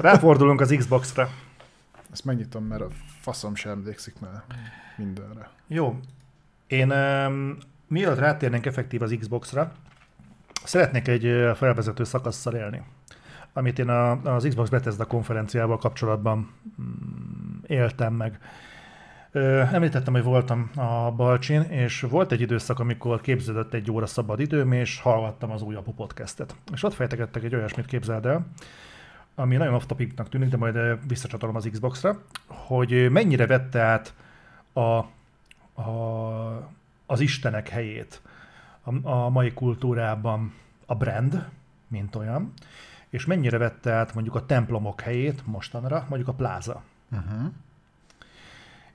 [0.00, 1.28] Ráfordulunk az Xbox-ra.
[2.12, 2.88] Ezt megnyitom, mert a
[3.20, 4.42] faszom sem emlékszik már
[4.96, 5.50] mindenre.
[5.66, 5.98] Jó.
[6.66, 7.56] Én um,
[7.88, 9.72] mielőtt rátérnénk effektív az Xbox-ra,
[10.64, 12.82] szeretnék egy felvezető szakasszal élni,
[13.52, 16.52] amit én a, az Xbox Bethesda konferenciával kapcsolatban
[16.82, 18.38] mm, éltem meg.
[19.32, 24.40] Ö, Említettem, hogy voltam a Balcsin, és volt egy időszak, amikor képződött egy óra szabad
[24.40, 26.54] időm, és hallgattam az újabb podcastet.
[26.72, 28.46] És ott fejtegettek egy olyasmit, képzeld el,
[29.34, 33.80] ami nagyon off topicnak tűnik, de majd ö, visszacsatolom az Xbox-ra, hogy ö, mennyire vette
[33.80, 34.14] át
[34.72, 34.80] a,
[35.80, 36.70] a,
[37.06, 38.22] az istenek helyét
[38.82, 40.54] a, a mai kultúrában
[40.86, 41.48] a brand,
[41.88, 42.52] mint olyan,
[43.08, 46.82] és mennyire vette át mondjuk a templomok helyét mostanra, mondjuk a pláza.
[47.10, 47.52] Uh-huh.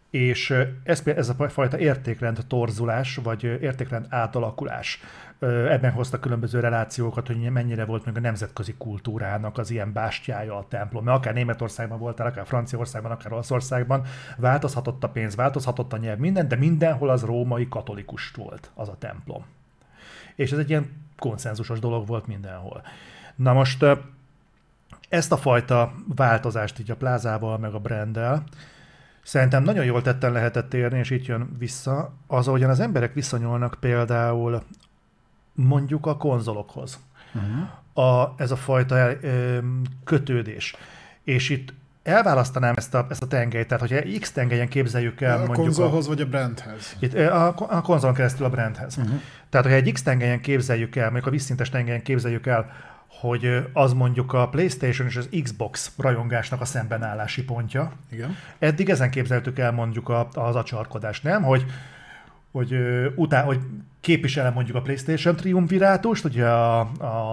[0.10, 0.54] És
[0.84, 5.00] ez, ez a fajta értékrend torzulás, vagy értékrend átalakulás,
[5.40, 10.66] ebben hozta különböző relációkat, hogy mennyire volt meg a nemzetközi kultúrának az ilyen bástyája a
[10.68, 11.04] templom.
[11.04, 14.06] Mert akár Németországban voltál, akár Franciaországban, akár Olaszországban,
[14.38, 18.98] változhatott a pénz, változhatott a nyelv, minden, de mindenhol az római katolikus volt az a
[18.98, 19.46] templom.
[20.36, 22.82] És ez egy ilyen konszenzusos dolog volt mindenhol.
[23.36, 23.86] Na most
[25.10, 28.44] ezt a fajta változást így a plázával, meg a branddel,
[29.28, 33.78] Szerintem nagyon jól tetten lehetett érni, és itt jön vissza, az, ahogyan az emberek viszonyulnak
[33.80, 34.64] például
[35.54, 37.00] mondjuk a konzolokhoz.
[37.34, 38.08] Uh-huh.
[38.08, 39.58] A, ez a fajta el, ö,
[40.04, 40.76] kötődés.
[41.24, 45.38] És itt elválasztanám ezt a, ezt a tengelyt, tehát hogyha X tengelyen képzeljük el A
[45.38, 46.96] mondjuk konzolhoz vagy a brandhez?
[47.00, 48.98] itt, a, a konzolon keresztül a brandhez.
[48.98, 49.22] Uh-huh.
[49.50, 52.72] Tehát, hogyha egy X tengelyen képzeljük el, mondjuk a vízszintes tengelyen képzeljük el,
[53.20, 58.36] hogy az mondjuk a PlayStation és az Xbox rajongásnak a szembenállási pontja, Igen.
[58.60, 61.44] Eddig ezen képzeltük el mondjuk a, az acsarkodást, nem?
[61.44, 61.66] Hogy,
[62.52, 62.78] hogy,
[63.16, 63.60] utá, hogy
[64.02, 66.80] képviselem mondjuk a PlayStation triumvirátust, ugye a,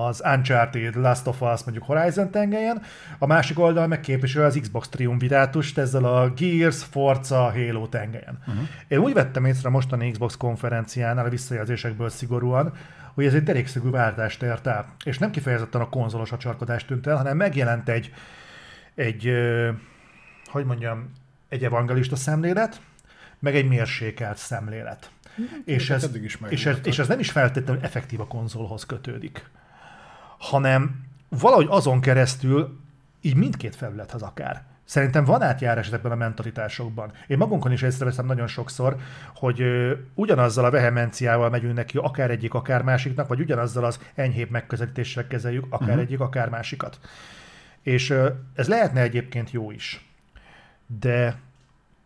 [0.07, 2.83] az Uncharted, Last of Us mondjuk Horizon tengelyen,
[3.19, 8.39] a másik oldal meg képvisel az Xbox triumvirátust ezzel a Gears, Forza, Halo tengelyen.
[8.47, 8.63] Uh-huh.
[8.89, 12.73] Én úgy vettem észre mostani Xbox konferenciánál a visszajelzésekből szigorúan,
[13.15, 14.95] hogy ez egy derékszögű váltást ért el.
[15.05, 18.13] És nem kifejezetten a konzolos acsarkodást tűnt el, hanem megjelent egy,
[18.95, 19.33] egy
[20.47, 21.11] hogy mondjam,
[21.49, 22.81] egy evangelista szemlélet,
[23.39, 25.11] meg egy mérsékelt szemlélet.
[25.65, 29.51] És ez, eddig is és, ez, és ez nem is feltétlenül effektív a konzolhoz kötődik,
[30.39, 32.81] hanem valahogy azon keresztül
[33.21, 34.63] így mindkét felülethez akár.
[34.85, 37.13] Szerintem van átjárás ezekben a mentalitásokban.
[37.27, 38.97] Én magunkon is észreveszem nagyon sokszor,
[39.35, 44.51] hogy ö, ugyanazzal a vehemenciával megyünk neki akár egyik, akár másiknak, vagy ugyanazzal az enyhébb
[44.51, 46.03] megközelítéssel kezeljük akár uh-huh.
[46.03, 46.99] egyik, akár másikat.
[47.83, 50.09] És ö, ez lehetne egyébként jó is.
[51.01, 51.37] De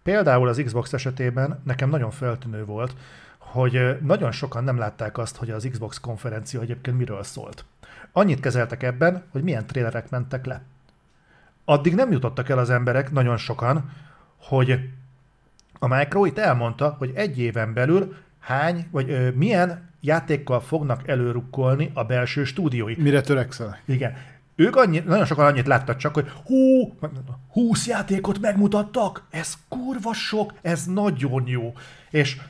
[0.02, 2.94] például az Xbox esetében nekem nagyon feltűnő volt,
[3.38, 7.64] hogy nagyon sokan nem látták azt, hogy az Xbox konferencia egyébként miről szólt.
[8.12, 10.62] Annyit kezeltek ebben, hogy milyen trélerek mentek le.
[11.68, 13.90] Addig nem jutottak el az emberek, nagyon sokan,
[14.36, 14.80] hogy
[15.78, 21.90] a Micro itt elmondta, hogy egy éven belül hány, vagy ö, milyen játékkal fognak előrukkolni
[21.94, 22.94] a belső stúdiói.
[22.98, 23.78] Mire törekszel?
[23.84, 24.16] Igen.
[24.54, 26.92] Ők annyi, nagyon sokan annyit láttak csak, hogy hú,
[27.52, 31.74] 20 játékot megmutattak, ez kurva sok, ez nagyon jó.
[32.10, 32.40] És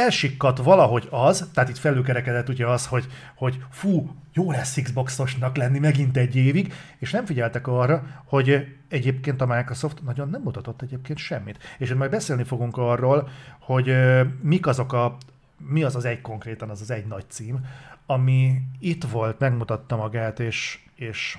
[0.00, 5.78] elsikkadt valahogy az, tehát itt felülkerekedett ugye az, hogy, hogy fú, jó lesz Xboxosnak lenni
[5.78, 11.18] megint egy évig, és nem figyeltek arra, hogy egyébként a Microsoft nagyon nem mutatott egyébként
[11.18, 11.58] semmit.
[11.78, 13.28] És majd beszélni fogunk arról,
[13.58, 13.96] hogy
[14.42, 15.16] mik azok a,
[15.56, 17.66] mi az az egy konkrétan, az az egy nagy cím,
[18.06, 21.38] ami itt volt, megmutatta magát, és, és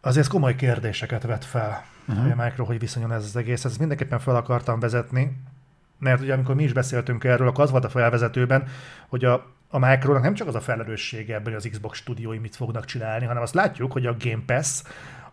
[0.00, 2.38] azért komoly kérdéseket vet fel, uh-huh.
[2.38, 3.64] a Micro hogy viszonyul ez az egész.
[3.64, 5.36] Ezt mindenképpen fel akartam vezetni,
[6.02, 8.64] mert ugye amikor mi is beszéltünk erről, akkor az volt a felvezetőben,
[9.08, 12.56] hogy a, a Micronak nem csak az a felelőssége ebben, hogy az Xbox stúdiói mit
[12.56, 14.82] fognak csinálni, hanem azt látjuk, hogy a Game Pass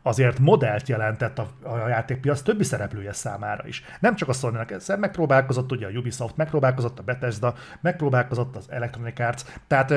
[0.02, 3.84] azért modellt jelentett a, a játékpiac többi szereplője számára is.
[4.00, 9.20] Nem csak a sony ezzel megpróbálkozott, ugye a Ubisoft megpróbálkozott, a Bethesda megpróbálkozott, az Electronic
[9.20, 9.94] Arts, tehát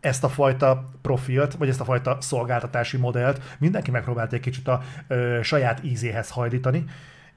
[0.00, 4.82] ezt a fajta profilt, vagy ezt a fajta szolgáltatási modellt mindenki megpróbált egy kicsit a
[5.08, 6.84] ö, saját ízéhez hajlítani,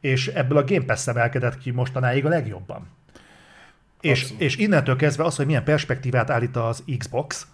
[0.02, 2.88] és ebből a Game Pass emelkedett ki mostanáig a legjobban.
[4.02, 4.42] És, Abszolút.
[4.42, 7.48] és innentől kezdve az, hogy milyen perspektívát állít az Xbox,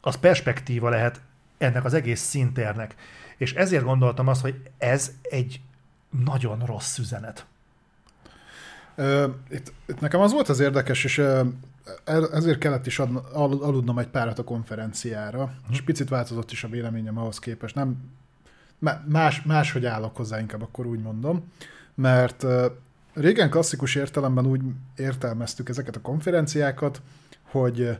[0.00, 1.20] az perspektíva lehet
[1.58, 2.94] ennek az egész szintérnek.
[3.36, 5.60] És ezért gondoltam azt, hogy ez egy
[6.24, 7.46] nagyon rossz üzenet.
[9.50, 11.22] Itt, itt nekem az volt az érdekes, és
[12.32, 15.72] ezért kellett is adna, al, aludnom egy párat a konferenciára, Mhm.
[15.72, 17.74] és picit változott is a véleményem ahhoz képest.
[17.74, 17.96] Nem,
[18.78, 21.52] má- más, máshogy állok hozzá, inkább akkor úgy mondom,
[22.00, 22.44] mert
[23.14, 24.60] régen klasszikus értelemben úgy
[24.96, 27.02] értelmeztük ezeket a konferenciákat,
[27.42, 27.98] hogy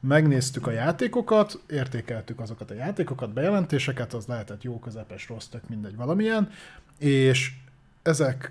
[0.00, 5.96] megnéztük a játékokat, értékeltük azokat a játékokat, bejelentéseket, az lehetett jó, közepes, rossz, tök mindegy,
[5.96, 6.50] valamilyen,
[6.98, 7.52] és
[8.02, 8.48] ezeknek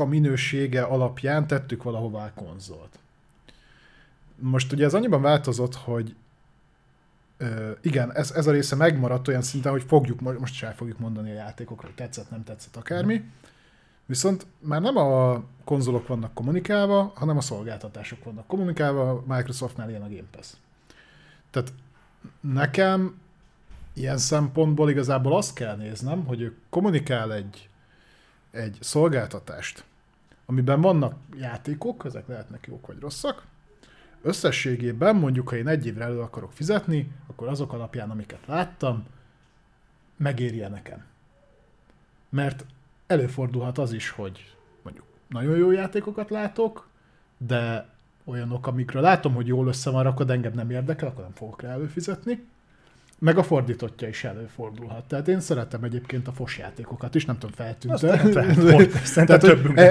[0.00, 2.98] a minősége alapján tettük valahová a konzolt.
[4.38, 6.14] Most ugye ez annyiban változott, hogy
[7.80, 11.30] igen, ez, ez a része megmaradt olyan szinten, hogy fogjuk, most is el fogjuk mondani
[11.30, 13.24] a játékokra, hogy tetszett, nem tetszett, akármi.
[14.06, 20.08] Viszont már nem a konzolok vannak kommunikálva, hanem a szolgáltatások vannak kommunikálva, Microsoftnál ilyen a
[20.08, 20.52] Game Pass.
[21.50, 21.72] Tehát
[22.40, 23.20] nekem
[23.92, 27.68] ilyen szempontból igazából azt kell néznem, hogy ő kommunikál egy,
[28.50, 29.84] egy szolgáltatást,
[30.46, 33.46] amiben vannak játékok, ezek lehetnek jók vagy rosszak,
[34.26, 39.04] összességében mondjuk, ha én egy évre elő akarok fizetni, akkor azok alapján, amiket láttam,
[40.16, 41.04] megérje nekem.
[42.28, 42.66] Mert
[43.06, 46.88] előfordulhat az is, hogy mondjuk nagyon jó játékokat látok,
[47.38, 47.88] de
[48.24, 51.70] olyanok, amikről látom, hogy jól össze van rakod, engem nem érdekel, akkor nem fogok rá
[51.70, 52.46] előfizetni.
[53.18, 55.04] Meg a fordítottja is előfordulhat.
[55.04, 58.00] Tehát én szeretem egyébként a fos játékokat is, nem tudom, feltűnt.
[59.26, 59.44] Tehát,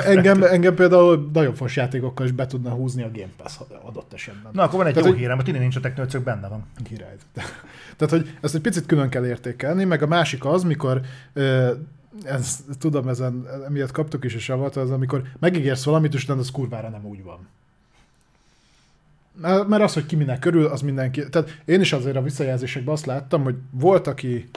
[0.05, 4.51] engem, engem például nagyon fos játékokkal is be tudna húzni a Game Pass adott esetben.
[4.53, 5.21] Na, akkor van egy Tehát, jó hogy...
[5.21, 6.65] hírem, hogy innen nincs a technőcök, benne van.
[6.83, 7.15] Király.
[7.97, 11.01] Tehát, hogy ezt egy picit külön kell értékelni, meg a másik az, mikor
[12.23, 16.51] ez, tudom, ezen, emiatt kaptuk is a savat, az amikor megígérsz valamit, és utána az
[16.51, 17.47] kurvára nem úgy van.
[19.41, 21.29] Mert az, hogy ki minek körül, az mindenki...
[21.29, 24.49] Tehát én is azért a visszajelzésekben azt láttam, hogy volt, aki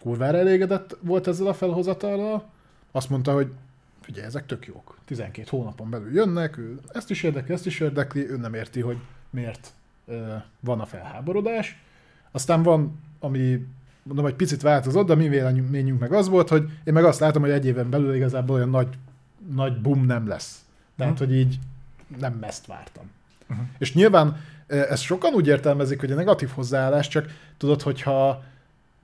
[0.00, 2.44] kurvára elégedett volt ezzel a felhozatallal,
[2.92, 3.52] azt mondta, hogy
[4.08, 4.98] ugye ezek tök jók.
[5.04, 8.98] 12 hónapon belül jönnek, ő ezt is érdekli, ezt is érdekli, ő nem érti, hogy
[9.30, 9.72] miért
[10.60, 11.82] van a felháborodás.
[12.30, 13.66] Aztán van, ami
[14.02, 17.42] mondom, hogy picit változott, de mi véleményünk meg az volt, hogy én meg azt látom,
[17.42, 18.98] hogy egy éven belül igazából olyan nagy,
[19.54, 20.64] nagy boom nem lesz.
[20.96, 21.28] Tehát, uh-huh.
[21.28, 21.58] hogy így
[22.18, 23.10] nem ezt vártam.
[23.50, 23.66] Uh-huh.
[23.78, 27.26] És nyilván e, ezt sokan úgy értelmezik, hogy a negatív hozzáállás, csak
[27.56, 28.42] tudod, hogyha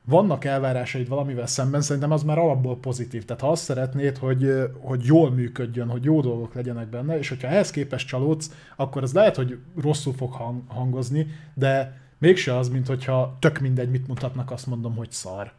[0.05, 3.25] vannak elvárásaid valamivel szemben, szerintem az már alapból pozitív.
[3.25, 7.29] Tehát ha azt szeretnéd, hogy, e, hogy jól működjön, hogy jó dolgok legyenek benne, és
[7.29, 10.33] hogyha ehhez képest csalódsz, akkor az lehet, hogy rosszul fog
[10.69, 15.53] hangozni, de mégse az, mint hogyha tök mindegy, mit mutatnak, azt mondom, hogy szar.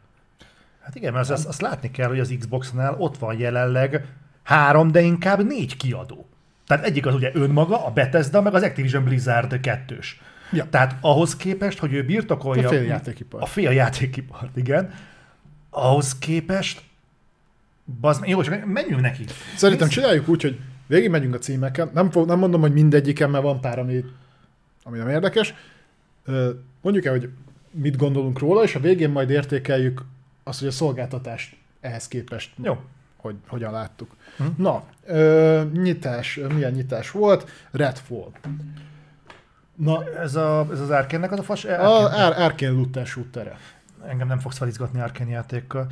[0.80, 4.06] Hát igen, mert azt, azt látni kell, hogy az Xbox-nál ott van jelenleg
[4.42, 6.27] három, de inkább négy kiadó.
[6.68, 10.20] Tehát egyik az ugye önmaga, a Bethesda, meg az Activision Blizzard kettős.
[10.52, 10.66] Ja.
[10.70, 12.66] Tehát ahhoz képest, hogy ő birtokolja...
[12.68, 13.42] A féljátékipart.
[13.42, 14.94] A féljátékipart, igen.
[15.70, 16.82] Ahhoz képest...
[18.00, 19.24] Bazd, jó, csak menjünk neki.
[19.56, 20.00] Szerintem Nincs...
[20.00, 21.90] csináljuk úgy, hogy végig megyünk a címeken.
[21.94, 24.04] Nem, fog, nem mondom, hogy mindegyiken, mert van pár, ami,
[24.82, 25.54] ami nem érdekes.
[26.80, 27.30] Mondjuk el, hogy
[27.70, 30.04] mit gondolunk róla, és a végén majd értékeljük
[30.44, 32.80] azt, hogy a szolgáltatást ehhez képest Jó.
[33.16, 34.16] Hogy, hogyan láttuk.
[34.36, 34.44] Hm?
[34.56, 37.50] Na, ö, nyitás, milyen nyitás volt?
[37.70, 38.30] Redfall.
[39.74, 41.64] Na, ez, a, ez az Arkane-nek az a fas?
[41.64, 42.44] Arkane?
[42.44, 43.56] Arkane looter shooter
[44.06, 45.86] engem nem fogsz felizgatni Arkane játékkal.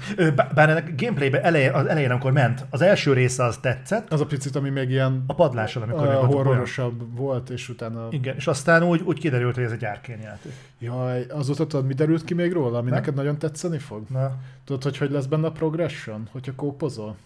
[0.55, 4.13] Bár ennek gameplayben elején, az elején, amikor ment, az első része az tetszett.
[4.13, 7.15] Az a picit, ami még ilyen a padláson, amikor a horrorosabb olyan.
[7.15, 8.07] volt, és utána...
[8.11, 10.53] Igen, és aztán úgy, úgy kiderült, hogy ez egy Arkane játék.
[10.79, 12.99] Jaj, azóta tudod, mi derült ki még róla, ami nem?
[12.99, 14.03] neked nagyon tetszeni fog?
[14.09, 14.33] Na.
[14.65, 17.17] Tudod, hogy hogy lesz benne a progression, hogyha kópozol?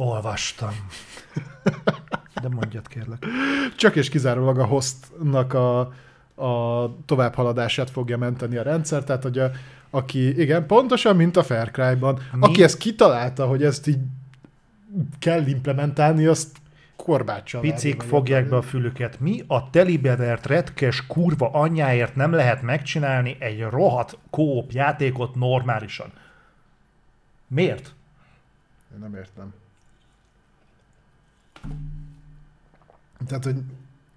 [0.00, 0.74] Olvastam.
[2.42, 3.26] De mondjad kérlek.
[3.76, 5.92] Csak és kizárólag a hostnak a
[6.38, 9.50] a továbbhaladását fogja menteni a rendszer, tehát hogy a,
[9.90, 13.98] aki, igen, pontosan, mint a Far Cry-ban, aki ezt kitalálta, hogy ezt így
[15.18, 16.56] kell implementálni, azt
[16.96, 17.60] korbáccsal.
[17.60, 19.20] Picik fogják be a fülüket.
[19.20, 26.12] Mi a telibevert retkes kurva anyjáért nem lehet megcsinálni egy rohadt kóp játékot normálisan?
[27.46, 27.94] Miért?
[28.92, 29.54] Én nem értem.
[33.26, 33.56] Tehát, hogy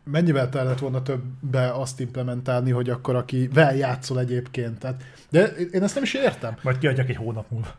[0.03, 4.79] mennyivel kellett volna többbe azt implementálni, hogy akkor aki vel játszol egyébként.
[4.79, 6.55] Tehát, de én ezt nem is értem.
[6.61, 7.75] Majd kiadjak egy hónap múlva.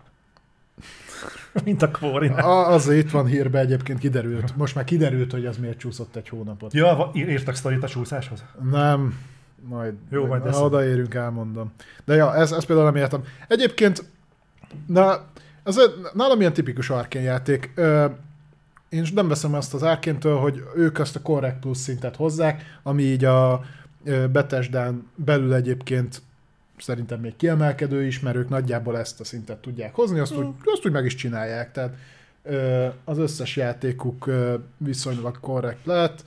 [1.65, 2.29] Mint a Quarry.
[2.29, 4.57] Az itt van hírbe egyébként kiderült.
[4.57, 6.73] Most már kiderült, hogy ez miért csúszott egy hónapot.
[6.73, 8.45] Ja, írtak sztorit a csúszáshoz?
[8.71, 9.19] Nem.
[9.69, 11.73] Majd, Jó, majd ha odaérünk, elmondom.
[12.05, 13.25] De ja, ez, ez például nem értem.
[13.49, 14.05] Egyébként,
[14.87, 15.25] na,
[15.65, 15.77] ez
[16.13, 17.73] nálam ilyen tipikus arkén játék
[18.93, 23.03] én nem veszem azt az árkéntől, hogy ők azt a Correct Plus szintet hozzák, ami
[23.03, 23.65] így a
[24.33, 26.23] Betesdán belül egyébként
[26.79, 30.87] szerintem még kiemelkedő is, mert ők nagyjából ezt a szintet tudják hozni, azt, úgy, azt
[30.87, 31.73] úgy meg is csinálják.
[31.73, 31.95] Tehát
[33.05, 34.31] az összes játékuk
[34.77, 36.25] viszonylag korrekt lett,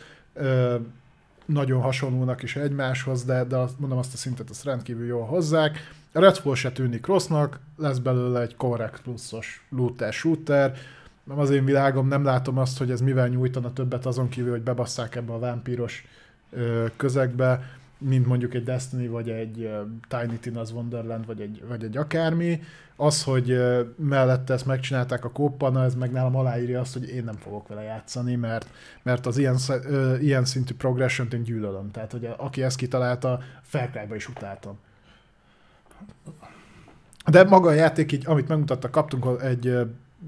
[1.45, 5.91] nagyon hasonlónak is egymáshoz, de, de azt, mondom azt a szintet, azt rendkívül jól hozzák.
[6.13, 10.77] A Redfall se tűnik rossznak, lesz belőle egy korrekt pluszos looter shooter,
[11.25, 14.61] nem az én világom, nem látom azt, hogy ez mivel nyújtana többet azon kívül, hogy
[14.61, 16.05] bebasszák ebbe a vámpíros
[16.95, 17.61] közegbe,
[17.97, 19.69] mint mondjuk egy Destiny, vagy egy
[20.07, 22.61] Tiny Tina's Wonderland, vagy egy, vagy egy akármi.
[22.95, 23.57] Az, hogy
[23.95, 27.81] mellette ezt megcsinálták a kóppana, ez meg nálam aláírja azt, hogy én nem fogok vele
[27.81, 28.67] játszani, mert,
[29.03, 29.57] mert az ilyen,
[30.19, 31.91] ilyen szintű progression én gyűlölöm.
[31.91, 34.77] Tehát, hogy aki ezt kitalálta, Far is utáltam.
[37.31, 39.77] De maga a játék így, amit megmutattak, kaptunk egy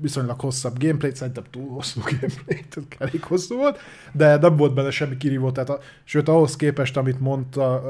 [0.02, 3.80] viszonylag hosszabb gameplayt, szerintem túl hosszú gameplayt, elég hosszú volt,
[4.12, 7.84] de nem volt benne semmi kirívó, tehát a, sőt ahhoz képest, amit mondta,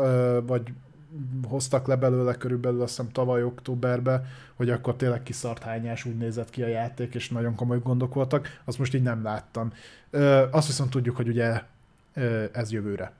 [0.45, 0.61] vagy
[1.47, 6.49] hoztak le belőle körülbelül azt hiszem tavaly októberben, hogy akkor tényleg kiszart hányás úgy nézett
[6.49, 9.71] ki a játék, és nagyon komoly gondok voltak, azt most így nem láttam.
[10.51, 11.61] Azt viszont tudjuk, hogy ugye
[12.51, 13.11] ez jövőre.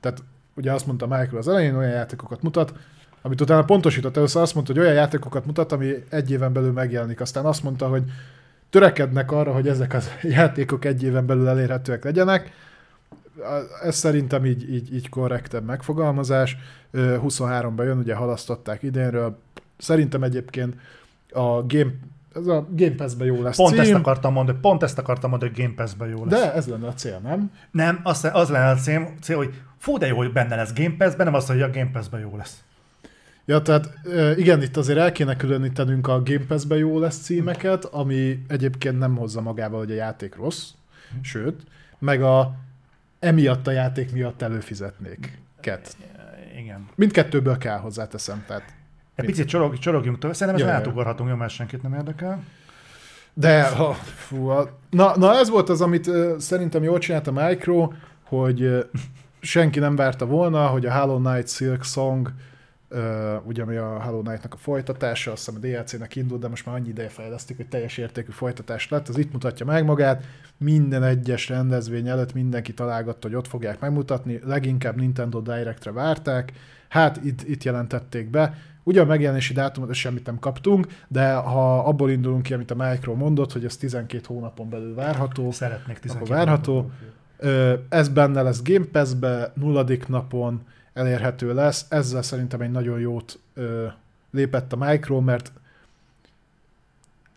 [0.00, 0.22] Tehát
[0.54, 2.74] ugye azt mondta Michael az elején, olyan játékokat mutat,
[3.26, 7.20] amit utána pontosított, először azt mondta, hogy olyan játékokat mutat, ami egy éven belül megjelenik.
[7.20, 8.02] Aztán azt mondta, hogy
[8.70, 9.98] törekednek arra, hogy ezek a
[10.38, 12.52] játékok egy éven belül elérhetőek legyenek.
[13.82, 16.56] Ez szerintem így, így, így korrektebb megfogalmazás.
[16.90, 19.38] Ö, 23-ban jön, ugye halasztották idénről.
[19.78, 20.74] Szerintem egyébként
[21.30, 21.90] a Game,
[22.34, 25.50] ez a Game Pass-ben jó lesz Pont cím, ezt akartam mondani, pont ezt akartam mondani,
[25.54, 26.40] hogy Game Pass-ben jó lesz.
[26.40, 27.50] de ez lenne a cél, nem?
[27.70, 30.94] Nem, az, az lenne a cél, cél, hogy fú, de jó, hogy benne lesz Game
[30.98, 32.64] Pass-ben, nem az, hogy a Game Pass-ben jó lesz.
[33.48, 33.92] Ja, tehát
[34.36, 39.16] igen, itt azért el kéne különítenünk a Game Pass-be jó lesz címeket, ami egyébként nem
[39.16, 40.70] hozza magával, hogy a játék rossz,
[41.22, 41.62] sőt,
[41.98, 42.54] meg a
[43.18, 45.38] emiatt a játék miatt előfizetnék.
[45.60, 45.96] Ket.
[46.58, 46.88] Igen.
[46.94, 48.74] Mindkettőből kell hozzáteszem, tehát
[49.14, 50.76] Egy picit csorog, csorogjunk tovább, szerintem jaj.
[50.76, 52.42] átugorhatunk, jó, mert senkit nem érdekel.
[53.34, 57.32] De, ha, fú, a, na, na ez volt az, amit uh, szerintem jól csinált a
[57.32, 58.84] Micro, hogy uh,
[59.40, 62.32] senki nem várta volna, hogy a Hollow Knight Silk Song, uh,
[63.44, 66.74] ugye ami a Hollow Knight-nak a folytatása, azt hiszem a DLC-nek indult, de most már
[66.74, 70.24] annyi ideje fejlesztik, hogy teljes értékű folytatás lett, az itt mutatja meg magát,
[70.58, 76.52] minden egyes rendezvény előtt mindenki találgatta, hogy ott fogják megmutatni, leginkább Nintendo Direct-re várták,
[76.88, 78.54] hát itt, itt jelentették be,
[78.88, 83.14] Ugye a megjelenési dátumot semmit nem kaptunk, de ha abból indulunk ki, amit a Micro
[83.14, 86.72] mondott, hogy ez 12 hónapon belül várható, Szeretnék 12 akkor várható.
[86.72, 86.92] hónapot.
[87.38, 90.62] Ö, ez benne lesz Game Pass-be, nulladik napon
[90.96, 91.86] elérhető lesz.
[91.88, 93.86] Ezzel szerintem egy nagyon jót ö,
[94.30, 95.52] lépett a Micro, mert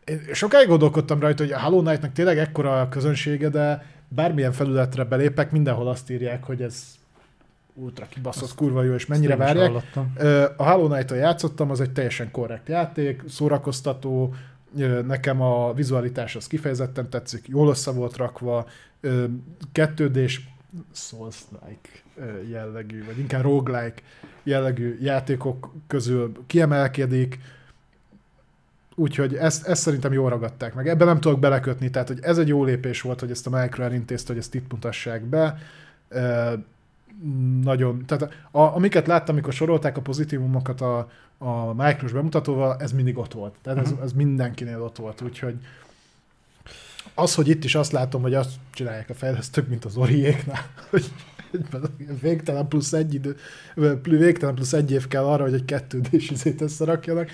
[0.05, 5.03] én sokáig gondolkodtam rajta, hogy a Hollow Knight-nak tényleg ekkora a közönsége, de bármilyen felületre
[5.03, 6.83] belépek, mindenhol azt írják, hogy ez
[7.73, 9.71] ultra kibaszott, kurva jó, és mennyire várják.
[10.57, 14.33] A Hollow Knight-on játszottam, az egy teljesen korrekt játék, szórakoztató,
[15.05, 18.67] nekem a vizualitás az kifejezetten tetszik, jól össze volt rakva,
[19.01, 19.25] ö,
[19.73, 20.39] 2D-s
[20.93, 22.08] Souls-like ö,
[22.49, 24.01] jellegű, vagy inkább roguelike
[24.43, 27.39] jellegű játékok közül kiemelkedik,
[28.95, 30.87] úgyhogy ezt, ezt szerintem jól ragadták meg.
[30.87, 33.83] Ebben nem tudok belekötni, tehát hogy ez egy jó lépés volt, hogy ezt a Micro
[33.83, 35.57] elintézte, hogy ezt itt mutassák be.
[36.07, 36.53] Ö,
[37.61, 43.17] nagyon, tehát a, amiket láttam, amikor sorolták a pozitívumokat a, a Micros bemutatóval, ez mindig
[43.17, 43.53] ott volt.
[43.61, 44.01] Tehát ez, Mhm.
[44.01, 45.55] ez mindenkinél ott volt, úgyhogy
[47.13, 51.05] az, hogy itt is azt látom, hogy azt csinálják a fejlesztők, mint az Oriéknál, hogy
[52.21, 53.35] végtelen plusz egy idő,
[54.03, 57.29] végtelen plusz egy év kell arra, hogy egy kettődés izét összerakjanak.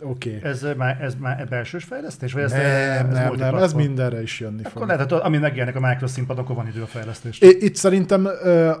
[0.00, 0.36] Oké.
[0.36, 0.50] Okay.
[0.50, 2.32] Ez már, ez már belsős fejlesztés?
[2.32, 4.86] Vagy ez, Nem, ez nem, nem, ez mindenre is jönni Akkor fog.
[4.86, 7.40] lehet, hogy ami megjelenik a Micro színpadon, akkor van idő a fejlesztés.
[7.40, 8.28] Itt szerintem,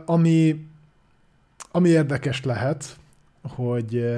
[0.06, 0.66] ami,
[1.70, 2.96] ami érdekes lehet,
[3.42, 4.14] hogy,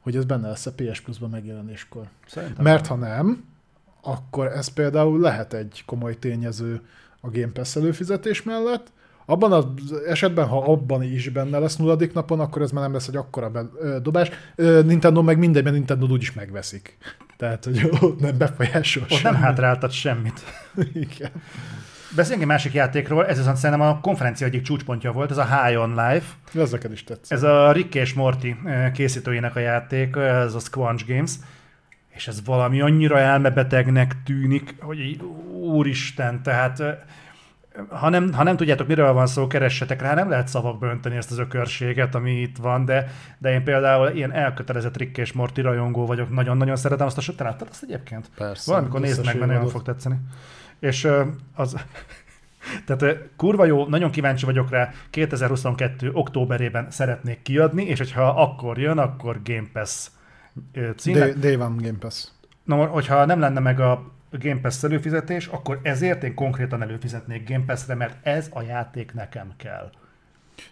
[0.00, 2.04] hogy ez benne lesz a PS Plus-ban megjelenéskor.
[2.26, 3.44] Szerintem Mert ha nem,
[4.02, 6.80] akkor ez például lehet egy komoly tényező
[7.20, 8.92] a Game Pass előfizetés mellett.
[9.26, 9.64] Abban az
[10.08, 13.50] esetben, ha abban is benne lesz nulladik napon, akkor ez már nem lesz egy akkora
[13.50, 14.30] be, ö, dobás.
[14.54, 16.96] Ö, Nintendo meg mindegy, mert Nintendo úgyis megveszik.
[17.36, 19.36] Tehát, hogy ott nem befolyásol Ott nem semmi.
[19.36, 20.40] hátráltat semmit.
[20.92, 21.30] Igen.
[22.16, 25.80] Beszéljünk egy másik játékról, ez viszont szerintem a konferencia egyik csúcspontja volt, ez a High
[25.80, 26.24] on Life.
[26.54, 27.38] Ezeket is tetszett.
[27.38, 28.46] Ez a Rick és Morty
[28.92, 31.30] készítőjének a játék, ez a Squanch Games,
[32.08, 35.22] és ez valami annyira elmebetegnek tűnik, hogy így,
[35.60, 36.96] úristen, tehát eh,
[37.88, 41.30] ha nem, ha nem tudjátok, miről van szó, keressetek rá, nem lehet szavakba önteni ezt
[41.30, 46.06] az ökörséget, ami itt van, de, de én például ilyen elkötelezett Rick és Morty rajongó
[46.06, 48.30] vagyok, nagyon-nagyon szeretem azt a te láttad azt egyébként?
[48.36, 48.70] Persze.
[48.70, 50.16] Valamikor nézd meg, mert nagyon fog tetszeni.
[50.78, 51.08] És
[51.54, 51.76] az...
[52.86, 56.10] Tehát kurva jó, nagyon kíváncsi vagyok rá, 2022.
[56.12, 60.08] októberében szeretnék kiadni, és hogyha akkor jön, akkor Game Pass
[60.96, 61.18] címe.
[61.18, 62.28] Day, Day Game Pass.
[62.64, 67.64] Na, hogyha nem lenne meg a Game Pass előfizetés, akkor ezért én konkrétan előfizetnék Game
[67.64, 69.90] Pass-re, mert ez a játék nekem kell.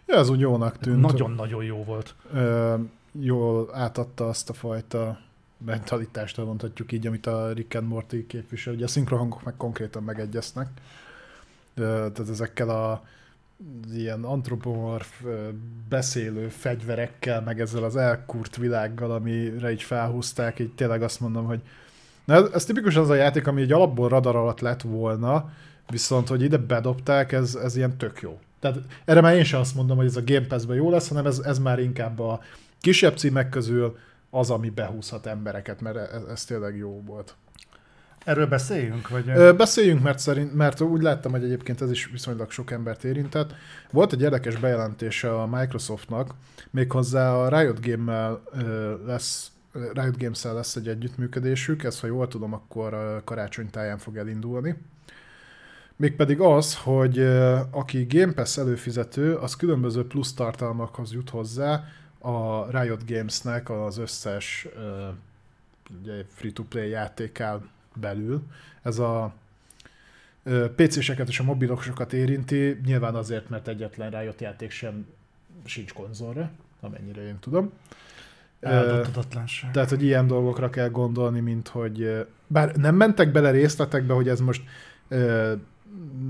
[0.07, 1.01] Ja, ez úgy jónak tűnt.
[1.01, 2.15] Nagyon-nagyon jó volt.
[2.33, 2.75] Ö,
[3.13, 5.19] jól átadta azt a fajta
[5.65, 8.75] mentalitást, ha mondhatjuk így, amit a Rick and Morty képvisel.
[8.75, 10.69] Ugye a szinkrohangok meg konkrétan megegyeznek.
[11.75, 13.05] Ö, tehát ezekkel a
[13.93, 15.23] ilyen antropomorf
[15.89, 21.61] beszélő fegyverekkel, meg ezzel az elkurt világgal, amire így felhúzták, így tényleg azt mondom, hogy
[22.25, 25.51] na, ez, ez tipikus az a játék, ami egy alapból radar alatt lett volna,
[25.91, 28.39] viszont, hogy ide bedobták, ez, ez ilyen tök jó.
[28.61, 31.27] Tehát erre már én sem azt mondom, hogy ez a Game Pass-ben jó lesz, hanem
[31.27, 32.41] ez, ez már inkább a
[32.81, 33.97] kisebb címek közül
[34.31, 37.35] az, ami behúzhat embereket, mert ez, ez tényleg jó volt.
[38.25, 39.09] Erről beszéljünk?
[39.09, 39.29] Vagy...
[39.29, 43.55] Ö, beszéljünk, mert, szerint, mert úgy láttam, hogy egyébként ez is viszonylag sok embert érintett.
[43.91, 46.35] Volt egy érdekes bejelentése a Microsoftnak,
[46.71, 48.43] méghozzá a Riot Game-mel
[49.07, 54.77] lesz Riot games lesz egy együttműködésük, ez ha jól tudom, akkor karácsony táján fog elindulni.
[55.97, 57.19] Mégpedig az, hogy
[57.71, 61.85] aki Game Pass előfizető, az különböző plusz tartalmakhoz jut hozzá
[62.19, 64.69] a Riot Games-nek az összes
[66.35, 68.43] free-to-play játékál belül.
[68.83, 69.35] Ez a
[70.77, 75.07] PC-seket és a mobilosokat érinti, nyilván azért, mert egyetlen Riot játék sem
[75.65, 76.51] sincs konzolra,
[76.81, 77.73] amennyire én tudom.
[78.65, 79.71] Ö, Eldottatatlanság.
[79.71, 84.41] tehát, hogy ilyen dolgokra kell gondolni, mint hogy bár nem mentek bele részletekbe, hogy ez
[84.41, 84.63] most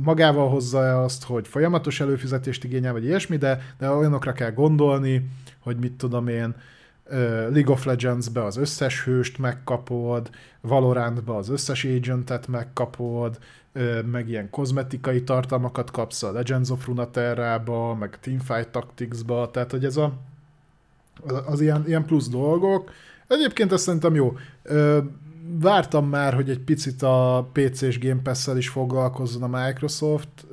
[0.03, 5.77] magával hozza azt, hogy folyamatos előfizetést igényel, vagy ilyesmi, de, de olyanokra kell gondolni, hogy
[5.77, 6.55] mit tudom én,
[7.51, 13.39] League of Legends-be az összes hőst megkapod, Valorant-ba az összes agentet megkapod,
[14.11, 19.97] meg ilyen kozmetikai tartalmakat kapsz a Legends of Runeterra-ba, meg Teamfight Tactics-ba, tehát hogy ez
[19.97, 20.13] a,
[21.47, 22.91] az ilyen, ilyen plusz dolgok.
[23.29, 24.37] Egyébként azt szerintem jó.
[25.61, 30.47] Vártam már, hogy egy picit a PC és Game Pass-szel is foglalkozzon a Microsoft,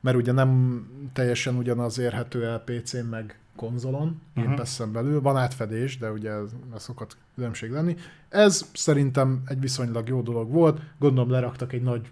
[0.00, 0.82] mert ugye nem
[1.12, 4.56] teljesen ugyanaz érhető el PC-n meg konzolon, Game Mhm.
[4.56, 5.20] Pass-en belül.
[5.20, 7.96] Van átfedés, de ugye ez, ez szokott különbség lenni.
[8.28, 10.80] Ez szerintem egy viszonylag jó dolog volt.
[10.98, 12.08] Gondolom leraktak egy nagy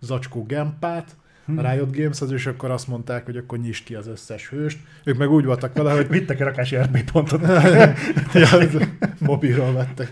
[0.00, 1.16] zacskó gempát,
[1.58, 4.78] a Riot games és akkor azt mondták, hogy akkor nyisd ki az összes hőst.
[5.04, 7.40] Ők meg úgy voltak vele, hogy Vittek egy rakási RP pontot.
[8.34, 8.48] ja,
[9.18, 10.10] mobilról vettek.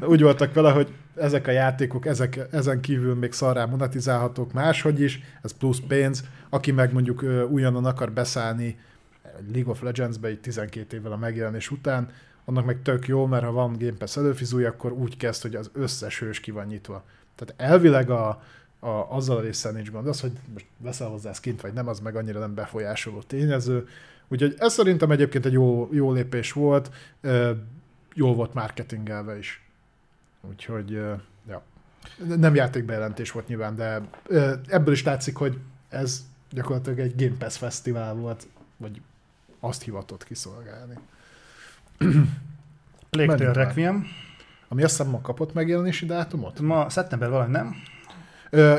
[0.00, 5.20] Úgy voltak vele, hogy ezek a játékok, ezek, ezen kívül még szarrá monetizálhatók máshogy is,
[5.42, 6.24] ez plusz pénz.
[6.48, 8.76] Aki meg mondjuk újonnan akar beszállni
[9.52, 12.08] League of Legends-be így 12 évvel a megjelenés után,
[12.44, 15.70] annak meg tök jó, mert ha van Game Pass előfizúja, akkor úgy kezd, hogy az
[15.72, 17.04] összes hős ki van nyitva.
[17.34, 18.42] Tehát elvileg a,
[18.84, 20.06] a, azzal a résszel nincs gond.
[20.06, 23.88] Az, hogy most veszel hozzá skint vagy nem, az meg annyira nem befolyásoló tényező.
[24.28, 26.90] Úgyhogy ez szerintem egyébként egy jó, jó lépés volt,
[27.20, 27.52] ö,
[28.14, 29.66] jól volt marketingelve is.
[30.48, 30.90] Úgyhogy,
[31.48, 31.62] ja.
[32.36, 34.02] Nem játékbejelentés volt nyilván, de
[34.66, 39.00] ebből is látszik, hogy ez gyakorlatilag egy Game Pass fesztivál volt, vagy
[39.60, 40.94] azt hivatott kiszolgálni.
[43.10, 44.06] Menjünk Requiem.
[44.68, 46.60] Ami azt hiszem ma kapott megjelenési dátumot?
[46.60, 47.74] Ma szeptember valami, nem?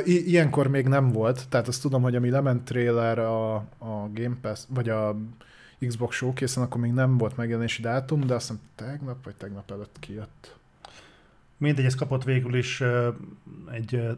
[0.06, 4.36] I- ilyenkor még nem volt, tehát azt tudom, hogy ami lement trailer a, a Game
[4.42, 5.16] Pass, vagy a
[5.88, 9.96] Xbox showcase akkor még nem volt megjelenési dátum, de azt hiszem tegnap vagy tegnap előtt
[10.00, 10.56] kijött.
[11.58, 12.84] Mindegy, ez kapott végül is
[13.72, 14.18] egy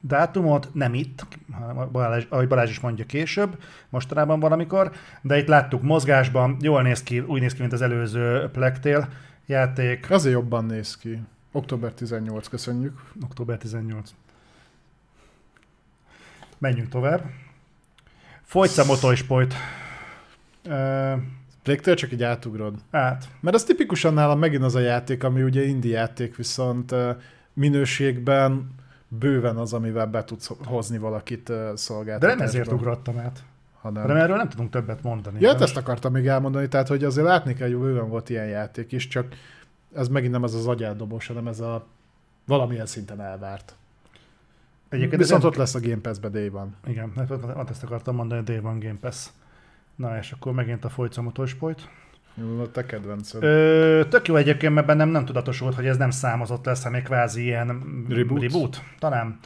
[0.00, 5.82] dátumot, nem itt, hanem Balázs, ahogy Balázs is mondja később, mostanában valamikor, de itt láttuk
[5.82, 9.08] mozgásban, jól néz ki, úgy néz ki, mint az előző Plectél
[9.46, 11.22] játék, Azért jobban néz ki.
[11.56, 13.00] Október 18, köszönjük.
[13.24, 14.10] október 18.
[16.58, 17.24] Menjünk tovább.
[18.42, 19.54] Folytsz motoispojt.
[20.64, 21.12] Ö,
[21.62, 22.74] Plague csak így átugrod.
[22.90, 23.28] át.
[23.40, 26.94] Mert ez tipikusan nálam megint az a játék, ami ugye indie játék, viszont
[27.52, 28.74] minőségben
[29.08, 32.38] bőven az, amivel be tudsz hozni valakit De szolgáltatásba.
[32.38, 33.42] nem ezért ugrottam át.
[33.80, 34.02] hanem...
[34.02, 35.36] Hanem erről nem tudunk többet mondani.
[35.40, 38.30] Ja, De hát ezt akartam még elmondani, tehát hogy azért látni kell, hogy bőven volt
[38.30, 39.26] ilyen játék is, csak
[39.94, 41.86] ez megint nem az az agyáldobós, hanem ez a
[42.46, 43.74] valamilyen szinten elvárt.
[44.88, 46.76] Egyébként Viszont ez- ott lesz a Game Pass-be Day van.
[46.86, 47.12] Igen,
[47.56, 49.26] hát ezt akartam mondani, Day One Game Pass.
[49.94, 51.88] Na és akkor megint a Folyca motospojt.
[52.34, 53.42] Jó, A te kedvenced.
[53.42, 57.42] Ö, tök jó egyébként, mert bennem nem tudatosult, hogy ez nem számozott lesz, hanem kvázi
[57.42, 57.66] ilyen
[58.08, 58.40] Reboot?
[58.42, 59.38] reboot talán.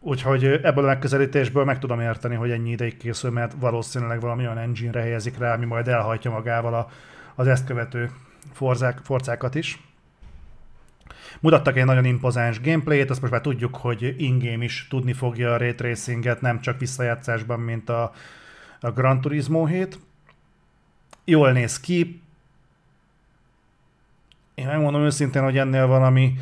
[0.00, 4.58] Úgyhogy ebből a megközelítésből meg tudom érteni, hogy ennyi ideig készül, mert valószínűleg valami olyan
[4.58, 6.88] engine-re helyezik rá, ami majd elhajtja magával a,
[7.34, 8.10] az ezt követő
[8.52, 9.78] forzák, forcákat is.
[11.40, 15.56] Mutattak egy nagyon impozáns gameplayt, azt most már tudjuk, hogy in-game is tudni fogja a
[15.56, 18.12] ray tracinget, nem csak visszajátszásban, mint a,
[18.80, 19.98] a Gran Turismo 7.
[21.24, 22.22] Jól néz ki.
[24.54, 26.34] Én megmondom őszintén, hogy ennél valami,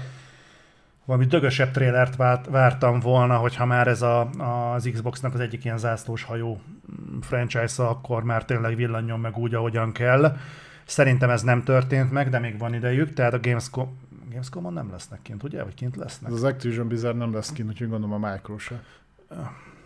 [1.05, 4.31] valami dögösebb trélert várt, vártam volna, hogyha már ez a,
[4.75, 9.55] az Xboxnak az egyik ilyen zászlós hajó mm, franchise akkor már tényleg villanjon meg úgy,
[9.55, 10.37] ahogyan kell.
[10.93, 13.99] Szerintem ez nem történt meg, de még van idejük, tehát a Gamescom,
[14.31, 15.63] Gamescom-on nem lesznek kint, ugye?
[15.63, 16.33] Vagy kint lesznek?
[16.33, 18.83] Az Activision Blizzard nem lesz kint, úgyhogy gondolom a Micro se.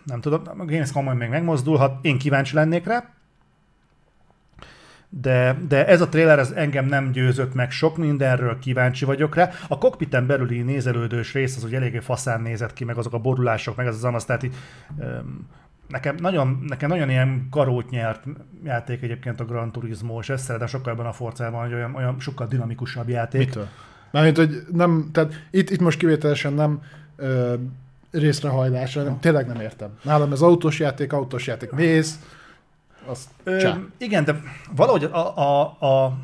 [0.03, 3.09] Nem tudom, a Gamescom majd még megmozdulhat, én kíváncsi lennék rá.
[5.09, 9.49] De, de ez a trailer ez engem nem győzött meg, sok mindenről kíváncsi vagyok rá.
[9.67, 13.75] A kokpiten belüli nézelődős rész az, hogy eléggé faszán nézett ki, meg azok a borulások,
[13.75, 14.55] meg ez az amasz, tehát így,
[14.97, 15.47] um,
[15.87, 18.23] nekem nagyon, nekem nagyon ilyen karót nyert
[18.63, 22.19] játék egyébként a Gran Turismo, és ezt szeretem sokkal ebben a Forzában, hogy olyan, olyan
[22.19, 23.45] sokkal dinamikusabb játék.
[23.45, 23.67] Mitől?
[24.11, 26.81] Mármint, hogy nem, tehát itt, itt most kivételesen nem
[27.15, 27.53] ö,
[28.11, 29.89] részrehajlásra, nem, tényleg nem értem.
[30.01, 32.19] Nálam ez autós játék, autós játék, mész,
[33.05, 34.41] azt Ö, igen, de
[34.75, 36.17] valahogy a, a, a,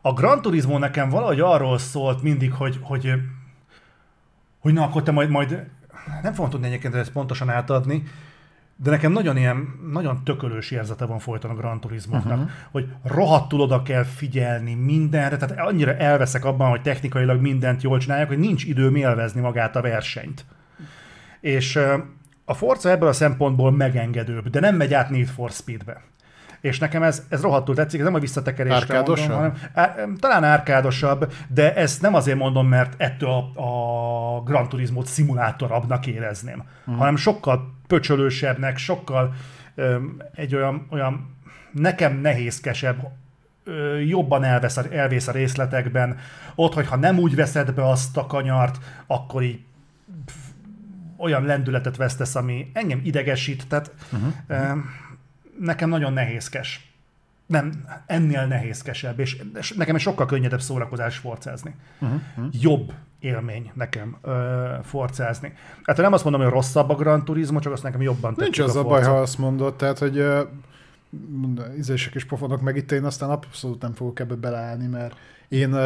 [0.00, 3.12] a Gran Turismo nekem valahogy arról szólt mindig, hogy, hogy,
[4.58, 5.64] hogy na, akkor te majd, majd
[6.22, 8.02] nem fogom tudni egyébként ezt pontosan átadni,
[8.76, 12.48] de nekem nagyon ilyen, nagyon tökölős érzete van folyton a Gran Turismo-nak, uh-huh.
[12.70, 18.28] hogy rohadtul oda kell figyelni mindenre, tehát annyira elveszek abban, hogy technikailag mindent jól csinálják,
[18.28, 20.44] hogy nincs időm élvezni magát a versenyt.
[21.40, 21.78] És
[22.44, 26.02] a Forza ebből a szempontból megengedőbb, de nem megy át Need for Speedbe.
[26.64, 29.28] És nekem ez, ez rohadtul tetszik, ez nem a visszatekerésre Árkádosabb?
[29.28, 33.60] mondom, hanem á, talán árkádosabb, de ezt nem azért mondom, mert ettől a,
[34.36, 36.96] a Gran Turismo-t szimulátorabbnak érezném, uh-huh.
[36.96, 39.34] hanem sokkal pöcsölősebbnek, sokkal
[39.74, 41.36] öm, egy olyan, olyan
[41.72, 43.12] nekem nehézkesebb,
[44.06, 46.18] jobban elvesz a, elvész a részletekben.
[46.54, 49.60] Ott, hogyha nem úgy veszed be azt a kanyart, akkor így
[51.16, 54.78] olyan lendületet vesztesz, ami engem idegesít, tehát uh-huh.
[55.60, 56.92] Ö, nekem nagyon nehézkes.
[57.46, 61.74] Nem, ennél nehézkesebb, és, és nekem egy sokkal könnyedebb szórakozás forcázni.
[62.00, 62.46] Uh-huh.
[62.50, 65.52] Jobb élmény nekem ö, forcázni.
[65.82, 68.64] Hát nem azt mondom, hogy rosszabb a Gran Turismo, csak azt nekem jobban Nincs tetszik
[68.64, 68.88] az a Forza.
[68.88, 70.40] baj, ha azt mondod, tehát, hogy uh,
[71.78, 75.16] ízések is pofonok meg itt, én aztán abszolút nem fogok ebbe beleállni, mert
[75.48, 75.76] én,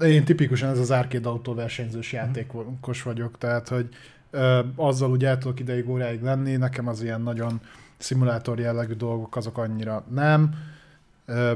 [0.00, 3.88] én tipikusan ez az arcade autóversenyzős játékos vagyok, tehát, hogy
[4.32, 7.60] uh, azzal úgy el tudok ideig óráig lenni, nekem az ilyen nagyon
[7.96, 10.54] szimulátor jellegű dolgok azok annyira nem.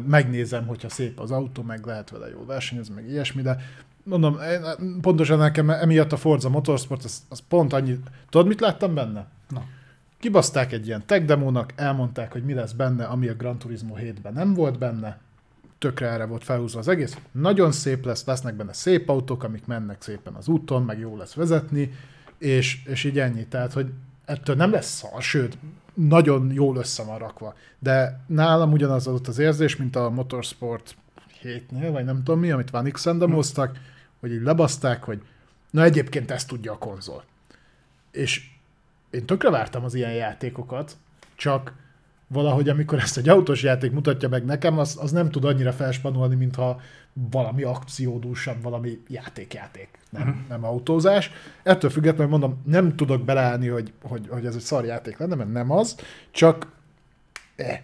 [0.07, 3.57] Megnézem, hogyha szép az autó, meg lehet vele jól versenyezni, meg ilyesmi, de
[4.03, 7.98] mondom, én- pontosan nekem emiatt a Forza Motorsport, az, az pont annyi,
[8.31, 9.27] tudod mit láttam benne?
[9.48, 9.64] Na.
[10.18, 14.33] Kibaszták egy ilyen tech demónak, elmondták, hogy mi lesz benne, ami a Gran Turismo 7-ben
[14.33, 15.18] nem volt benne,
[15.79, 17.18] tökre erre volt felhúzva az egész.
[17.33, 21.35] Nagyon szép lesz, lesznek benne szép autók, amik mennek szépen az úton, meg jó lesz
[21.35, 21.92] vezetni,
[22.38, 23.46] és, és így ennyi.
[23.46, 23.92] Tehát, hogy
[24.29, 25.59] ettől nem lesz szar, sőt,
[25.95, 27.55] nagyon jól össze van rakva.
[27.79, 30.97] De nálam ugyanaz volt az érzés, mint a Motorsport
[31.43, 33.79] 7-nél, vagy nem tudom mi, amit Van X-en demoztak,
[34.21, 35.23] hogy így lebaszták, hogy
[35.71, 37.25] na egyébként ezt tudja a konzol.
[38.11, 38.51] És
[39.11, 40.97] én tökre vártam az ilyen játékokat,
[41.35, 41.73] csak
[42.29, 46.35] valahogy amikor ezt egy autós játék mutatja meg nekem, az, az nem tud annyira felspanolni,
[46.35, 46.81] mintha
[47.31, 50.37] valami akciódúsabb, valami játék-játék, nem, uh-huh.
[50.49, 51.31] nem autózás.
[51.62, 55.53] Ettől függetlenül mondom, nem tudok beleállni, hogy, hogy, hogy ez egy szar játék lenne, mert
[55.53, 55.97] nem az,
[56.31, 56.73] csak
[57.57, 57.81] eh,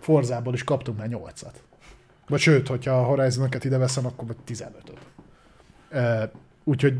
[0.00, 1.62] Forzából is kaptunk már nyolcat.
[2.28, 4.98] Vagy sőt, hogyha a Horizon-okat ide veszem, akkor meg 15-öt.
[5.88, 6.28] Eh,
[6.64, 6.94] úgyhogy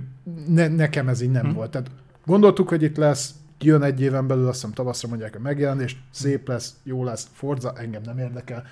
[0.46, 1.54] ne, nekem ez így nem Mhm.
[1.54, 1.70] volt.
[1.70, 1.90] Tehát
[2.24, 6.48] gondoltuk, hogy itt lesz, jön egy éven belül, azt hiszem tavaszra mondják, hogy megjelenés, szép
[6.48, 8.64] lesz, jó lesz, Forza, engem nem érdekel,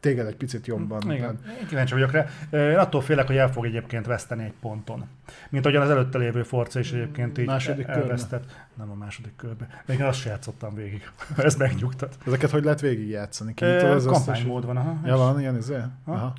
[0.00, 1.12] téged egy picit jobban.
[1.12, 2.26] Igen, én kíváncsi vagyok rá.
[2.50, 5.04] Én attól félek, hogy el fog egyébként veszteni egy ponton.
[5.48, 8.44] Mint ahogyan az előtte lévő Forza is egyébként így Második elvesztett.
[8.74, 9.82] Nem a második körbe.
[9.86, 11.10] Még azt se játszottam végig.
[11.36, 12.18] Ez megnyugtat.
[12.26, 13.54] Ezeket hogy lehet végigjátszani?
[13.54, 14.98] Kinyitod az Kampánymód van, aha.
[15.04, 15.76] Ja, van ilyen, izé?
[16.04, 16.12] Ha?
[16.12, 16.32] Aha.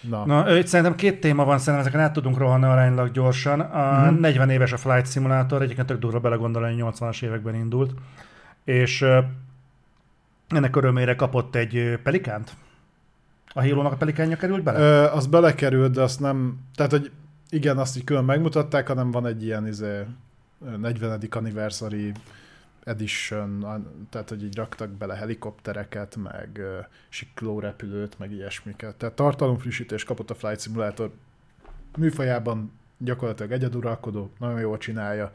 [0.00, 3.60] Na, Na, szerintem két téma van, szerintem ezeken át tudunk rohanni aránylag gyorsan.
[3.60, 4.20] A Mhm.
[4.20, 7.92] 40 éves a Flight Simulator, egyébként tök durva belegondolni, hogy 80-as években indult.
[8.64, 9.04] És
[10.48, 12.52] ennek örömére kapott egy pelikánt.
[13.52, 14.78] A Halo-nak a pelikánja került bele?
[14.78, 17.10] Ö, az belekerült, de azt nem, tehát hogy
[17.50, 20.04] igen, azt így külön megmutatták, hanem van egy ilyen izé,
[20.66, 21.18] ö, 40.
[21.30, 22.12] anniversary
[22.88, 23.64] edition,
[24.10, 26.60] tehát hogy így raktak bele helikoptereket, meg
[27.08, 28.94] siklórepülőt, meg ilyesmiket.
[28.94, 31.10] Tehát tartalomfrissítés kapott a Flight Simulator
[31.96, 35.32] műfajában gyakorlatilag egyeduralkodó, nagyon jól csinálja.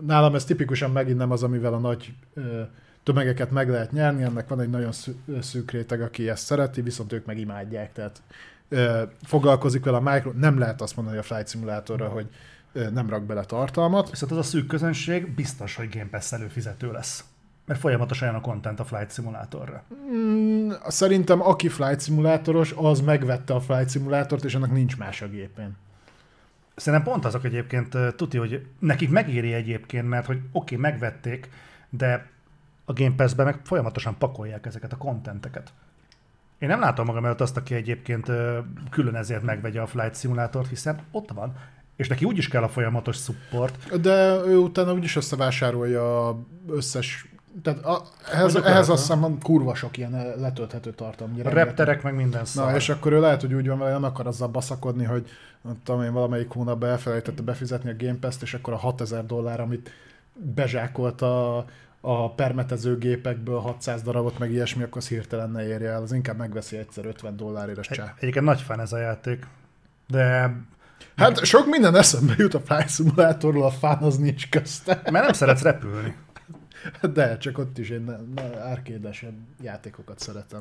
[0.00, 2.62] Nálam ez tipikusan megint nem az, amivel a nagy ö,
[3.02, 7.12] tömegeket meg lehet nyerni, ennek van egy nagyon szű- szűk réteg, aki ezt szereti, viszont
[7.12, 8.22] ők meg imádják, tehát
[8.68, 12.26] ö, foglalkozik vele a Micro, nem lehet azt mondani a Flight Simulatorra, hogy
[12.92, 14.10] nem rak bele tartalmat.
[14.10, 17.24] Viszont az a szűk közönség biztos, hogy Game Pass előfizető lesz.
[17.66, 19.82] Mert folyamatosan jön a content a Flight Simulatorra.
[20.12, 25.28] Mm, szerintem aki Flight Simulatoros, az megvette a Flight Simulátort, és annak nincs más a
[25.28, 25.76] gépén.
[26.76, 31.50] Szerintem pont azok egyébként tuti, hogy nekik megéri egyébként, mert hogy oké, okay, megvették,
[31.90, 32.30] de
[32.84, 35.72] a Game Pass-be meg folyamatosan pakolják ezeket a kontenteket.
[36.58, 38.30] Én nem látom magam előtt azt, aki egyébként
[38.90, 41.56] külön ezért megvegye a Flight Simulátort, hiszen ott van
[41.96, 44.00] és neki úgyis kell a folyamatos support.
[44.00, 46.36] De ő utána úgyis összevásárolja
[46.68, 47.26] összes
[47.62, 51.40] tehát a, ehhez, Mondjuk ehhez azt hiszem van kurva sok ilyen letölthető tartalom.
[51.44, 52.70] A repterek meg minden szar.
[52.70, 55.28] Na, és akkor ő lehet, hogy úgy van vele, nem akar azzal baszakodni, hogy
[55.62, 59.60] nem tudom én, valamelyik hónapban elfelejtette befizetni a Game Pass-t, és akkor a 6000 dollár,
[59.60, 59.90] amit
[60.54, 61.64] bezsákolt a,
[62.00, 66.02] a permetező gépekből 600 darabot, meg ilyesmi, akkor az hirtelen ne érje el.
[66.02, 68.14] Az inkább megveszi egyszer 50 dollárért, és csá.
[68.18, 69.46] egyébként nagy fan ez a játék.
[70.06, 70.54] De
[71.16, 75.00] Hát sok minden eszembe jut a Flight Simulatorról, a fán az nincs közte.
[75.10, 76.14] mert nem szeretsz repülni.
[77.12, 78.16] De, csak ott is én
[78.64, 80.60] árkédesebb játékokat szeretem.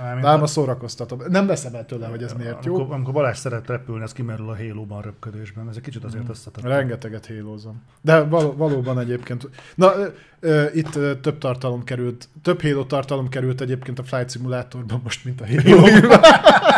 [0.00, 1.20] Mármint De ám a szórakoztatom.
[1.28, 2.74] Nem veszem el tőle, hogy ez miért jó.
[2.74, 5.68] Amikor, amikor Balázs szeret repülni, az kimerül a Halo-ban röpködésben.
[5.68, 6.06] Ez egy kicsit Mm.
[6.06, 6.64] azért összetett.
[6.64, 7.82] Rengeteget hélózom.
[8.00, 9.48] De val- valóban egyébként.
[9.74, 10.06] Na, ö,
[10.40, 15.24] ö, itt ö, több tartalom került, több Halo tartalom került egyébként a Flight Simulatorban most,
[15.24, 15.86] mint a halo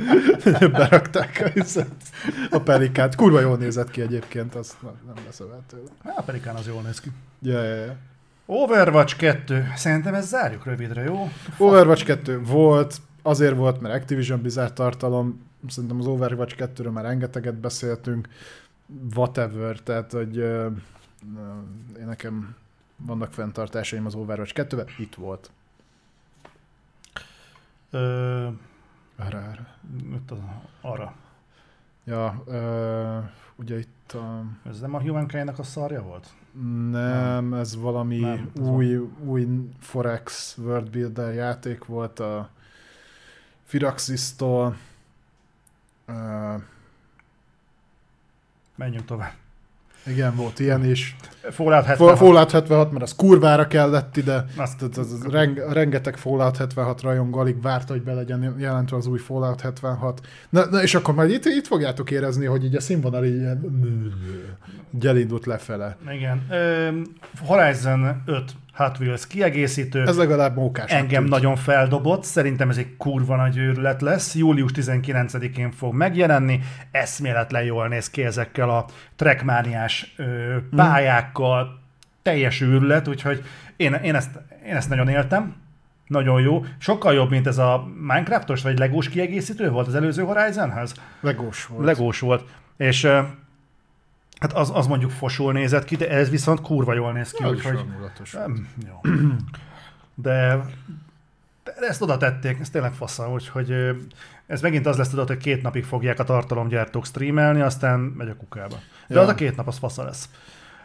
[0.72, 1.80] Berakták a,
[2.50, 3.14] a pelikát.
[3.14, 5.88] Kurva jól nézett ki egyébként, azt nem tőle.
[6.04, 7.10] Hát, Pelikán az jól néz ki.
[7.42, 7.96] Ja, ja, ja.
[8.46, 9.64] Overwatch 2.
[9.74, 11.28] Szerintem ez zárjuk rövidre, jó?
[11.58, 17.54] Overwatch 2 volt, azért volt, mert Activision Blizzard tartalom, szerintem az Overwatch 2-ről már rengeteget
[17.54, 18.28] beszéltünk,
[19.14, 20.66] whatever, tehát, hogy uh,
[21.98, 22.56] én nekem
[22.96, 25.50] vannak fenntartásaim az Overwatch 2-ben, itt volt.
[27.90, 28.48] Ö,
[29.18, 29.66] Arra, arra.
[30.14, 30.38] itt az,
[30.80, 31.14] arra.
[32.04, 34.44] Ja, uh, ugye itt a...
[34.68, 36.34] Ez nem a Humankind-nak a szarja volt?
[36.90, 39.46] Nem, ez valami Nem, ez új, új
[39.80, 42.50] Forex World Builder játék volt a
[43.64, 44.76] Firaxis-tól.
[46.08, 46.62] Uh,
[48.74, 49.34] Menjünk tovább.
[50.06, 51.16] Igen, volt ilyen is.
[51.50, 52.18] Fallout Fa- 76.
[52.18, 54.44] Fallout 76, mert az kurvára kellett ide.
[54.56, 58.96] Azt, Tehát az, az reng, rengeteg Fallout 76 rajongó alig várta, hogy be legyen jelentve
[58.96, 60.26] az új Fallout 76.
[60.48, 63.80] Na, na és akkor majd itt, itt fogjátok érezni, hogy így a színvonal így, ilyen-
[64.94, 65.96] így elindult lefele.
[66.12, 66.46] igen.
[67.46, 70.06] Horizon 5 Hot Wheels kiegészítő.
[70.06, 70.90] Ez legalább mókás.
[70.90, 74.34] Engem nagyon feldobott, szerintem ez egy kurva nagy őrület lesz.
[74.34, 76.60] Július 19-én fog megjelenni,
[76.90, 78.86] eszméletlen jól néz ki ezekkel a
[79.16, 81.80] trackmániás ö, pályákkal,
[82.22, 83.42] teljes őrület, úgyhogy
[83.76, 84.30] én, én, ezt,
[84.66, 85.54] én ezt nagyon éltem.
[86.06, 86.64] Nagyon jó.
[86.78, 90.94] Sokkal jobb, mint ez a Minecraftos vagy Legós kiegészítő volt az előző Horizonhez.
[91.20, 91.84] Legós volt.
[91.84, 92.44] Legós volt.
[92.76, 93.08] És
[94.40, 97.50] hát az, az mondjuk fosul nézett ki, de ez viszont kurva jól néz ki, Ja,
[97.50, 97.78] úgyhogy...
[98.32, 99.00] Nem, jó.
[100.14, 100.64] De,
[101.64, 103.74] de ezt oda tették, ez tényleg fasza, úgyhogy
[104.46, 108.36] ez megint az lesz, tudod, hogy két napig fogják a tartalomgyártók streamelni, aztán megy a
[108.36, 108.76] kukába.
[109.06, 109.20] De Ja.
[109.20, 110.28] az a két nap, az fasza lesz.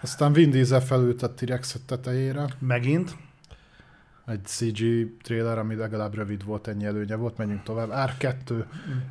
[0.01, 2.45] Aztán Vin Diesel felült a T-Rex tetejére.
[2.59, 3.15] Megint.
[4.25, 7.37] Egy CG trailer, ami legalább rövid volt, ennyi előnye volt.
[7.37, 7.89] Menjünk tovább.
[8.19, 8.63] R2,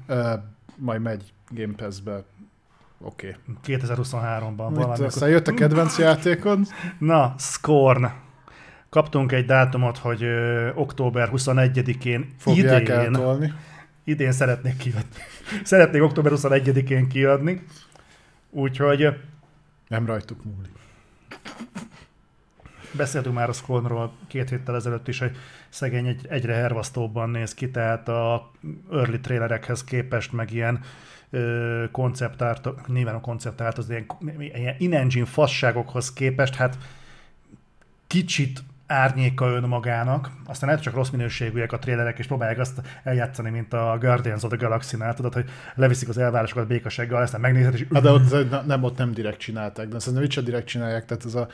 [0.09, 0.33] uh,
[0.77, 2.25] majd megy Game Pass-be.
[3.03, 3.37] Oké.
[3.49, 3.79] Okay.
[3.79, 5.05] 2023-ban Itt valami.
[5.05, 6.59] aztán jött a kedvenc játékod.
[6.99, 8.07] Na, Scorn.
[8.89, 13.53] Kaptunk egy dátumot, hogy ö, október 21-én Fogják idén, eltolni.
[14.05, 15.21] idén szeretnék kiadni.
[15.65, 17.65] Szeretnék október 21-én kiadni.
[18.51, 19.09] Úgyhogy
[19.89, 20.73] Nem rajtuk múlik.
[22.93, 25.37] Beszéltünk már a Scornról két héttel ezelőtt is, hogy
[25.69, 28.51] szegény egy, egyre hervasztóbban néz ki, tehát a
[28.93, 30.81] early trailerekhez képest meg ilyen
[31.91, 36.79] konceptárt, nyilván a konceptárt az ilyen, ilyen in-engine fasságokhoz képest, hát
[38.07, 43.73] kicsit árnyéka önmagának, aztán lehet csak rossz minőségűek a trailerek, és próbálják azt eljátszani, mint
[43.73, 48.03] a Guardians of the Galaxy-nál, tudod, hogy leviszik az elvárásokat békassággal, aztán megnézed, és Hát
[48.03, 51.25] de ott, ne- nem, ott nem direkt csinálták, de szerintem itt sem direkt csinálják, tehát
[51.25, 51.49] ez a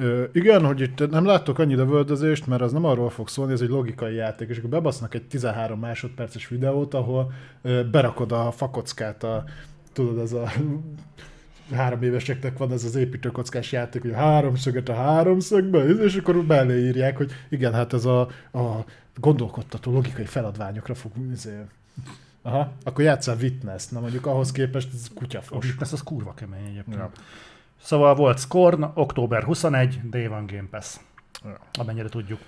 [0.00, 3.60] Ö, igen, hogy itt nem láttok annyi lövöldözést, mert az nem arról fog szólni, ez
[3.60, 7.32] egy logikai játék, és akkor bebasznak egy 13 másodperces videót, ahol
[7.62, 9.44] ö, berakod a fakockát, a,
[9.92, 10.50] tudod, ez a
[11.72, 17.16] három éveseknek van ez az építőkockás játék, hogy a háromszöget a háromszögbe, és akkor beleírják,
[17.16, 18.20] hogy igen, hát ez a,
[18.52, 18.84] a
[19.20, 21.58] gondolkodtató logikai feladványokra fog izé.
[22.42, 25.64] Aha, akkor játsszál Witness, na mondjuk ahhoz képest ez a kutyafos.
[25.64, 26.96] Witness az kurva kemény egyébként.
[26.96, 27.10] Ja.
[27.82, 30.96] Szóval volt Scorn, október 21, Day One Game Pass.
[31.78, 32.38] Amennyire tudjuk.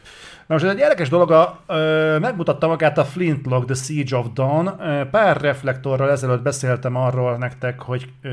[0.47, 4.27] Na most ez egy érdekes dolog, a, ö, megmutatta magát a Flintlock The Siege of
[4.35, 4.77] Dawn.
[5.11, 8.31] Pár reflektorral ezelőtt beszéltem arról nektek, hogy ö,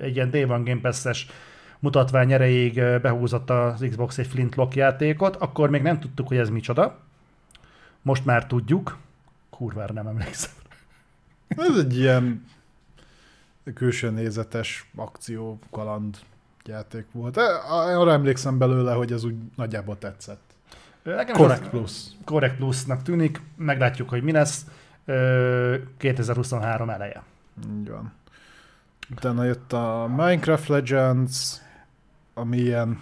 [0.00, 1.26] egy ilyen Day One Game Pass-es
[1.78, 6.98] mutatvány erejéig behúzott az Xbox egy Flintlock játékot, akkor még nem tudtuk, hogy ez micsoda.
[8.02, 8.96] Most már tudjuk.
[9.50, 10.52] Kurvára nem emlékszem.
[11.48, 12.44] Ez egy ilyen
[13.74, 16.16] külső nézetes akció, kaland
[16.64, 17.36] játék volt.
[17.68, 20.40] Arra emlékszem belőle, hogy ez úgy nagyjából tetszett.
[21.02, 21.92] Nekem Correct Plus.
[22.24, 24.66] Correct Plusnak tűnik, meglátjuk, hogy mi lesz.
[25.04, 27.22] Ö, 2023 eleje.
[27.78, 28.12] Így van.
[29.10, 31.60] Utána jött a Minecraft Legends,
[32.34, 32.98] ami ilyen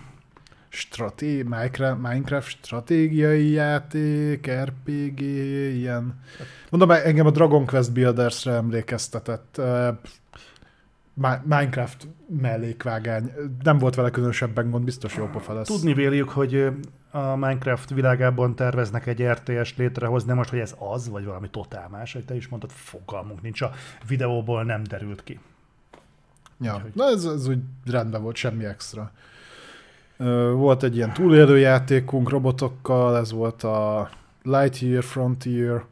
[0.68, 5.20] straté Minecraft, Minecraft stratégiai játék, RPG,
[5.74, 6.20] ilyen...
[6.70, 9.60] Mondom, engem a Dragon Quest Builders-re emlékeztetett.
[11.44, 12.08] Minecraft
[12.40, 13.32] mellékvágány.
[13.62, 15.66] Nem volt vele különösebben gond, biztos jó pofa lesz.
[15.66, 16.68] Tudni véljük, hogy
[17.10, 22.12] a Minecraft világában terveznek egy RTS létrehozni, most, hogy ez az, vagy valami totál más,
[22.12, 23.70] hogy te is mondtad, fogalmunk nincs, a
[24.06, 25.40] videóból nem derült ki.
[26.60, 26.90] Ja, Úgyhogy...
[26.94, 29.10] na ez, ez úgy rendben volt, semmi extra.
[30.52, 34.10] Volt egy ilyen túlélő játékunk robotokkal, ez volt a
[34.42, 35.84] Lightyear Frontier,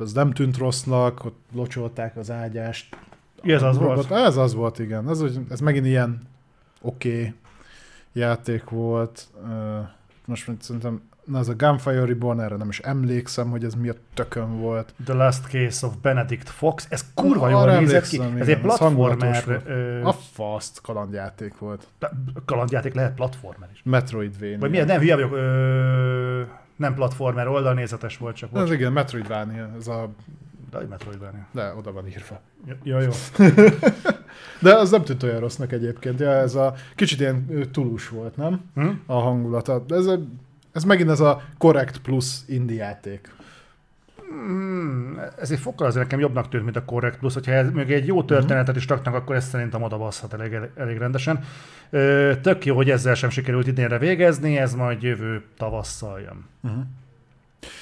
[0.00, 2.96] ez nem tűnt rossznak, ott locsolták az ágyást.
[3.42, 4.26] Ez az robot, volt?
[4.26, 5.08] Ez az volt, igen.
[5.08, 6.20] Ez, ez megint ilyen
[6.80, 7.34] oké okay
[8.12, 9.28] játék volt.
[10.24, 13.94] Most szerintem Na, ez a Gunfire Reborn, erre nem is emlékszem, hogy ez mi a
[14.14, 14.94] tökön volt.
[15.04, 18.20] The Last Case of Benedict Fox, ez kurva jól nézett ki.
[18.38, 19.62] Ez egy platformer.
[19.66, 20.02] Ö...
[20.04, 21.86] A fast kalandjáték volt.
[22.44, 23.80] Kalandjáték lehet platformer is.
[23.84, 24.58] Metroidvania.
[24.58, 25.32] Vagy milyen, nem, hülye vagyok.
[25.32, 26.42] Ö...
[26.76, 28.50] Nem platformer, oldalnézetes volt csak.
[28.54, 29.70] Ez igen, Metroidvania.
[29.78, 30.08] Ez a
[30.72, 31.46] de egy Metroidvania.
[31.52, 32.40] De oda van írva.
[32.82, 33.10] Ja, jó.
[34.60, 36.20] De az nem tűnt olyan rossznak egyébként.
[36.20, 38.70] Ja, ez a kicsit ilyen tulus volt, nem?
[38.74, 38.88] Hm?
[39.06, 39.84] A hangulata.
[39.88, 40.18] Ez a
[40.72, 43.30] ez megint ez a Correct Plus indie játék.
[44.28, 47.34] Hmm, ez egy fokkal azért nekem jobbnak tűnt, mint a Correct Plus.
[47.34, 50.98] Hogyha ez, még egy jó történetet is raknak, akkor ezt szerintem oda basszhat elég, elég
[50.98, 51.44] rendesen.
[51.90, 56.44] Ö, tök jó, hogy ezzel sem sikerült idénre végezni, ez majd jövő tavasszal jön.
[56.62, 56.82] Uh-huh.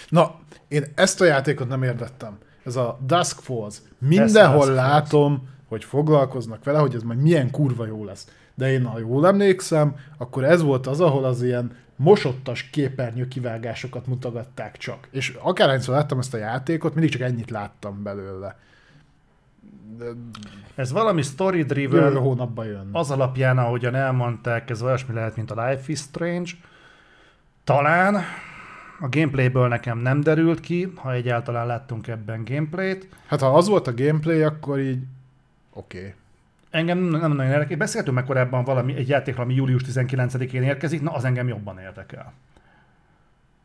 [0.08, 0.34] Na,
[0.68, 2.38] én ezt a játékot nem értettem.
[2.70, 3.76] Ez a Dusk Falls.
[3.98, 5.50] Mindenhol Dusk látom, Falls.
[5.68, 8.28] hogy foglalkoznak vele, hogy ez majd milyen kurva jó lesz.
[8.54, 14.06] De én, ha jól emlékszem, akkor ez volt az, ahol az ilyen mosottas képernyő kivágásokat
[14.06, 15.08] mutogatták csak.
[15.10, 18.58] És akárhányszor láttam ezt a játékot, mindig csak ennyit láttam belőle.
[19.98, 20.04] De...
[20.74, 22.02] Ez valami story driven.
[22.02, 22.88] Jövő hónapban jön.
[22.92, 26.50] Az alapján, ahogyan elmondták, ez olyasmi lehet, mint a Life is Strange.
[27.64, 28.24] Talán
[29.00, 33.08] a gameplayből nekem nem derült ki, ha egyáltalán láttunk ebben gameplayt.
[33.26, 35.02] Hát ha az volt a gameplay, akkor így
[35.72, 35.98] oké.
[35.98, 36.14] Okay.
[36.70, 37.76] Engem nem nagyon érdekel.
[37.76, 42.32] Beszéltünk meg korábban valami, egy játékról, ami július 19-én érkezik, na az engem jobban érdekel.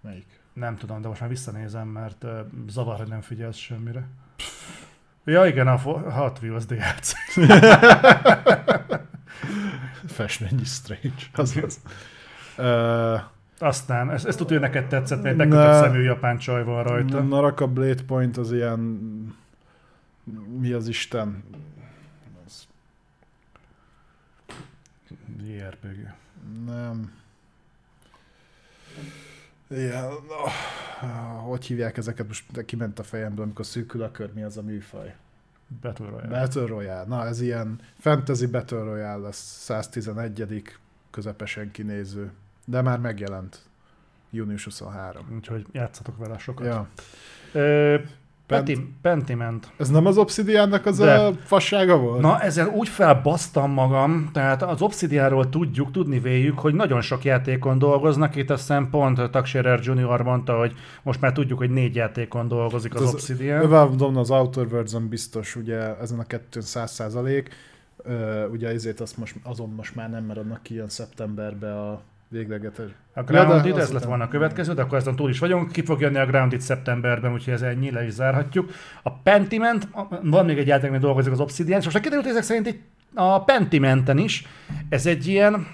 [0.02, 0.40] Melyik?
[0.54, 4.04] Nem tudom, de most már visszanézem, mert uh, zavar, hogy nem figyelsz semmire.
[5.24, 5.78] Ja igen, a
[6.12, 7.14] Hot Wheels DLC.
[10.08, 11.24] Festményi Strange.
[11.34, 11.80] Az az.
[12.58, 13.22] Uh,
[13.66, 17.22] Aztán, ezt, ezt tudja, neked tetszett, mert egy szemű japán csaj van rajta.
[17.22, 18.80] Naraka Blade Point az ilyen...
[20.60, 21.44] Mi az Isten?
[25.44, 26.14] JRPG.
[26.66, 27.12] Nem.
[29.70, 30.52] Igen, oh,
[31.48, 32.28] hogy hívják ezeket?
[32.28, 35.16] Most kiment a fejemből, amikor szűkül a kör, mi az a műfaj?
[35.82, 36.28] Battle Royale.
[36.28, 37.06] Battle Royale.
[37.08, 40.64] Na, ez ilyen fantasy Battle Royale lesz, 111
[41.12, 42.32] közepesen kinéző.
[42.66, 43.60] De már megjelent.
[44.32, 45.26] Június 23.
[45.36, 46.66] Úgyhogy játszatok vele sokat.
[46.66, 46.88] Ja.
[47.52, 47.96] Ö,
[48.48, 48.80] Pent...
[49.02, 49.72] Pentiment.
[49.78, 51.14] Ez nem az Obsidiannak az De.
[51.14, 52.22] a fassága volt?
[52.22, 57.78] Na, ezzel úgy felbasztam magam, tehát az Obsidianról tudjuk, tudni véljük, hogy nagyon sok játékon
[57.78, 58.36] dolgoznak.
[58.36, 60.74] Itt a szempont Taxirer Junior mondta, hogy
[61.04, 63.70] most már tudjuk, hogy négy játékon dolgozik az, az Obsidian.
[63.70, 67.50] Valve az Outer worlds biztos, ugye ezen a kettőn száz százalék.
[68.52, 72.90] Ugye ezért azt most, azon most már nem, mert annak kijön szeptemberbe a véglegetes.
[73.14, 75.72] A Grounded, ja, ez lett volna a következő, de akkor ezen túl is vagyunk.
[75.72, 78.72] Ki fog jönni a Grounded szeptemberben, úgyhogy ez ennyi, le is zárhatjuk.
[79.04, 79.88] A Pentiment,
[80.22, 82.82] van még egy játék, ami dolgozik az Obsidian, és most kiderült ezek szerint itt
[83.14, 84.48] a Pentimenten is.
[84.90, 85.68] Ez egy ilyen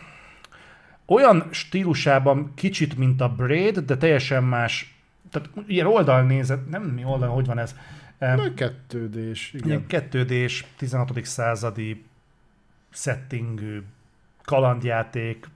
[1.06, 4.96] olyan stílusában kicsit, mint a Braid, de teljesen más,
[5.32, 7.76] tehát ilyen oldalnézet, nem mi oldal, hogy van ez?
[8.20, 9.88] Na, kettődés, igen.
[9.88, 11.26] Kettődés, 16.
[11.26, 12.04] századi
[12.90, 13.82] settingű
[14.44, 15.48] kalandjáték,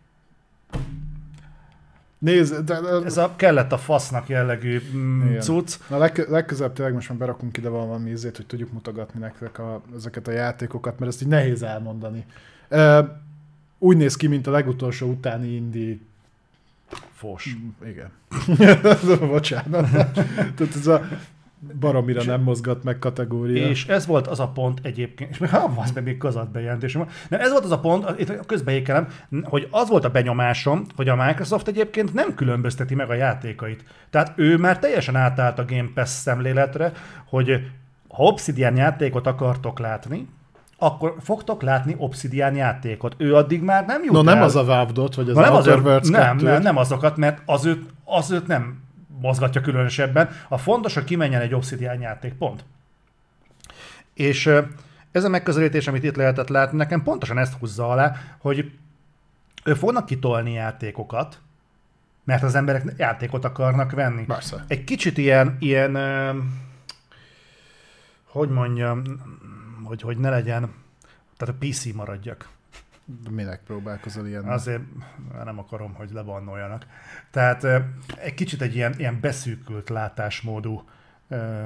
[2.18, 5.76] Nézd, de, de, Ez a kellett a fasznak jellegű mm, cucc.
[5.90, 9.82] Na leg, legközelebb tényleg most már berakunk ide valami ízét, hogy tudjuk mutogatni nektek a,
[9.96, 12.26] ezeket a játékokat, mert ezt így nehéz elmondani.
[12.70, 13.08] Uh,
[13.80, 16.02] úgy néz ki, mint a legutolsó utáni indi
[17.14, 17.56] Fos.
[17.56, 18.12] Mm, igen.
[19.30, 19.90] Bocsánat.
[20.56, 21.08] Tehát ez a
[21.80, 23.68] baromira nem mozgat meg kategória.
[23.68, 27.08] És ez volt az a pont egyébként, és még ha az meg még gazat bejelentésem
[27.30, 29.08] nem, ez volt az a pont, itt közbeékelem,
[29.44, 33.84] hogy az volt a benyomásom, hogy a Microsoft egyébként nem különbözteti meg a játékait.
[34.10, 36.92] Tehát ő már teljesen átállt a Game Pass szemléletre,
[37.30, 37.50] hogy
[38.08, 40.28] ha Obsidian játékot akartok látni,
[40.78, 43.16] akkor fogtok látni Obsidian játékot.
[43.18, 44.24] Ő addig már nem jut No el.
[44.24, 47.66] nem az a Valve-dot, vagy az nem Outer Worlds nem, nem, nem azokat, mert az
[47.66, 48.84] őt, az őt nem
[49.20, 50.30] mozgatja különösebben.
[50.50, 52.66] A fontos, hogy kimenjen egy Obsidian játék, pont.
[54.14, 54.52] És
[55.12, 58.72] ez a megközelítés, amit itt lehetett látni, nekem pontosan ezt húzza alá, hogy
[59.64, 61.40] ő fognak kitolni játékokat,
[62.24, 64.26] mert az emberek játékot akarnak venni.
[64.26, 64.66] Persze.
[64.68, 65.98] Egy kicsit ilyen, ilyen
[68.36, 69.04] hogy mondjam,
[69.84, 70.74] hogy, hogy ne legyen,
[71.38, 72.50] tehát a PC maradjak.
[73.30, 74.44] Minek próbálkozol ilyen?
[74.44, 74.82] Azért
[75.44, 76.86] nem akarom, hogy lebannoljanak.
[77.32, 77.64] Tehát
[78.18, 80.84] egy kicsit egy ilyen, ilyen beszűkült látásmódú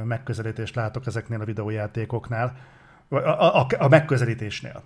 [0.04, 2.56] megközelítést látok ezeknél a videójátékoknál,
[3.10, 4.84] a, a, a, megközelítésnél.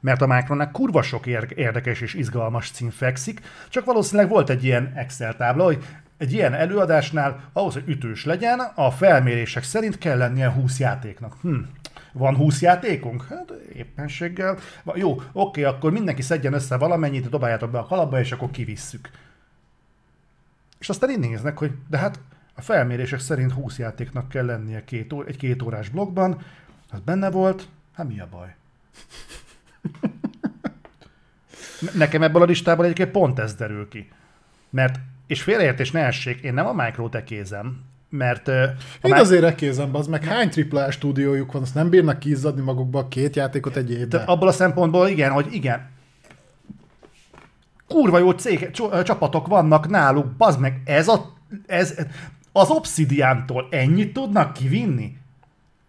[0.00, 4.64] Mert a Micronnak kurva sok ér- érdekes és izgalmas cím fekszik, csak valószínűleg volt egy
[4.64, 5.84] ilyen Excel tábla, hogy
[6.16, 11.36] egy ilyen előadásnál ahhoz, hogy ütős legyen, a felmérések szerint kell lennie 20 játéknak.
[11.40, 11.54] Hm.
[12.12, 13.26] Van 20 játékunk?
[13.28, 14.58] Hát éppenséggel.
[14.94, 19.10] Jó, oké, akkor mindenki szedjen össze valamennyit, dobáljátok be a kalapba, és akkor kivisszük.
[20.78, 22.20] És aztán így néznek, hogy de hát
[22.54, 26.40] a felmérések szerint 20 játéknak kell lennie két ó- egy két órás blogban,
[26.90, 28.54] az benne volt, hát mi a baj?
[31.80, 34.10] Ne- Nekem ebből a listából egyébként pont ez derül ki.
[34.70, 40.06] Mert, és félreértés ne essék, én nem a Micro-tekézem, mert Én Mi- azért ekézem, az
[40.06, 43.98] meg hány AAA stúdiójuk van, azt nem bírnak kiizzadni magukba a két játékot egy de
[43.98, 44.24] évben.
[44.24, 45.90] abból a szempontból igen, hogy igen,
[47.88, 48.70] kurva jó cég,
[49.04, 51.32] csapatok vannak náluk, bazd meg, ez a,
[51.66, 51.98] ez,
[52.52, 55.16] az Obsidian-tól ennyit tudnak kivinni?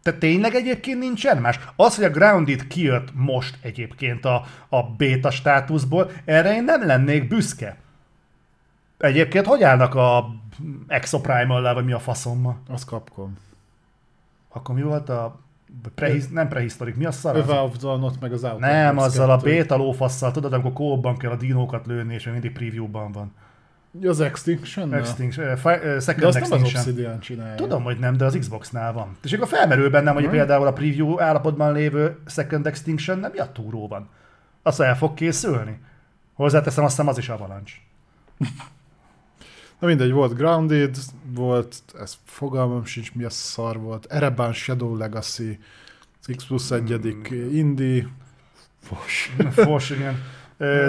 [0.04, 1.60] Tehát tényleg egyébként nincsen más?
[1.76, 7.28] Az, hogy a Grounded kijött most egyébként a, a beta státuszból, erre én nem lennék
[7.28, 7.78] büszke.
[9.04, 10.30] Egyébként hogy állnak a
[10.88, 12.58] Exoprimal-lel, vagy mi a faszommal?
[12.70, 13.38] Az Capcom.
[14.50, 15.40] Akkor mi volt a...
[15.96, 17.46] Prehisz, nem prehisztorik, mi a szar?
[17.80, 19.50] Dawn ott meg az Outer Nem, azzal a 2.
[19.50, 23.34] beta lófasszal, tudod, amikor kóban kell a dinókat lőni, és mindig previewban van.
[24.04, 24.94] Az Extinction?
[24.94, 26.82] Extinction, uh, fi, uh, De Second azt nem az Extinction.
[26.82, 27.56] Obsidian csinálja.
[27.56, 29.18] Tudom, hogy nem, de az Xbox-nál van.
[29.24, 33.52] És akkor felmerül bennem, hogy például a preview állapotban lévő Second Extinction nem mi a
[33.52, 34.10] túró van.
[34.62, 35.80] Az el fog készülni.
[36.34, 37.76] Hozzáteszem, azt hiszem az is Avalanche.
[39.84, 40.96] Na mindegy, volt Grounded,
[41.36, 45.60] volt, ez fogalmam sincs, mi a szar volt, Ereban Shadow Legacy,
[46.36, 47.56] X plusz egyedik Hmm.
[47.56, 48.08] indie,
[48.82, 49.36] Fos.
[49.66, 50.22] Fos, igen.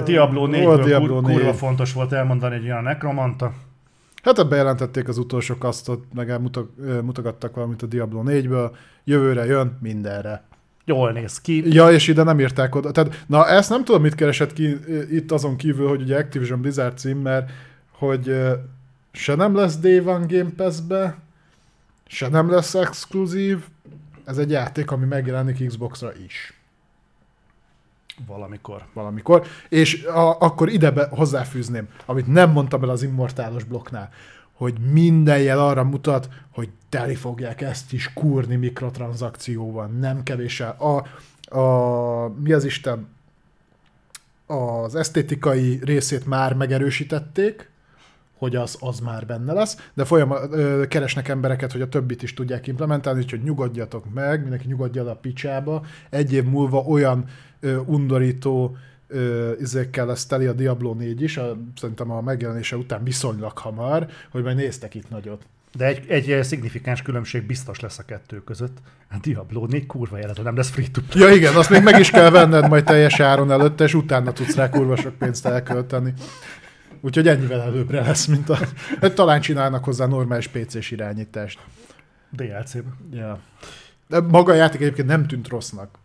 [0.05, 1.55] Diablo 4 Volt Diablo kurva 4.
[1.55, 3.53] fontos volt elmondani egy olyan nekromanta.
[4.23, 6.41] Hát ebbe bejelentették az utolsó kasztot, meg
[6.79, 8.71] ö, mutogattak valamit a Diablo 4-ből,
[9.05, 10.45] jövőre jön mindenre.
[10.85, 11.75] Jól néz ki.
[11.75, 12.91] Ja, és ide nem írták oda.
[12.91, 14.77] Tehát, na ezt nem tudom, mit keresett ki
[15.11, 17.51] itt azon kívül, hogy ugye Activision Blizzard cím, mert
[17.91, 18.37] hogy
[19.15, 21.19] se nem lesz Day One Game Pass-be,
[22.07, 23.65] se nem lesz exkluzív,
[24.25, 26.59] ez egy játék, ami megjelenik Xbox-ra is.
[28.27, 28.85] Valamikor.
[28.93, 34.11] valamikor, és a, akkor ide be, hozzáfűzném, amit nem mondtam el az Immortálos blokknál,
[34.53, 40.77] hogy minden jel arra mutat, hogy teli fogják ezt is kurni mikrotranszakcióval, nem kevéssel.
[40.79, 41.07] A,
[41.59, 43.09] a, mi az Isten,
[44.47, 47.73] az esztétikai részét már megerősítették,
[48.45, 52.35] hogy az, az már benne lesz, de folyam, ö, keresnek embereket, hogy a többit is
[52.35, 55.85] tudják implementálni, úgyhogy nyugodjatok meg, mindenki nyugodja a picsába.
[56.11, 57.25] Egy év múlva olyan
[57.61, 58.77] ö, undorító
[59.61, 64.43] izékkel lesz teli a Diablo 4 is, a, szerintem a megjelenése után viszonylag hamar, hogy
[64.43, 65.43] majd néztek itt nagyot.
[65.77, 68.77] De egy, egy szignifikáns különbség biztos lesz a kettő között.
[69.11, 71.29] A Diablo 4 kurva jelet, nem lesz free to play.
[71.29, 74.55] Ja igen, azt még meg is kell venned majd teljes áron előtte, és utána tudsz
[74.55, 76.13] rá kurva sok pénzt elkölteni.
[77.05, 78.59] Úgyhogy ennyivel előbbre lesz, mint a...
[79.01, 81.59] Hát talán csinálnak hozzá normális PC-s irányítást.
[82.31, 82.91] DLC-be.
[83.11, 83.39] Ja.
[84.09, 85.99] De maga a játék egyébként nem tűnt rossznak.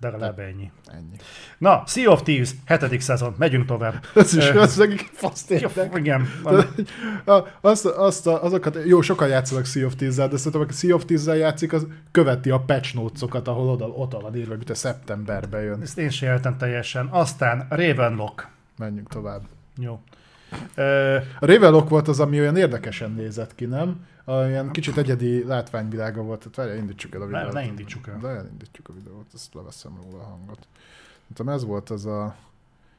[0.00, 0.70] De legalább ennyi.
[0.86, 1.16] Ennyi.
[1.58, 4.04] Na, Sea of Thieves, hetedik szezon, megyünk tovább.
[4.14, 5.50] Ez is, az meg fasz
[5.94, 6.28] igen.
[7.60, 11.36] Azt, azt azokat, jó, sokan játszanak Sea of Thieves-zel, de szerintem, aki Sea of Thieves-zel
[11.36, 15.80] játszik, az követi a patch notes-okat, ahol oda, oda van írva, hogy a szeptemberben jön.
[15.82, 17.06] Ezt én sem éltem teljesen.
[17.06, 18.48] Aztán Ravenlock.
[18.78, 19.42] Menjünk tovább.
[19.76, 20.00] Jó.
[21.40, 24.06] A Ravenlock volt az, ami olyan érdekesen nézett ki, nem?
[24.24, 26.38] Olyan kicsit egyedi látványvilága volt.
[26.38, 27.52] Tehát várjál, indítsuk el a Ne- videót.
[27.52, 28.18] ne indítsuk el.
[28.22, 30.58] De elindítjuk a videót, ezt leveszem róla a hangot.
[31.34, 32.34] Tudom, ez volt az a...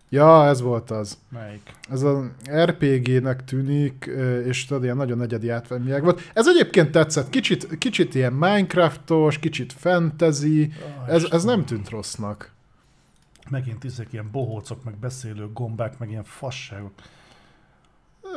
[0.10, 1.18] Ja, ez volt az.
[1.30, 1.74] melyik?
[1.90, 4.10] Ez a RPG-nek tűnik,
[4.46, 6.22] és tudod, ilyen nagyon egyedi átványvilág volt.
[6.34, 7.30] Ez egyébként tetszett.
[7.30, 10.72] Kicsit, kicsit ilyen Minecraftos, kicsit fantasy.
[11.02, 12.52] Ah, Ez, ez nem tűnt rossznak.
[13.50, 16.92] Megint ezek ilyen bohócok, meg beszélő gombák, meg ilyen fasságok.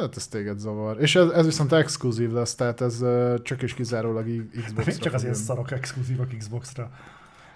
[0.00, 1.00] Hát ez téged zavar.
[1.00, 3.04] És ez, ez viszont exkluzív lesz, tehát ez
[3.42, 4.82] csak és kizárólag Xbox-ra.
[4.86, 6.90] Még csak azért szarok exkluzívak Xbox-ra.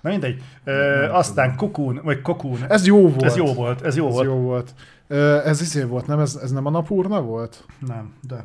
[0.00, 0.42] Na mindegy.
[0.64, 2.64] Ö, aztán Cocoon, vagy Cocoon.
[2.68, 3.22] Ez jó volt.
[3.22, 4.26] Ez jó volt, ez jó Ez volt.
[4.26, 4.74] jó volt.
[5.06, 6.18] Ö, Ez izé volt, nem?
[6.20, 7.64] Ez, ez nem a Napurna volt?
[7.86, 8.44] Nem, de.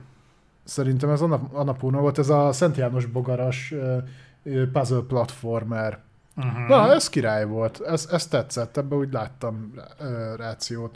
[0.64, 3.74] Szerintem ez a Nap- Annapurna volt, ez a Szent János bogaras
[4.74, 6.00] puzzle platformer.
[6.36, 6.68] Uh-huh.
[6.68, 7.82] Na, ez király volt.
[7.82, 9.74] Ez, ez tetszett, ebben úgy láttam
[10.38, 10.96] rációt.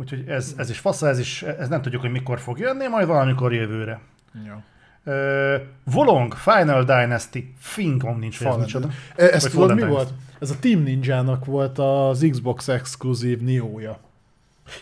[0.00, 3.06] Úgyhogy ez, ez is fasza, ez is, ez nem tudjuk, hogy mikor fog jönni, majd
[3.06, 4.00] valamikor jövőre.
[4.44, 4.62] Ja.
[5.04, 8.88] Uh, Volong, Final Dynasty, Fingom nincs, ez micsoda.
[9.16, 10.12] Ez Vagy tudod mi volt?
[10.40, 13.98] Ez a Team Ninja-nak volt az Xbox exkluzív Nioh-ja.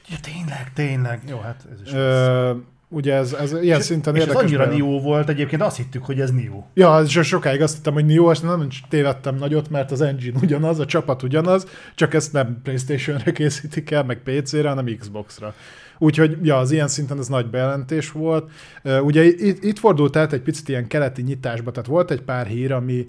[0.08, 1.22] Ja, tényleg, tényleg.
[1.28, 1.92] Jó, hát ez is.
[1.92, 2.54] Ö,
[2.88, 4.42] ugye ez, ez ilyen szinten és érdekes.
[4.42, 6.62] annyira bejelent- Nio volt egyébként, azt hittük, hogy ez Nio.
[6.74, 10.78] Ja, és sokáig azt hittem, hogy Nioh, és nem tévedtem nagyot, mert az engine ugyanaz,
[10.78, 15.54] a csapat ugyanaz, csak ezt nem Playstation-re készítik el, meg PC-re, hanem Xbox-ra.
[15.98, 18.50] Úgyhogy, ja, az ilyen szinten ez nagy bejelentés volt.
[19.02, 22.72] Ugye itt, itt fordult át egy picit ilyen keleti nyitásba, tehát volt egy pár hír,
[22.72, 23.06] ami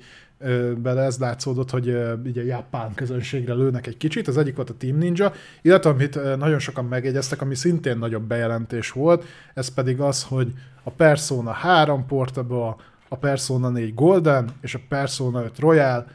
[0.77, 4.27] bele ez látszódott, hogy ö, ugye japán közönségre lőnek egy kicsit.
[4.27, 5.31] Az egyik volt a Team Ninja,
[5.61, 10.89] illetve amit nagyon sokan megjegyeztek, ami szintén nagyobb bejelentés volt, ez pedig az, hogy a
[10.89, 12.75] Persona 3 Portable,
[13.07, 16.07] a Persona 4 Golden és a Persona 5 Royal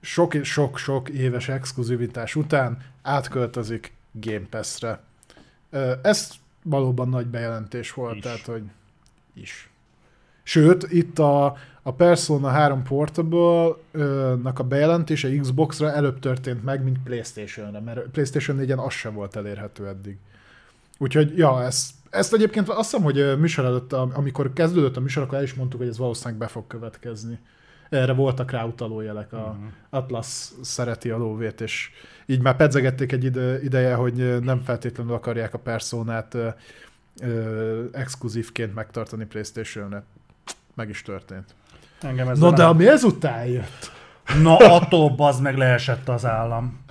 [0.00, 5.00] sok-sok-sok éves exkluzivitás után átköltözik Game Pass-re.
[6.02, 6.30] Ez
[6.62, 8.22] valóban nagy bejelentés volt, Is.
[8.22, 8.62] tehát hogy
[9.34, 9.70] is.
[10.48, 17.80] Sőt, itt a, a Persona 3 Portable-nak a bejelentése Xbox-ra előbb történt meg, mint Playstation-re,
[17.80, 20.16] mert Playstation 4-en az sem volt elérhető eddig.
[20.98, 25.22] Úgyhogy, ja, ez, ezt egyébként azt hiszem, hogy műsor előtt, am- amikor kezdődött a műsor,
[25.22, 27.38] akkor el is mondtuk, hogy ez valószínűleg be fog következni.
[27.88, 29.32] Erre voltak rá utaló jelek.
[29.32, 29.66] A Mhm.
[29.90, 31.90] Atlas szereti a lóvét, és
[32.26, 36.48] így már pedzegették egy ide, ideje, hogy nem feltétlenül akarják a personát ö,
[37.22, 40.04] ö, exkluzívként megtartani Playstation-re.
[40.76, 41.54] Meg is történt.
[42.00, 43.92] Engem ez Na de ami ezután jött.
[44.42, 46.84] Na, attól bazd meg leesett az állam.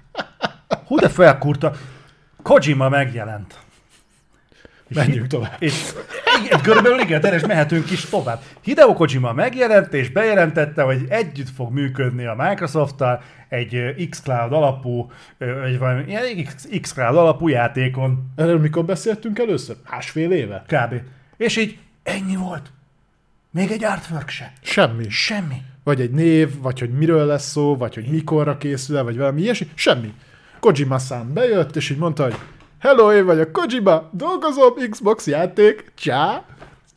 [0.85, 1.71] Hú, de felkurta.
[2.41, 3.59] Kojima megjelent.
[4.87, 5.55] És Menjünk tovább.
[5.59, 5.93] És
[6.45, 8.41] igen, körülbelül igen, teres, mehetünk is tovább.
[8.61, 15.77] Hideo Kojima megjelent, és bejelentette, hogy együtt fog működni a Microsoft-tal egy xCloud alapú, vagy
[15.79, 19.75] valami ilyen X- xCloud alapú játékon, Erről mikor beszéltünk először?
[19.89, 20.63] Másfél éve?
[20.67, 21.01] kb.
[21.37, 22.71] És így ennyi volt.
[23.55, 24.53] Még egy artwork se.
[24.61, 25.09] Semmi.
[25.09, 25.61] Semmi.
[25.83, 29.67] Vagy egy név, vagy hogy miről lesz szó, vagy hogy mikorra készül vagy valami ilyesmi.
[29.75, 30.13] Semmi.
[30.59, 32.35] Kojima szám bejött, és így mondta, hogy
[32.79, 36.45] Hello, én vagyok Kojima, dolgozom, Xbox játék, csá.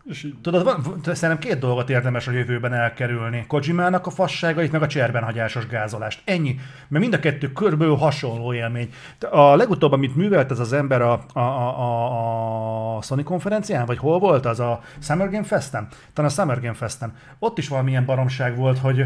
[0.09, 3.45] És így, Tudod, van, szerintem két dolgot érdemes a jövőben elkerülni.
[3.47, 6.23] Kojimának a fasságait, meg a cserbenhagyásos gázolást.
[6.25, 6.55] Ennyi.
[6.89, 8.91] Mert mind a kettő körülbelül hasonló élmény.
[9.31, 14.19] A legutóbb, amit művelt ez az ember a, a, a, a Sony konferencián, vagy hol
[14.19, 15.89] volt az a Summer Game Festen?
[16.13, 17.13] Talán a Summer Game Festen.
[17.39, 19.05] Ott is valamilyen baromság volt, hogy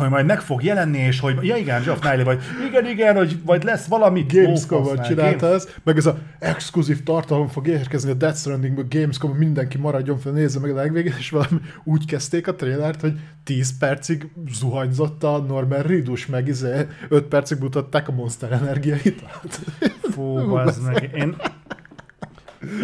[0.00, 3.38] hogy majd meg fog jelenni, és hogy, ja igen, Geoff Niley, vagy igen, igen, hogy
[3.44, 8.14] vagy lesz valami Gamescom-on csinálta Games- ezt, meg ez a exkluzív tartalom fog érkezni a
[8.14, 12.54] Death Strandingből Gamescom, mindenki maradjon fel, nézze meg a legvégén, és valami úgy kezdték a
[12.54, 13.12] trailert, hogy
[13.44, 19.60] 10 percig zuhanyzott a Norman Reedus, meg izé 5 percig mutatták a Monster Energia italt.
[20.02, 21.10] Fú, az meg.
[21.14, 21.36] Én,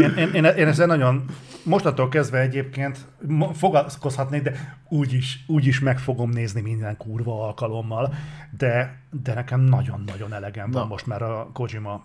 [0.00, 1.24] én, én, én, én ezzel nagyon,
[1.66, 3.06] mostantól kezdve egyébként
[3.52, 8.14] fogalmazhatnék, de úgyis, úgyis meg fogom nézni minden kurva alkalommal,
[8.56, 10.88] de, de nekem nagyon-nagyon elegem van Na.
[10.88, 12.04] most már a Kojima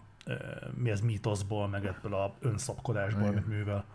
[0.73, 3.33] mi ez mítoszból, meg ebből a önszopkodásból, Igen.
[3.33, 3.85] amit művel.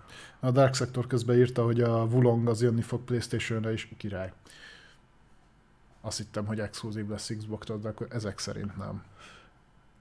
[0.40, 4.32] A Dark Sector közben írta, hogy a Wulong az jönni fog Playstation-re is, király.
[6.00, 9.02] Azt hittem, hogy exkluzív lesz Xbox-ra, de akkor ezek szerint nem.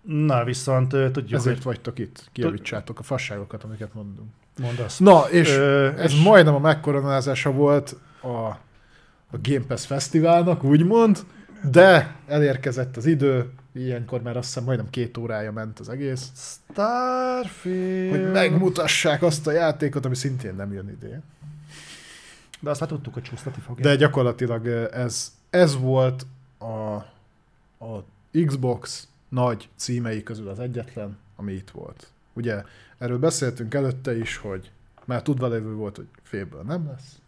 [0.01, 4.33] Na, viszont tudjuk, Ezért hogy vagytok itt, kijavítsátok a fasságokat, amiket mondunk.
[4.61, 4.97] Mondasz.
[4.99, 11.25] Na, és Ö, ez és- majdnem a megkoronázása volt a, a Game Pass Fesztiválnak, úgymond,
[11.71, 16.31] de elérkezett az idő, ilyenkor már azt hiszem majdnem két órája ment az egész,
[16.71, 18.11] Starfield.
[18.11, 21.23] hogy megmutassák azt a játékot, ami szintén nem jön idén.
[22.59, 23.83] De azt már tudtuk, hogy csúsztatni fogja.
[23.83, 26.25] De gyakorlatilag ez, ez volt
[26.57, 26.93] a,
[27.85, 28.03] a
[28.45, 32.07] Xbox nagy címei közül az egyetlen, ami itt volt.
[32.33, 32.63] Ugye
[32.97, 34.71] erről beszéltünk előtte is, hogy
[35.05, 37.19] már tudva lévő volt, hogy félből nem lesz,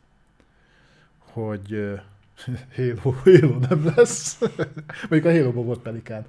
[1.19, 1.93] hogy ö,
[2.75, 4.39] Halo, Halo nem lesz,
[5.09, 6.25] mondjuk a Halo-ban volt Pelikán.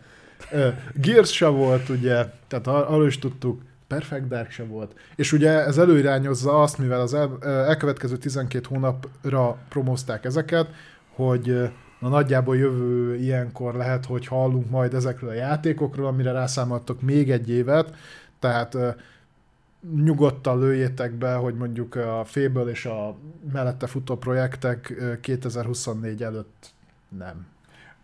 [0.95, 4.95] Gears se volt, ugye, tehát ar- arról is tudtuk, Perfect Dark se volt.
[5.16, 10.68] És ugye ez előirányozza azt, mivel az el, elkövetkező 12 hónapra promózták ezeket,
[11.14, 17.30] hogy na nagyjából jövő ilyenkor lehet, hogy hallunk majd ezekről a játékokról, amire rászámoltok még
[17.30, 17.95] egy évet,
[18.39, 18.76] tehát
[19.95, 23.16] nyugodtan lőjétek be, hogy mondjuk a Fable és a
[23.53, 26.70] mellette futó projektek ö, 2024 előtt
[27.09, 27.47] nem.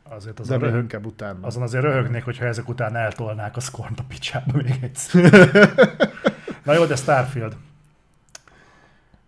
[0.02, 1.46] Azért Az az de röhög, utána.
[1.46, 5.48] azon azért röhögnék, hogyha ezek után eltolnák a Scorn a picsába még egyszer.
[6.64, 7.56] Na jó, de Starfield.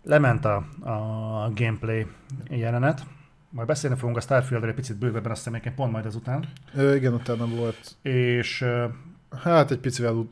[0.03, 2.07] Lement a, a gameplay
[2.49, 3.07] jelenet,
[3.51, 6.44] majd beszélni fogunk a Starfieldről egy picit bővebben, azt hiszem pont majd ezután.
[6.74, 7.97] Ö, igen, utána volt.
[8.03, 8.64] És
[9.42, 10.26] Hát egy picivel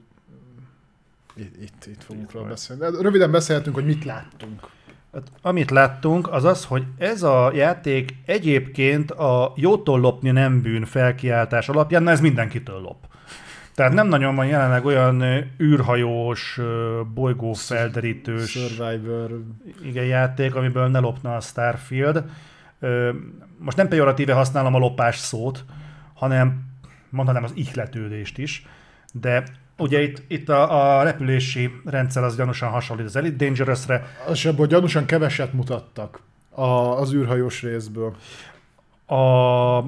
[1.37, 2.83] itt, itt, fogunk Itt róla beszélni.
[2.83, 4.61] De Röviden beszélhetünk, hogy mit láttunk.
[5.13, 10.85] Hát, amit láttunk, az az, hogy ez a játék egyébként a jótól lopni nem bűn
[10.85, 13.07] felkiáltás alapján, na ez mindenkitől lop.
[13.75, 15.23] Tehát nem nagyon van jelenleg olyan
[15.63, 16.61] űrhajós,
[17.15, 19.43] bolygófelderítős Survivor.
[19.85, 22.25] igen, játék, amiből ne lopna a Starfield.
[23.59, 25.65] Most nem pejoratíve használom a lopás szót,
[26.15, 26.65] hanem
[27.11, 28.67] mondanám az ihletődést is,
[29.13, 29.45] de
[29.79, 34.05] ugye itt, itt a, a repülési rendszer az gyanúsan hasonlít az Elite Dangerous-re,
[34.35, 36.21] sem, hogy gyanúsan keveset mutattak
[36.51, 36.63] a,
[37.01, 38.17] az űrhajós részből.
[39.07, 39.85] a,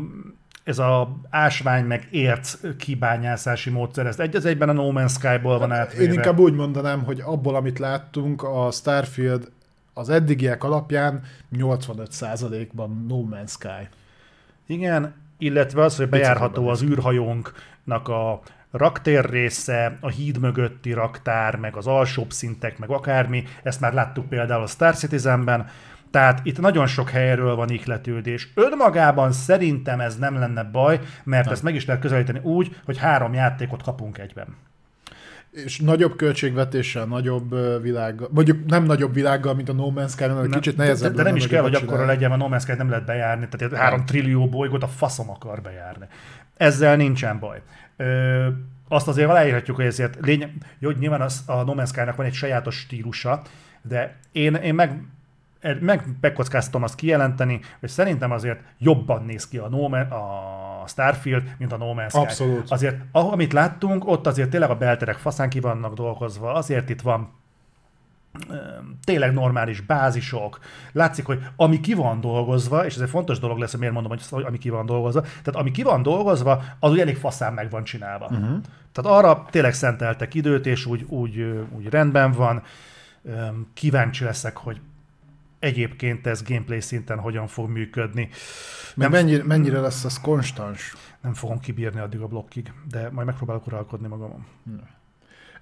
[0.65, 5.59] ez a ásvány meg érc kibányászási módszer, ez egy az egyben a No Man's Sky-ból
[5.59, 6.05] van átvéve.
[6.05, 9.51] Én inkább úgy mondanám, hogy abból, amit láttunk, a Starfield
[9.95, 11.23] az eddigiek alapján
[11.57, 13.89] 85%-ban No Man's Sky.
[14.67, 18.41] Igen, illetve az, hogy bejárható az űrhajónknak a
[18.71, 24.29] raktér része, a híd mögötti raktár, meg az alsóbb szintek, meg akármi, ezt már láttuk
[24.29, 25.67] például a Star Citizenben,
[26.11, 28.53] tehát itt nagyon sok helyről van ihletődés.
[28.55, 31.53] Önmagában szerintem ez nem lenne baj, mert nem.
[31.53, 34.57] ezt meg is lehet közelíteni úgy, hogy három játékot kapunk egyben.
[35.65, 40.51] És nagyobb költségvetéssel, nagyobb világgal, mondjuk nem nagyobb világgal, mint a No Man's Sky, hanem
[40.51, 41.11] kicsit nehezebb.
[41.11, 42.13] de, de nem is kell, hogy akkora csinálni.
[42.13, 45.63] legyen, a No Man's Sky-t nem lehet bejárni, tehát három trillió bolygót a faszom akar
[45.63, 46.07] bejárni.
[46.57, 47.63] Ezzel nincsen baj.
[47.97, 48.47] Ö,
[48.89, 52.27] azt azért aláírhatjuk, hogy ezért lényeg, jó, hogy nyilván az, a No Man's Sky-nak van
[52.27, 53.43] egy sajátos stílusa,
[53.83, 55.03] de én, én meg,
[55.81, 61.55] meg megkockáztatom azt kijelenteni, hogy szerintem azért jobban néz ki a, no Man, a Starfield,
[61.59, 62.19] mint a No Man's Sky.
[62.19, 62.71] Abszolút.
[62.71, 67.33] Azért, amit láttunk, ott azért tényleg a belterek faszán ki vannak dolgozva, azért itt van
[69.05, 70.59] tényleg normális bázisok.
[70.93, 74.19] Látszik, hogy ami ki van dolgozva, és ez egy fontos dolog lesz, hogy miért mondom,
[74.31, 77.71] hogy ami ki van dolgozva, tehát ami ki van dolgozva, az úgy elég faszán meg
[77.71, 78.25] van csinálva.
[78.25, 78.61] Uh-huh.
[78.93, 82.63] Tehát arra tényleg szenteltek időt, és úgy, úgy, úgy rendben van.
[83.75, 84.81] Kíváncsi leszek, hogy
[85.67, 88.29] egyébként ez gameplay szinten hogyan fog működni.
[88.95, 90.95] Meg mennyire, mennyire lesz ez konstans?
[91.23, 94.47] Nem fogom kibírni addig a blokkig, de majd megpróbálok uralkodni magamon.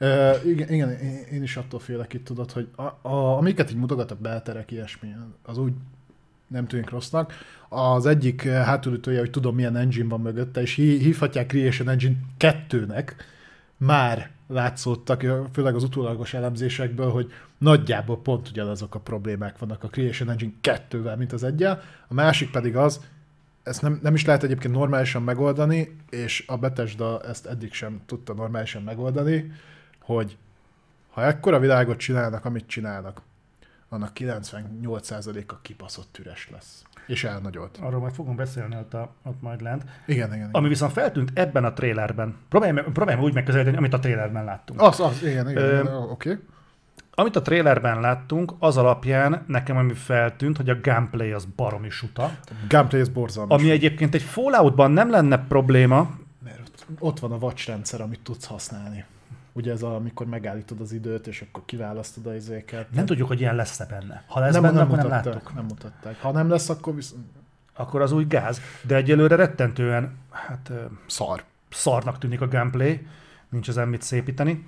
[0.00, 0.90] Uh, igen, igen,
[1.32, 5.14] én, is attól félek itt, tudod, hogy a, a, amiket így mutogat a belterek, ilyesmi,
[5.42, 5.72] az úgy
[6.46, 7.32] nem tűnik rossznak.
[7.68, 13.10] Az egyik hátulütője, hogy tudom milyen engine van mögötte, és hí- hívhatják Creation Engine 2-nek,
[13.76, 19.88] már látszottak, eh, főleg az utólagos elemzésekből, hogy nagyjából pont ugyanazok a problémák vannak a
[19.88, 21.82] Creation Engine 2-vel, mint az egyel.
[22.08, 23.00] A másik pedig az,
[23.62, 28.34] ezt nem, nem is lehet egyébként normálisan megoldani, és a Bethesda ezt eddig sem tudta
[28.34, 29.52] normálisan megoldani,
[30.00, 30.36] hogy
[31.10, 33.22] ha ekkora világot csinálnak, amit csinálnak,
[33.88, 36.82] annak 98%-a kibaszott üres lesz.
[37.06, 37.78] És elnagyolt.
[37.82, 39.82] Arról majd fogunk beszélni ott, a, ott majd lent.
[40.06, 40.34] Igen, igen.
[40.34, 40.48] igen.
[40.52, 44.80] Ami viszont feltűnt ebben a trailerben, próbálj, próbálj meg úgy megközelíteni, amit a trailerben láttunk.
[44.80, 46.30] Az, az, igen, igen, Ö, igen oké.
[46.30, 46.42] Okay.
[47.16, 52.30] Amit a trailerben láttunk, az alapján nekem ami feltűnt, hogy a gameplay az baromi suta.
[52.68, 53.60] Gameplay ez borzalmas.
[53.60, 56.10] Ami egyébként egy Falloutban nem lenne probléma,
[56.44, 59.04] Mert ott, ott van a watch rendszer, amit tudsz használni.
[59.56, 62.90] Ugye ez a, amikor megállítod az időt, és akkor kiválasztod a izéket.
[62.90, 64.24] nem tudjuk, hogy ilyen lesz-e benne.
[64.26, 65.54] Ha lesz nem, benne, nem, akkor nem mutatták, láttuk.
[65.54, 66.20] nem mutatták.
[66.20, 67.24] Ha nem lesz, akkor viszont
[67.74, 68.60] Akkor az úgy gáz.
[68.86, 70.72] De egyelőre rettentően hát,
[71.06, 71.44] szar.
[71.70, 73.06] szarnak tűnik a gameplay,
[73.48, 74.66] nincs ezen mit szépíteni.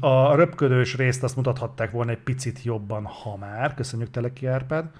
[0.00, 3.74] A röpködős részt azt mutathatták volna egy picit jobban, ha már.
[3.74, 4.90] Köszönjük Teleki Árpád.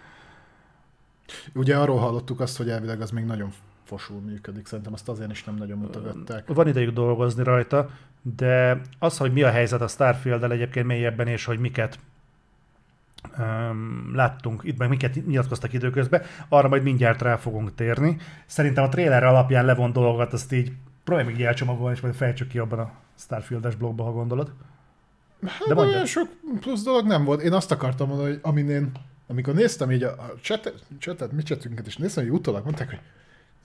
[1.54, 3.52] Ugye arról hallottuk azt, hogy elvileg az még nagyon
[3.84, 4.66] fosul működik.
[4.66, 6.54] Szerintem azt azért is nem nagyon mutogatták.
[6.54, 7.90] Van idejük dolgozni rajta,
[8.22, 11.98] de az, hogy mi a helyzet a Starfield-el egyébként mélyebben, és hogy miket
[13.38, 18.16] um, láttunk itt, meg miket nyilatkoztak időközben, arra majd mindjárt rá fogunk térni.
[18.46, 20.72] Szerintem a trailer alapján levont dolgokat, azt így
[21.04, 24.52] próbálj így elcsomagolni, és majd fejtsük ki abban a Starfield-es blogban, ha gondolod.
[25.46, 25.94] Hát De mondjad.
[25.94, 26.28] olyan sok
[26.60, 27.42] plusz dolog nem volt.
[27.42, 28.92] Én azt akartam mondani, hogy amin én,
[29.26, 33.00] amikor néztem így a, a csetet, csetet, mi csetünket, és néztem, hogy utólag mondták, hogy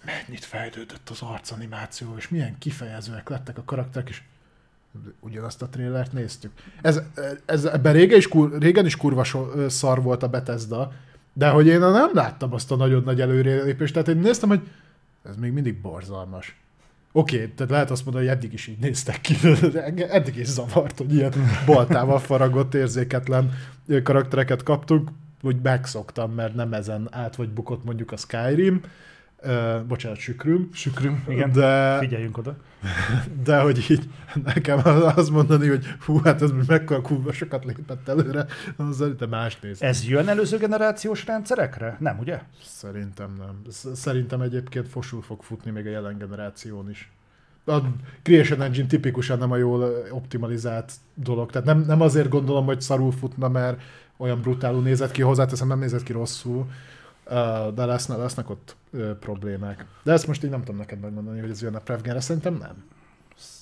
[0.05, 4.21] mennyit fejlődött az arcanimáció, és milyen kifejezőek lettek a karakterek, és
[5.19, 6.51] ugyanazt a trélert néztük.
[6.81, 7.01] Ez,
[7.45, 9.25] ez, ebben régen is, kur, régen is kurva
[9.67, 10.91] szar volt a Bethesda,
[11.33, 14.61] de hogy én nem láttam azt a nagyon nagy előrelépést, tehát én néztem, hogy
[15.23, 16.61] ez még mindig borzalmas.
[17.11, 19.33] Oké, okay, tehát lehet azt mondani, hogy eddig is így néztek ki,
[19.71, 21.33] de eddig is zavart, hogy ilyen
[21.65, 23.51] baltával faragott, érzéketlen
[24.03, 25.09] karaktereket kaptunk,
[25.41, 28.81] hogy megszoktam, mert nem ezen át vagy bukott mondjuk a Skyrim,
[29.45, 30.69] Uh, bocsánat, sükrüm.
[30.73, 31.51] Sükrüm, igen.
[31.51, 32.55] De, Figyeljünk oda.
[33.45, 34.09] de hogy így
[34.43, 34.79] nekem
[35.15, 39.81] azt mondani, hogy hú, hát ez mekkora kurva sokat lépett előre, az szerintem más néz.
[39.81, 41.97] Ez jön előző generációs rendszerekre?
[41.99, 42.41] Nem, ugye?
[42.63, 43.61] Szerintem nem.
[43.71, 47.11] Sz- Szerintem egyébként fosul fog futni még a jelen generáción is.
[47.65, 47.77] A
[48.21, 51.51] Creation Engine tipikusan nem a jól optimalizált dolog.
[51.51, 53.81] Tehát nem, nem azért gondolom, hogy szarul futna, mert
[54.17, 56.67] olyan brutálul nézett ki, hozzáteszem, nem nézett ki rosszul,
[57.73, 58.75] de lesznek, lesznek ott
[59.19, 59.85] problémák.
[60.03, 62.83] De ezt most így nem tudom neked megmondani, hogy ez jön a Prevgenre, szerintem nem.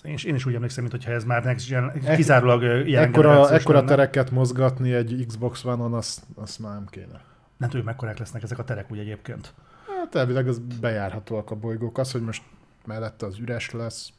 [0.03, 3.77] Én is, én is úgy emlékszem, mintha ez már next gen, kizárólag ilyen Ekkora, ekkora
[3.77, 3.89] lenne.
[3.89, 7.21] tereket mozgatni egy Xbox One-on, azt, azt már nem kéne.
[7.57, 9.53] Nem tudjuk, mekkorák lesznek ezek a terek úgy egyébként.
[9.99, 11.97] Hát elvileg az bejárhatóak a bolygók.
[11.97, 12.43] Az, hogy most
[12.85, 14.09] mellette az üres lesz.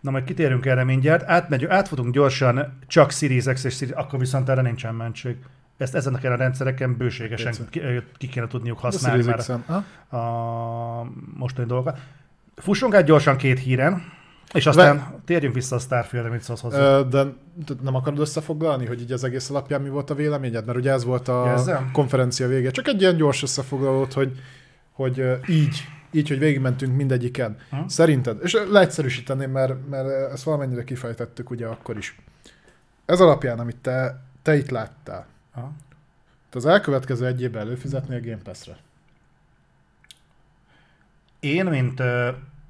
[0.00, 4.48] Na majd kitérünk erre mindjárt, Átmegy, átfutunk gyorsan csak Series X és Series, akkor viszont
[4.48, 5.36] erre nincsen mentség.
[5.80, 9.44] Ezt ezeken a rendszereken bőségesen ki, ö, ki kéne tudniuk A használni már.
[9.66, 10.16] Ha?
[10.16, 11.98] a mostani dolgokat.
[12.56, 14.02] Fussunk át gyorsan két híren,
[14.52, 16.78] és aztán térjünk vissza a Starfield-re, mit szólsz hozzá.
[16.98, 17.24] Ö, De
[17.82, 20.64] nem akarod összefoglalni, hogy így az egész alapján mi volt a véleményed?
[20.64, 21.90] Mert ugye ez volt a Érzem?
[21.92, 22.70] konferencia vége.
[22.70, 24.38] Csak egy ilyen gyors összefoglalót, hogy,
[24.92, 27.56] hogy így, így, hogy végigmentünk mindegyiken.
[27.70, 27.76] Hm?
[27.86, 32.20] Szerinted, és leegyszerűsíteném, mert, mert ezt valamennyire kifejtettük ugye akkor is.
[33.06, 35.72] Ez alapján, amit te, te itt láttál, Aha.
[36.48, 38.78] te az elkövetkező egy évben előfizetni a Game Pass-re.
[41.40, 42.02] Én, mint,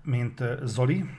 [0.02, 1.10] mint Zoli,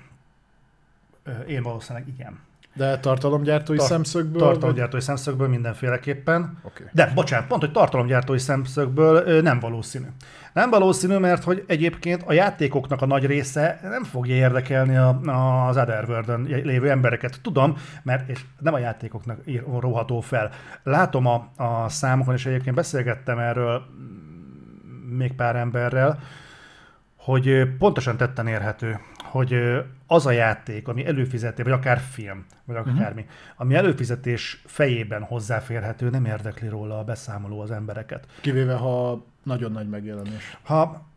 [1.48, 2.40] én valószínűleg igen.
[2.74, 4.42] De tartalomgyártói Tar- szemszögből?
[4.42, 6.42] Tartalomgyártói szemszögből mindenféleképpen.
[6.42, 6.84] vagy- Oké.
[6.92, 10.06] De, bocsánat, pont, hogy tartalomgyártói szemszögből nem valószínű.
[10.54, 15.20] Nem valószínű, mert hogy egyébként a játékoknak a nagy része nem fogja érdekelni a,
[15.68, 17.40] az Otherworld-en lévő embereket.
[17.42, 19.40] Tudom, mert és nem a játékoknak
[19.80, 20.50] róható fel.
[20.84, 23.82] Látom a, a számokon, és egyébként beszélgettem erről
[25.10, 26.20] még pár emberrel,
[27.18, 29.00] hogy pontosan tetten érhető,
[29.32, 33.36] hogy az a játék, ami előfizeté, vagy akár film, vagy akármi, uh-huh.
[33.56, 38.28] ami előfizetés fejében hozzáférhető, nem érdekli róla a beszámoló az embereket.
[38.42, 40.58] Kivéve, ha nagyon nagy megjelenés.
[40.64, 41.08] Ha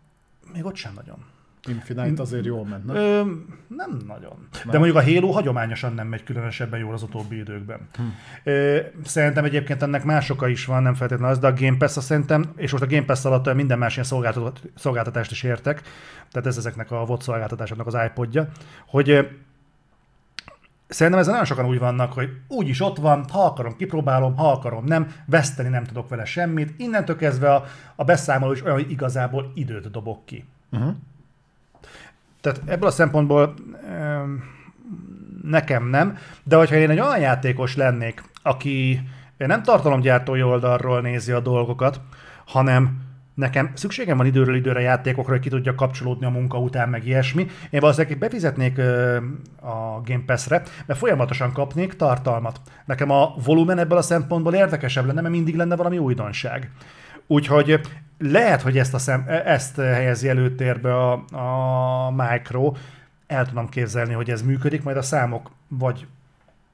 [0.53, 1.25] még ott sem nagyon.
[1.67, 2.97] Infinite azért jól ment, nem?
[2.97, 3.23] Ö,
[3.69, 4.49] nem nagyon.
[4.51, 4.81] De Nem.
[4.81, 7.79] mondjuk a Halo hagyományosan nem megy különösebben jól az utóbbi időkben.
[7.97, 8.03] Hm.
[8.45, 11.99] Ö, szerintem egyébként ennek más oka is van, nem feltétlenül az, de a Game Pass
[11.99, 15.83] szerintem, és most a Game Pass alatt minden más ilyen szolgáltat- szolgáltatást is értek,
[16.31, 18.49] tehát ez ezeknek a VOD szolgáltatásoknak az iPodja,
[18.87, 19.27] hogy
[20.89, 24.85] Szerintem ezen nagyon sokan úgy vannak, hogy úgyis ott van, ha akarom, kipróbálom, ha akarom,
[24.85, 26.75] nem, veszteni nem tudok vele semmit.
[26.77, 27.65] Innentől kezdve a,
[27.97, 30.45] a beszámoló is olyan, hogy igazából időt dobok ki.
[30.71, 30.95] Uh-huh.
[32.45, 33.55] Tehát ebből a szempontból
[33.88, 34.45] em,
[35.42, 39.01] nekem nem, de hogyha én egy olyan játékos lennék, aki
[39.36, 42.01] nem tartalomgyártói oldalról nézi a dolgokat,
[42.47, 43.03] hanem
[43.34, 47.47] nekem szükségem van időről időre játékokra, hogy ki tudja kapcsolódni a munka után, meg ilyesmi.
[47.70, 48.78] Én valószínűleg befizetnék
[49.61, 52.61] a Game Pass-re, mert folyamatosan kapnék tartalmat.
[52.86, 56.70] Nekem a volumen ebből a szempontból érdekesebb lenne, mert mindig lenne valami újdonság.
[57.26, 57.80] Úgyhogy
[58.19, 61.12] lehet, hogy ezt, a szem, ezt helyezi előtérbe a,
[62.07, 62.73] a Micro.
[63.27, 66.07] El tudom képzelni, hogy ez működik, majd a számok vagy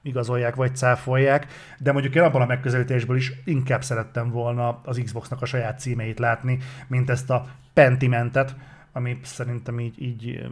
[0.03, 1.47] igazolják, vagy cáfolják,
[1.79, 6.19] de mondjuk én abban a megközelítésből is inkább szerettem volna az Xboxnak a saját címeit
[6.19, 8.55] látni, mint ezt a Pentimentet,
[8.93, 10.47] ami szerintem így, így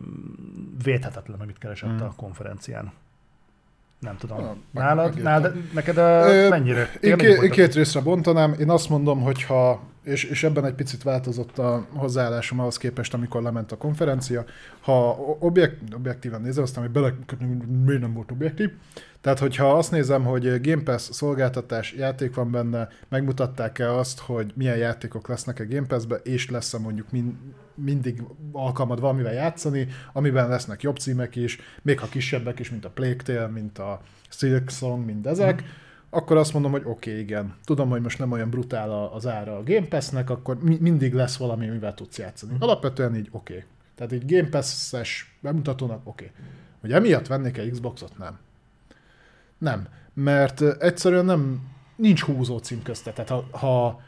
[0.84, 2.06] védhetetlen, amit keresett Hmm.
[2.06, 2.92] a konferencián.
[4.00, 4.38] Nem tudom.
[4.38, 6.90] Meg- Nálad, nálad, neked a, Ö, mennyire?
[7.00, 8.54] Én, én a- két részre bontanám.
[8.58, 13.14] Én azt mondom, hogy ha, és, és ebben egy picit változott a hozzáállásom ahhoz képest,
[13.14, 14.44] amikor lement a konferencia,
[14.80, 17.14] ha objekt, objektíven nézem, aztán hogy bele,
[17.84, 18.70] miért nem volt objektív,
[19.20, 24.76] tehát hogyha azt nézem, hogy Game Pass szolgáltatás játék van benne, megmutatták-e azt, hogy milyen
[24.76, 27.32] játékok lesznek a Game Pass-be, és lesz-e mondjuk mind,
[27.74, 32.90] mindig alkalmad valamivel játszani, amiben lesznek jobb címek is, még ha kisebbek is, mint a
[32.90, 34.70] Plague Tale, mint a Silk
[35.04, 35.64] mint ezek,
[36.10, 37.54] akkor azt mondom, hogy oké, okay, igen.
[37.64, 41.36] Tudom, hogy most nem olyan brutál az ára a Game Pass-nek, akkor mi- mindig lesz
[41.36, 42.52] valami, amivel tudsz játszani.
[42.58, 43.52] Alapvetően így oké.
[43.52, 43.64] Okay.
[43.94, 46.24] Tehát egy Game Pass-es bemutatónak oké.
[46.24, 46.36] Okay.
[46.80, 48.18] Hogy emiatt vennék egy Xboxot?
[48.18, 48.38] Nem.
[49.58, 49.88] Nem.
[50.14, 51.60] Mert egyszerűen nem,
[51.96, 53.12] nincs húzó cím közte.
[53.12, 54.00] Tehát ha, ha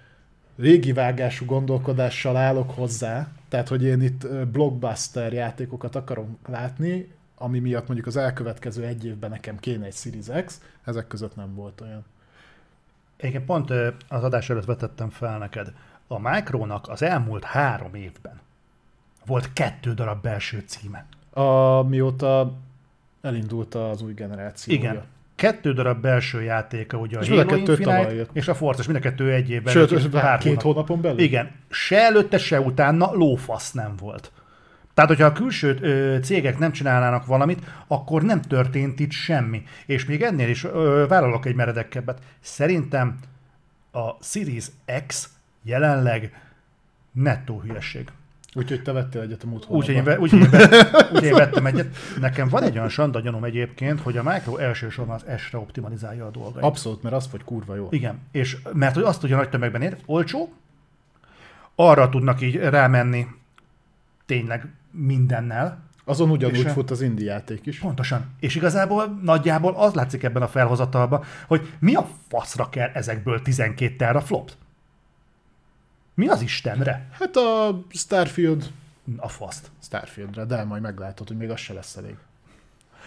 [0.57, 7.86] régi vágású gondolkodással állok hozzá, tehát hogy én itt blockbuster játékokat akarom látni, ami miatt
[7.86, 12.05] mondjuk az elkövetkező egy évben nekem kéne egy Series X, ezek között nem volt olyan.
[13.16, 13.70] Egyébként pont
[14.09, 15.72] az adás előtt vetettem fel neked.
[16.07, 18.41] A Micronak az elmúlt három évben
[19.26, 21.05] volt kettő darab belső címe.
[21.31, 22.53] A, mióta
[23.22, 24.74] elindult az új generáció.
[24.74, 25.03] Igen.
[25.35, 29.03] Kettő darab belső játéka, ugye És a Halo Infinite és a Forza, és mind a
[29.03, 29.72] kettő egy évben.
[29.72, 30.62] Sőt, két hónap.
[30.62, 31.18] hónapon belül?
[31.18, 31.51] Igen.
[31.70, 34.33] Se előtte, se utána lófasz nem volt.
[34.95, 39.62] Tehát, hogyha a külső ö, cégek nem csinálnának valamit, akkor nem történt itt semmi.
[39.86, 42.22] És még ennél is ö, vállalok egy meredekkebbet.
[42.41, 43.18] Szerintem
[43.93, 44.66] a Series
[45.07, 45.28] X
[45.62, 46.32] jelenleg
[47.12, 48.09] nettó hülyesség.
[48.55, 51.97] Úgyhogy te vettél egyet a múlt Úgyhogy én, úgy, én, ve- úgy én vettem egyet.
[52.20, 56.30] Nekem van egy olyan sanda gyanom egyébként, hogy a Micro elsősorban az S-re optimalizálja a
[56.30, 56.64] dolgait.
[56.64, 57.88] Abszolút, mert az vagy kurva jó.
[57.91, 60.53] Igen, és mert hogy azt tudja nagy tömegben ér, olcsó,
[61.74, 63.26] arra tudnak így rámenni
[64.26, 67.78] tényleg mindennel, Azon ugyanúgy És fut az indie játék is.
[67.78, 68.24] Pontosan.
[68.41, 73.97] És igazából nagyjából az látszik ebben a felhozatalban, hogy mi a faszra kell ezekből 12
[73.97, 74.57] teraflopt?
[76.14, 77.09] Mi az Istenre?
[77.18, 78.70] Hát a Starfield
[79.16, 79.70] A faszt.
[79.82, 82.16] Starfieldre, de majd meglátod, hogy még az se lesz elég.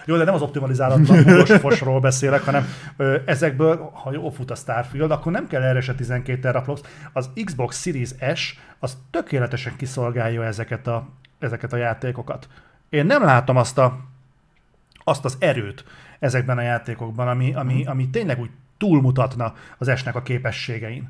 [0.06, 2.68] Jó, de nem az optimalizálatlan fosról beszélek, hanem
[2.98, 6.82] ö, ezekből, ha jó fut a Starfield, akkor nem kell erre se 12 teraflops.
[7.14, 11.08] Az Xbox Series S az tökéletesen kiszolgálja ezeket a,
[11.44, 12.48] ezeket a játékokat.
[12.90, 14.00] Én nem látom azt, a,
[15.04, 15.86] azt az erőt
[16.20, 21.10] ezekben a játékokban, ami, ami, ami tényleg úgy túlmutatna az esnek a képességein.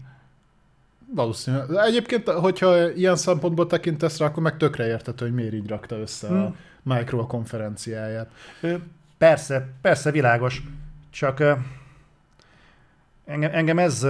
[1.15, 1.57] Valószínű.
[1.85, 6.27] Egyébként, hogyha ilyen szempontból tekintesz rá, akkor meg tökre értető, hogy miért így rakta össze
[6.27, 6.55] a Hmm.
[6.83, 8.31] Micro a konferenciáját.
[9.17, 10.63] Persze, persze, világos.
[11.09, 11.43] Csak
[13.25, 14.07] engem, engem ez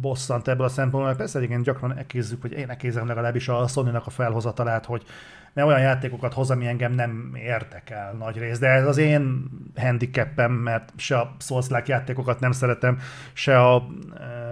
[0.00, 3.88] bosszant ebből a szempontból, mert persze igen, gyakran ekézzük, hogy én ekézem legalábbis a sony
[3.88, 5.04] a felhozatalát, hogy
[5.52, 9.44] ne olyan játékokat hoz, ami engem nem érdekel nagy rész, de ez az én
[9.76, 12.98] handicapem, mert se a souls játékokat nem szeretem,
[13.32, 13.86] se a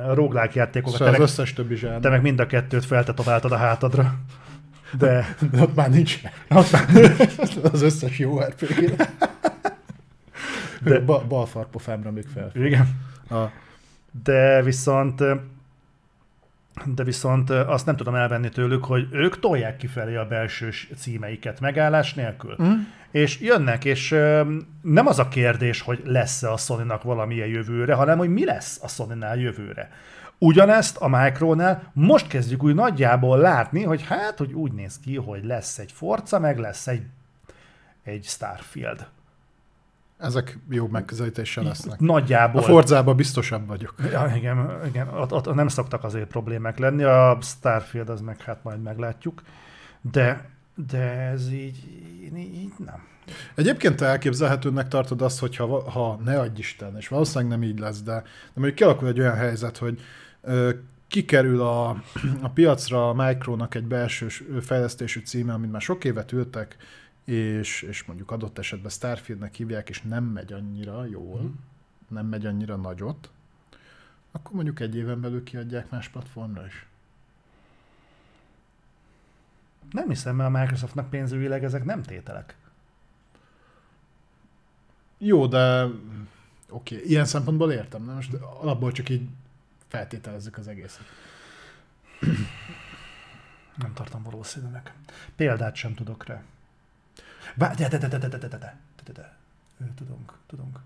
[0.05, 0.99] e, roguelike játékokat.
[0.99, 2.01] Szóval Te az meg, összes többi zsánr.
[2.01, 4.15] te meg mind a kettőt feltetováltad a hátadra.
[4.99, 6.19] De De ott már nincs.
[6.49, 6.85] Ott már
[7.73, 8.97] az összes jó RPG.
[8.97, 9.09] De-
[10.91, 11.01] De...
[11.01, 12.51] Ba- balfarpofámra még fel.
[12.55, 12.89] igen.
[13.31, 13.35] A,
[14.23, 15.23] de viszont
[16.85, 22.15] de viszont azt nem tudom elvenni tőlük, hogy ők tolják kifelé a belső címeiket megállás
[22.15, 22.57] nélkül.
[22.63, 22.73] Mm.
[23.11, 24.11] És jönnek, és
[24.83, 28.89] nem az a kérdés, hogy lesz-e a sony valamilyen jövőre, hanem hogy mi lesz a
[28.89, 29.91] sony jövőre.
[30.39, 35.45] Ugyanezt a Micronál most kezdjük úgy nagyjából látni, hogy hát, hogy úgy néz ki, hogy
[35.45, 37.03] lesz egy Forza, meg lesz egy,
[38.03, 39.07] egy Starfield.
[40.19, 41.99] Ezek jó megközelítéssel lesznek.
[41.99, 42.61] Nagyjából.
[42.61, 43.95] A Forzában biztosabb vagyok.
[44.13, 48.63] Ja, igen, igen ott, ott, nem szoktak azért problémák lenni, a Starfield az meg hát
[48.63, 49.43] majd meglátjuk,
[50.13, 50.51] de,
[50.89, 51.77] de ez így,
[52.37, 53.07] így, nem.
[53.55, 57.79] Egyébként te elképzelhetőnek tartod azt, hogyha va- ha ne adj Isten, és valószínűleg nem így
[57.79, 58.23] lesz, de, de
[58.55, 60.01] mondjuk kialakul egy olyan helyzet, hogy
[60.43, 60.71] ö,
[61.09, 61.89] kikerül a,
[62.43, 64.27] a piacra a Micronak egy belső
[64.61, 66.77] fejlesztésű címe, amit már sok évet ültek,
[67.29, 71.53] és, és mondjuk adott esetben Starfieldnek hívják, és nem megy annyira jól, Mhm.
[72.09, 73.31] nem megy annyira nagyot,
[74.33, 76.87] akkor mondjuk egy éven belül kiadják más platformra is.
[79.91, 82.57] Nem hiszem, mert a Microsoftnak pénzügyileg ezek nem tételek.
[85.19, 86.01] Jó, de oké,
[86.69, 89.29] okay, ilyen szempontból értem, de most alapból csak így
[89.89, 91.05] feltételezzük az egészet.
[93.75, 94.93] Nem tartom valószínűnek.
[95.37, 96.43] Példát sem tudok rá.
[97.55, 99.33] Vá- de, de, de, de, de, de, de, de, de, de, de.
[99.81, 100.79] Ö, Tudunk, tudunk.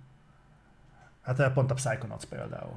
[1.22, 2.76] Hát eh, pont a Psychonauts például.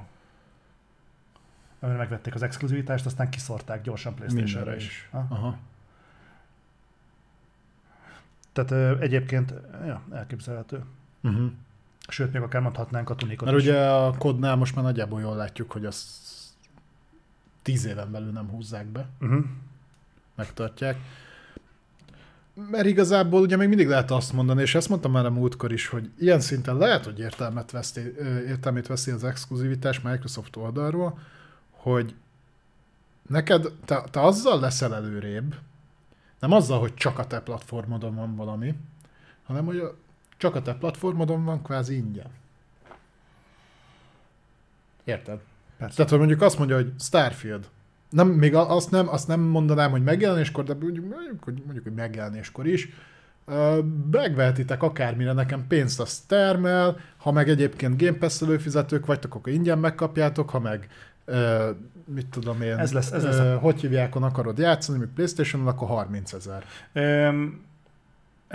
[1.79, 4.86] Amire megvették az exkluzivitást, aztán kiszorták gyorsan Playstation-re is.
[4.86, 5.07] is.
[5.11, 5.25] Ha?
[5.29, 5.57] Aha.
[8.53, 9.53] Tehát ö, egyébként
[9.86, 10.83] ja, elképzelhető.
[11.21, 11.51] Uh-huh.
[12.07, 13.67] Sőt, még akár mondhatnánk a tunikot Mert is.
[13.67, 16.07] ugye a kodnál most már nagyjából jól látjuk, hogy azt
[17.61, 19.45] tíz éven belül nem húzzák be, Uh-huh.
[20.36, 20.97] megtartják.
[22.56, 25.88] Mert igazából ugye még mindig lehet azt mondani, és ezt mondtam már a múltkor is,
[25.88, 28.01] hogy ilyen szinten lehet, hogy értelmet veszti,
[28.47, 31.20] értelmét veszi az exkluzivitás Microsoft oldalról,
[31.72, 32.16] hogy
[33.28, 35.56] neked, te, te azzal leszel előrébb,
[36.39, 38.76] nem azzal, hogy csak a te platformodon van valami,
[39.45, 39.95] hanem hogy a,
[40.38, 42.30] csak a te platformodon van kvázi ingyen.
[45.03, 45.39] Érted?
[45.78, 45.95] Persze.
[45.95, 47.70] Tehát, hogy mondjuk azt mondja, hogy Starfield.
[48.16, 51.93] Nem, még azt nem, azt nem mondanám, hogy megjelenéskor, de mondjuk, mondjuk, hogy, mondjuk, hogy
[51.93, 52.89] megjelenéskor is.
[54.11, 59.80] Megvehetitek akármire, nekem pénzt azt termel, ha meg egyébként Game Pass előfizetők vagytok, akkor ingyen
[59.80, 60.88] megkapjátok, ha meg
[61.26, 61.70] ö,
[62.05, 66.34] mit tudom én, Ez lesz- ez lesz hogy hívják, akarod játszani, még Playstation-on, akkor 30
[66.34, 66.63] ezer.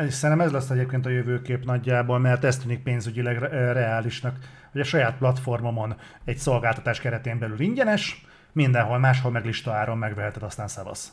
[0.06, 4.36] És szerintem ez lesz egyébként a jövőkép nagyjából, mert ez tűnik pénzügyileg re- reálisnak,
[4.72, 5.94] hogy a saját platformomon
[6.24, 11.12] egy szolgáltatás keretén belül ingyenes, mindenhol máshol meg lista áron megveheted, aztán szavasz.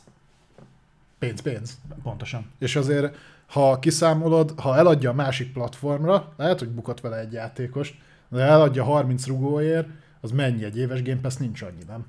[1.19, 1.79] Pénz, pénz.
[2.03, 2.51] Pontosan.
[2.59, 3.17] És azért,
[3.47, 8.83] ha kiszámolod, ha eladja a másik platformra, lehet, hogy bukott vele egy játékos, de eladja
[8.83, 9.87] 30 rugóért,
[10.21, 11.35] az mennyi egy éves Game Pass?
[11.35, 12.05] Nincs annyi, nem?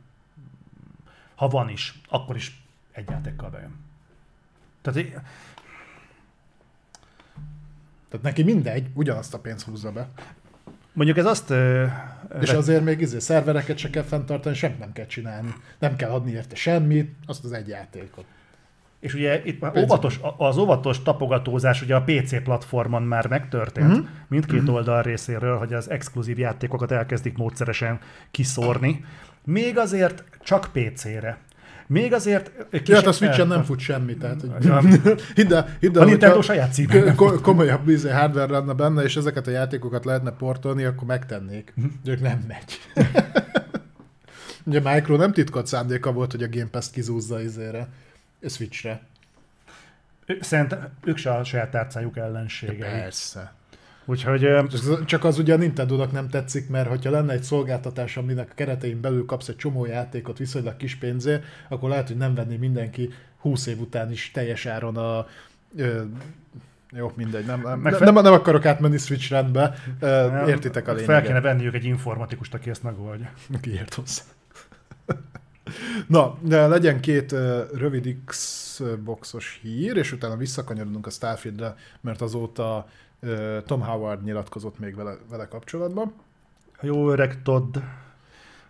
[1.34, 2.62] Ha van is, akkor is
[2.92, 3.86] egy játékkal bejön.
[4.82, 5.22] Tehát
[8.08, 10.08] Tehát neki mindegy, ugyanazt a pénzt húzza be.
[10.98, 11.50] Mondjuk ez azt...
[11.50, 11.84] ö,
[12.40, 15.54] És azért még izé, szervereket se kell fenntartani, semmit nem kell csinálni.
[15.78, 18.24] Nem kell adni érte semmit, azt az egy játékot.
[19.00, 23.96] És ugye itt már óvatos, az óvatos tapogatózás ugye a PC platformon már megtörtént, Mhm.
[23.96, 24.06] mm-hmm.
[24.28, 27.98] mindkét oldal részéről, hogy az exkluzív játékokat elkezdik módszeresen
[28.30, 29.04] kiszórni.
[29.44, 31.38] Még azért csak PC-re.
[31.88, 32.50] Még azért...
[32.84, 34.90] Ja, hát a Switch-en nem fut semmi, tehát hogy...
[35.34, 39.16] Hidd el, hidd A el, Nintendo hogyha saját ko- komolyabb izé, hardware lenne benne, és
[39.16, 41.74] ezeket a játékokat lehetne portolni, akkor megtennék.
[42.02, 42.80] De ők nem megy.
[44.64, 47.88] Ugye Micro nem titkolt szándéka volt, hogy a Game Pass-t kizúzza izére,
[48.48, 49.00] Switchre.
[50.40, 52.78] Szerintem ők se a saját tárcájuk ellenségei.
[52.78, 53.52] Persze.
[54.08, 54.48] Úgyhogy
[55.04, 59.00] Csak- az ugye a Nintendo-nak nem tetszik, mert hogyha lenne egy szolgáltatás, aminek a keretein
[59.00, 63.66] belül kapsz egy csomó játékot viszonylag kis pénzért, akkor lehet, hogy nem venné mindenki 20
[63.66, 65.26] év után is teljes áron a...
[65.76, 66.02] Ö,
[66.92, 70.94] jó, mindegy, nem, nem, Meg nem, nem, nem akarok átmenni Switch rendbe, ö, értitek a
[70.94, 71.42] Fel kéne lényeget.
[71.42, 73.30] venniük egy informatikust, aki ezt megoldja.
[73.60, 74.22] Ki ért hozzá.
[76.06, 82.88] Na, de legyen két uh, rövid Xboxos hír, és utána visszakanyarodunk a Starfieldre, mert azóta
[83.66, 86.12] Tom Howard nyilatkozott még vele, vele kapcsolatban.
[86.80, 87.78] A jó öreg Todd.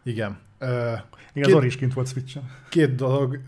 [0.02, 0.38] Igen.
[0.60, 2.50] Igen, Két- az Ori is kint volt Switch-en.
[2.68, 3.38] két dolog,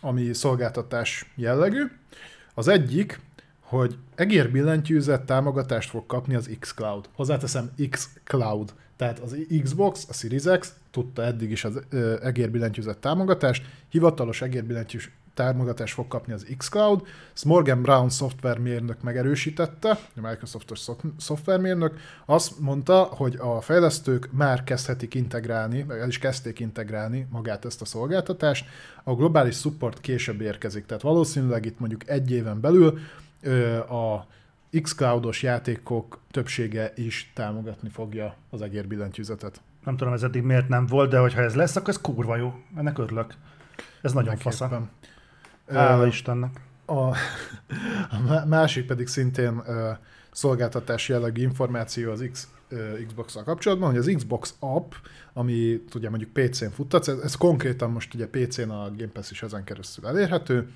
[0.00, 1.82] ami szolgáltatás jellegű.
[2.54, 3.20] Az egyik,
[3.60, 7.08] hogy egérbillentyűzet támogatást fog kapni az xCloud.
[7.14, 8.74] Hozzáteszem xCloud.
[8.96, 11.80] Tehát az Xbox, a Series X tudta eddig is az
[12.22, 17.02] egérbillentyűzet támogatást, hivatalos egérbillentyűs támogatást fog kapni az xCloud.
[17.34, 25.14] Ezt Morgan Brown szoftvermérnök megerősítette, a Microsoftos szoftvermérnök, azt mondta, hogy a fejlesztők már kezdhetik
[25.14, 28.66] integrálni, vagy el is kezdték integrálni magát ezt a szolgáltatást,
[29.04, 32.98] a globális support később érkezik, tehát valószínűleg itt mondjuk egy éven belül
[33.88, 34.26] a
[34.82, 39.60] xCloud-os játékok többsége is támogatni fogja az egérbillentyűzetet.
[39.84, 42.54] Nem tudom, ez eddig miért nem volt, de hogyha ez lesz, akkor ez kurva jó.
[42.76, 43.34] Ennek örülök.
[44.02, 44.88] Ez nagyon fasza.
[45.72, 46.60] Hála Ö, Istennek.
[46.86, 46.92] A,
[48.10, 49.90] a má- másik pedig szintén ö,
[50.32, 54.92] szolgáltatás jellegű információ az X, ö, Xbox-szal kapcsolatban, hogy az Xbox app,
[55.32, 59.42] ami ugye mondjuk PC-n futtatsz, ez, ez konkrétan most ugye PC-n a Game Pass is
[59.42, 60.68] ezen keresztül elérhető,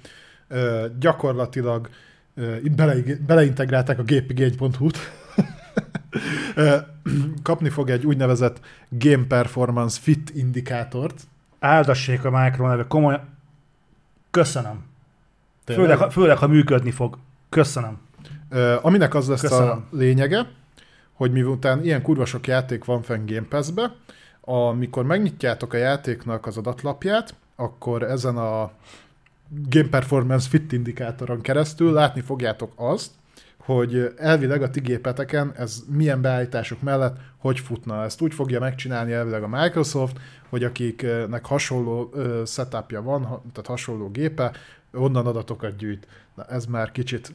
[0.48, 1.88] ö, gyakorlatilag
[2.34, 2.94] ö, bele,
[3.26, 4.98] beleintegrálták a gépigény.hu-t,
[6.54, 6.76] Ö,
[7.42, 11.22] kapni fog egy úgynevezett Game Performance Fit indikátort.
[11.58, 13.38] Áldassék a Micro neve, komolyan.
[14.30, 14.84] Köszönöm.
[15.64, 15.84] Tényleg?
[15.84, 17.18] Főleg, ha- főleg, ha működni fog.
[17.48, 17.98] Köszönöm.
[18.48, 19.68] Ö, aminek az lesz Köszönöm.
[19.68, 20.46] a lényege,
[21.12, 23.94] hogy miután ilyen kurva sok játék van fenn Game Pass-be,
[24.40, 28.70] amikor megnyitjátok a játéknak az adatlapját, akkor ezen a
[29.68, 33.10] Game Performance Fit indikátoron keresztül látni fogjátok azt,
[33.74, 38.04] hogy elvileg a ti gépeteken ez milyen beállítások mellett hogy futna.
[38.04, 40.16] Ezt úgy fogja megcsinálni elvileg a Microsoft,
[40.48, 42.14] hogy akiknek hasonló
[42.46, 44.52] setupja van, tehát hasonló gépe,
[44.92, 46.06] onnan adatokat gyűjt.
[46.34, 47.32] Na, ez már kicsit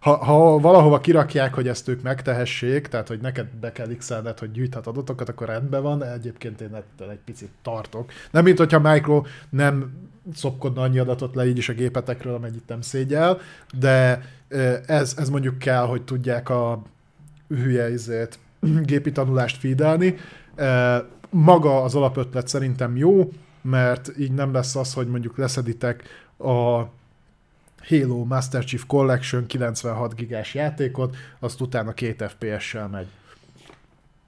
[0.00, 4.50] ha, ha valahova kirakják, hogy ezt ők megtehessék, tehát hogy neked be kell x hogy
[4.50, 8.10] gyűjthet adatokat, akkor rendben van, egyébként én ettől egy picit tartok.
[8.30, 9.92] Nem, mint hogyha Micro nem
[10.34, 13.38] szopkodna annyi adatot le így is a gépetekről, amennyit nem szégyel,
[13.78, 14.22] de
[14.86, 16.82] ez, ez mondjuk kell, hogy tudják a
[17.48, 18.38] hülye izét,
[18.82, 20.14] gépi tanulást feedelni.
[21.30, 23.32] Maga az alapötlet szerintem jó,
[23.62, 26.02] mert így nem lesz az, hogy mondjuk leszeditek
[26.38, 26.82] a
[27.88, 33.06] Halo Master Chief Collection 96 gigás játékot, azt utána két FPS-sel megy.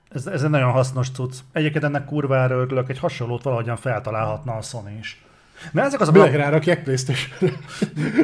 [0.09, 1.35] Ez, ez egy nagyon hasznos cucc.
[1.53, 5.26] Egyébként ennek kurvára örülök, egy hasonlót valahogyan feltalálhatna a Sony is.
[5.73, 7.51] Mert ezek az a Minek rárakják playstation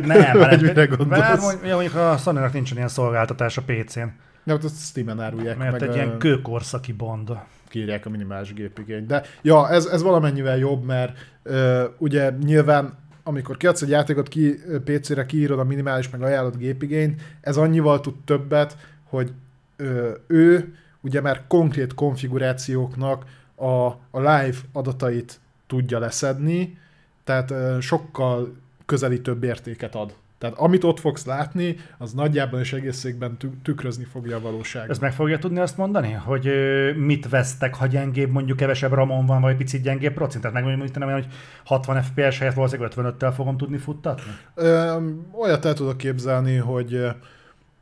[0.05, 1.21] Nem, Vagy mire gondolsz?
[1.21, 4.01] mert mondjuk, ja, mondjuk a sony nincsen ilyen szolgáltatás a PC-n,
[4.45, 7.31] Nem, azt Steam-en árulják mert meg, egy a- ilyen kőkorszaki bond.
[7.69, 9.07] kiírják a minimális gépigényt.
[9.07, 14.55] De ja, ez, ez valamennyivel jobb, mert ö, ugye nyilván amikor kiadsz egy játékot ki,
[14.85, 19.33] PC-re, kiírod a minimális meg ajánlott gépigényt, ez annyival tud többet, hogy
[19.77, 23.25] ö, ő ugye már konkrét konfigurációknak
[23.55, 23.67] a,
[24.11, 26.79] a live adatait tudja leszedni,
[27.25, 28.57] tehát sokkal
[28.87, 30.15] közelítőbb értéket ad.
[30.43, 34.91] Tehát amit ott fogsz látni, az nagyjában és egészségben tü- tükrözni fogja a valóságot.
[34.91, 36.51] Ez meg fogja tudni azt mondani, hogy
[36.97, 40.43] mit vesztek, ha gyengébb, mondjuk kevesebb ramon van, vagy picit gyengébb procent?
[40.43, 41.27] Tehát meg mondjuk, hogy
[41.65, 44.33] 60 FPS helyett valószínűleg 55-tel fogom tudni futtatni?
[44.55, 44.97] Ö,
[45.33, 47.07] olyat el tudok képzelni, hogy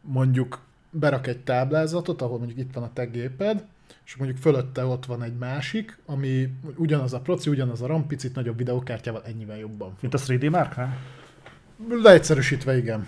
[0.01, 0.59] mondjuk
[0.91, 3.65] berak egy táblázatot, ahol mondjuk itt van a te géped,
[4.05, 8.35] és mondjuk fölötte ott van egy másik, ami ugyanaz a proci, ugyanaz a RAM, picit
[8.35, 9.97] nagyobb videókártyával, ennyivel jobban.
[10.01, 10.73] Mint a 3D Mark?
[10.73, 10.89] Ha?
[11.89, 13.07] Leegyszerűsítve igen.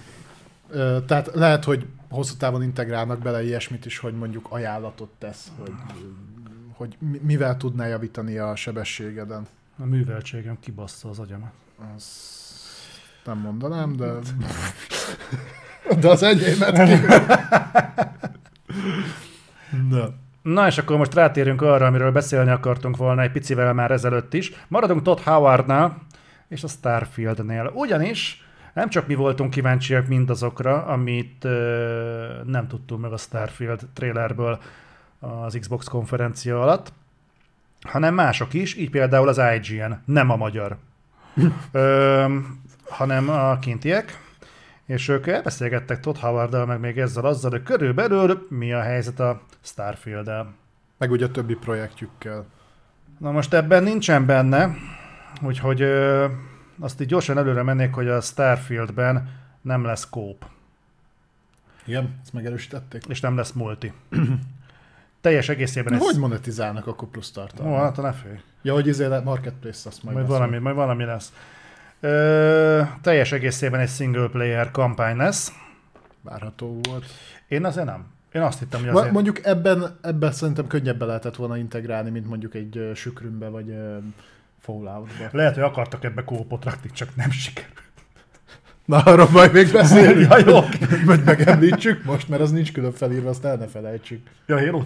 [1.07, 5.73] Tehát lehet, hogy hosszú távon integrálnak bele ilyesmit is, hogy mondjuk ajánlatot tesz, hogy,
[6.73, 9.47] hogy mi- mivel tudná javítani a sebességeden.
[9.79, 11.53] A műveltségem kibassza az agyamat.
[11.95, 12.05] Az
[13.25, 14.13] nem mondanám, de...
[16.01, 17.07] de az enyémet ki.
[19.89, 20.15] Na.
[20.43, 24.53] Na és akkor most rátérünk arra, amiről beszélni akartunk volna egy picivel már ezelőtt is.
[24.69, 25.99] Maradunk Todd Howardnál
[26.49, 27.71] és a Starfieldnél.
[27.75, 34.59] Ugyanis nem csak mi voltunk kíváncsiak mindazokra, amit ö, nem tudtunk meg a Starfield trailerből
[35.19, 36.93] az Xbox konferencia alatt,
[37.81, 40.77] hanem mások is, így például az IGN, nem a magyar,
[41.73, 42.25] ö,
[42.89, 44.22] hanem a kintiek,
[44.93, 49.41] és ők elbeszélgettek Todd howard meg még ezzel azzal, hogy körülbelül mi a helyzet a
[49.61, 50.55] Starfield-el.
[50.99, 52.47] Meg ugye a többi projektjükkel.
[53.19, 54.75] Na most ebben nincsen benne,
[55.43, 56.27] úgyhogy ö,
[56.81, 59.29] azt így gyorsan előre mennék, hogy a Starfieldben
[59.61, 60.45] nem lesz kóp,
[61.85, 63.05] Igen, ezt megerősítették.
[63.09, 63.93] és nem lesz multi.
[65.21, 66.01] Teljes egészében ez...
[66.01, 67.81] Hogy monetizálnak akkor plusz Ó, tartalmat?
[67.81, 68.41] hát ne félj.
[68.63, 70.39] Ja, hogy izé marketplace, azt majd, Majd lesz.
[70.39, 71.33] valami, majd valami lesz.
[72.05, 75.53] Ö, teljes egészében egy single player kampány lesz.
[76.21, 77.05] Várható volt.
[77.49, 78.07] Én azért nem.
[78.33, 79.13] Én azt hittem, hogy azért...
[79.13, 83.97] mondjuk ebben, ebben szerintem könnyebben lehetett volna integrálni, mint mondjuk egy uh, sükrümbe vagy uh,
[84.61, 85.29] Falloutba.
[85.31, 87.83] Lehet, hogy akartak ebbe kópot rakni, csak nem sikerült.
[88.85, 90.31] Na, arról majd még beszélünk.
[90.31, 90.61] Ja, jó.
[91.05, 94.31] Vagy megemlítsük most, mert az nincs külön felírva, azt el ne felejtsük.
[94.47, 94.83] Ja, Halo?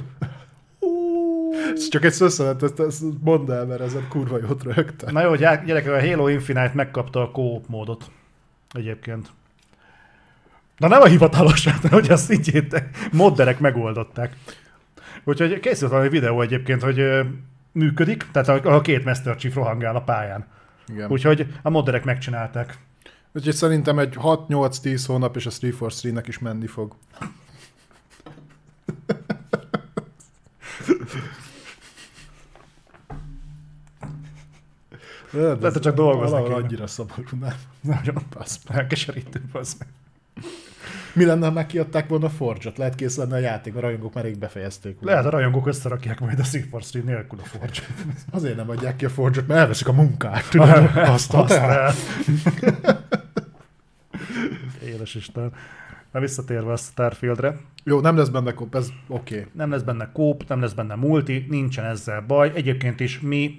[1.75, 5.13] Ez csak egy szösszenet, ezt, ezt mondd el, mert ezen kurva jót rögtem.
[5.13, 8.11] Na jó, gyerekek, a Halo Infinite megkapta a co módot.
[8.73, 9.29] Egyébként.
[10.77, 12.65] Na nem a hivatalos, de hogy azt így
[13.13, 14.37] modderek megoldották.
[15.25, 17.03] Úgyhogy készült valami videó egyébként, hogy
[17.73, 20.47] működik, tehát a, a két Master Chief rohangál a pályán.
[20.89, 21.11] Igen.
[21.11, 22.79] Úgyhogy a modderek megcsinálták.
[23.33, 26.97] Úgyhogy szerintem egy 6-8-10 hónap, és a 343-nek is menni fog.
[35.37, 37.55] Lehet, hogy csak dolgoznak annyira szomorú, nem?
[37.81, 38.61] Nagyon Basz.
[38.69, 39.89] elkeserítő, az meg.
[41.13, 42.79] Mi lenne, ha megkiadták volna a Forge-ot?
[42.79, 45.11] Lehet kész lenne a játék, a rajongók már rég befejezték volna.
[45.11, 47.81] Lehet a rajongók összerakják majd a Sea Stream nélkül a forge
[48.31, 50.49] Azért nem adják ki a Forge-ot, mert elveszik a munkát.
[50.51, 50.91] Tudod?
[50.95, 51.97] Azt Azt tehát.
[52.15, 52.97] el.
[54.85, 55.53] Éles Isten.
[56.13, 59.35] Na visszatérve a Starfieldre, Jó, nem lesz benne kop, ez oké.
[59.39, 59.47] Okay.
[59.53, 62.53] nem lesz benne kóp, nem lesz benne multi, nincsen ezzel baj.
[62.55, 63.57] Egyébként is mi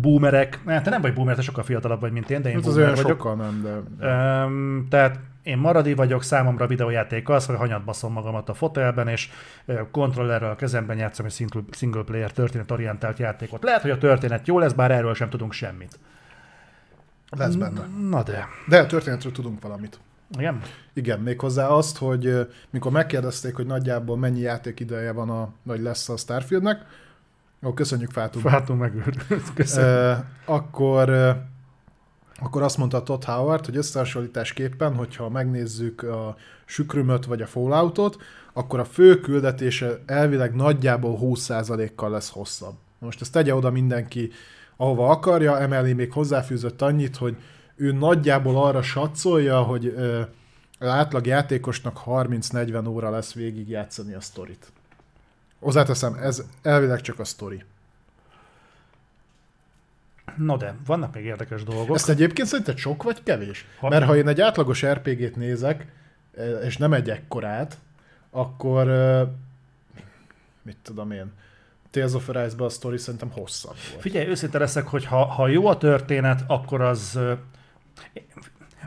[0.00, 2.66] boomerek, hát te nem vagy boomer, te sokkal fiatalabb vagy, mint én, de én Ez
[2.66, 3.18] az boomer olyan vagyok.
[3.18, 4.06] sokkal nem, de...
[4.44, 9.08] Um, tehát én maradi vagyok, számomra a videójáték az, hogy hanyat baszom magamat a fotelben,
[9.08, 9.30] és
[9.90, 13.62] kontrollerrel a kezemben játszom egy single, player történetorientált játékot.
[13.62, 15.98] Lehet, hogy a történet jó lesz, bár erről sem tudunk semmit.
[17.36, 17.86] Lesz benne.
[18.08, 18.46] Na de.
[18.68, 20.00] De a történetről tudunk valamit.
[20.38, 20.60] Igen?
[20.92, 26.16] Igen, méghozzá azt, hogy mikor megkérdezték, hogy nagyjából mennyi játékideje van a, vagy lesz a
[26.16, 26.86] Starfieldnek,
[27.62, 28.42] ó, köszönjük Fátum.
[28.42, 29.24] Fátum megőrült.
[29.54, 29.88] Köszönöm.
[29.88, 30.12] Ö,
[30.44, 31.10] akkor,
[32.40, 38.16] akkor azt mondta Todd Howard, hogy összehasonlításképpen, hogyha megnézzük a Sükrümöt vagy a Falloutot,
[38.52, 42.74] akkor a fő küldetése elvileg nagyjából 20%-kal lesz hosszabb.
[42.98, 44.30] Most ezt tegye oda mindenki,
[44.76, 47.36] ahova akarja, emellé még hozzáfűzött annyit, hogy
[47.76, 50.20] ő nagyjából arra satszolja, hogy ö,
[50.78, 54.72] az átlag játékosnak 30-40 óra lesz végigjátszani a sztorit.
[55.60, 57.64] Hozzáteszem, ez elvileg csak a sztori.
[60.36, 61.96] No de, vannak még érdekes dolgok.
[61.96, 63.66] Ezt egyébként szerinted sok vagy kevés?
[63.80, 65.86] Ha- Mert ha én egy átlagos RPG-t nézek,
[66.36, 67.78] eh, és nem egy ekkorát,
[68.30, 69.28] akkor eh,
[70.62, 71.32] mit tudom én,
[71.90, 74.00] Tales of Arise-ban a sztori szerintem hosszabb volt.
[74.02, 77.14] Figyelj, őszinte leszek, hogy ha, ha jó a történet, akkor az...
[77.14, 77.32] ö,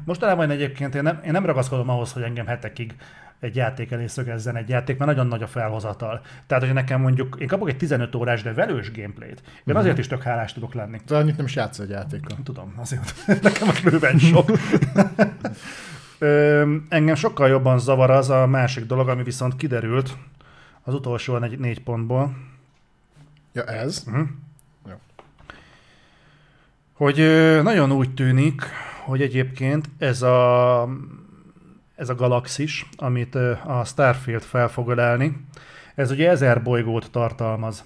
[0.06, 2.95] Mostanában egyébként én nem, én nem ragaszkodom ahhoz, hogy engem hetekig
[3.44, 6.22] egy játék elé szögezzen egy játék, mert nagyon nagy a felhozatal.
[6.48, 10.07] Tehát, hogy nekem mondjuk, én kapok egy 15 órás, de velős gameplayt, én azért is
[10.07, 10.99] tök hálás tudok lenni.
[11.07, 12.38] De annyit nem is játsz egy játékkal.
[12.44, 14.52] Tudom, azért nekem most bőven sok.
[16.20, 20.18] Ö, engem sokkal jobban zavar az a másik dolog, ami viszont kiderült
[20.84, 22.36] az utolsó négy, négy pontból,
[23.53, 24.03] Ja, ez?
[24.03, 24.22] Mhm.
[24.90, 24.95] Jó.
[26.94, 28.61] Hogy ö, nagyon úgy tűnik,
[29.03, 30.90] hogy egyébként ez a,
[32.04, 33.36] ez a galaxis, amit
[33.66, 35.46] a Starfield fel fog ölelni,
[35.96, 37.84] ez ugye ezer bolygót tartalmaz.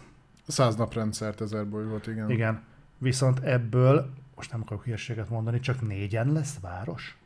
[0.48, 2.30] Száz naprendszert ezer bolygót, igen.
[2.30, 2.62] Igen.
[2.98, 7.18] Viszont ebből, most nem akarok hülyeséget mondani, csak négyen lesz város?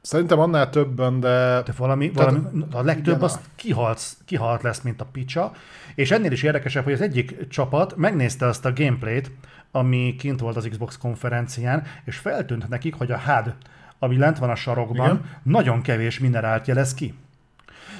[0.00, 4.80] Szerintem annál többen, de De valami, Tehát- valami a legtöbb igen, az kihalt, kihalt lesz,
[4.80, 5.52] mint a picsa.
[5.94, 9.30] És ennél is érdekesebb, hogy az egyik csapat megnézte azt a gameplayt,
[9.70, 13.54] ami kint volt az Xbox konferencián, és feltűnt nekik, hogy a HUD,
[13.98, 15.30] ami lent van a sarokban, Igen.
[15.42, 17.14] nagyon kevés minerált jelez ki.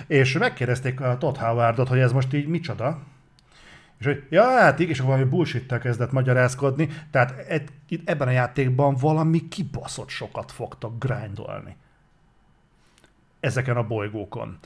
[0.07, 2.99] És megkérdezték a Todd Howardot, hogy ez most így micsoda,
[3.99, 8.29] és hogy, ja, hát igen, és akkor valami bullshit kezdett magyarázkodni, tehát egy, itt ebben
[8.29, 11.77] a játékban valami kibaszott sokat fogtak grindolni
[13.45, 14.59] ezeken a bolygókon.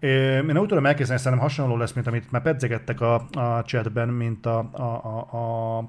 [0.00, 4.46] Én úgy tudom elképzelni, szerintem hasonló lesz, mint amit már pedzegettek a, a chatben, mint
[4.46, 5.88] a, a, a, a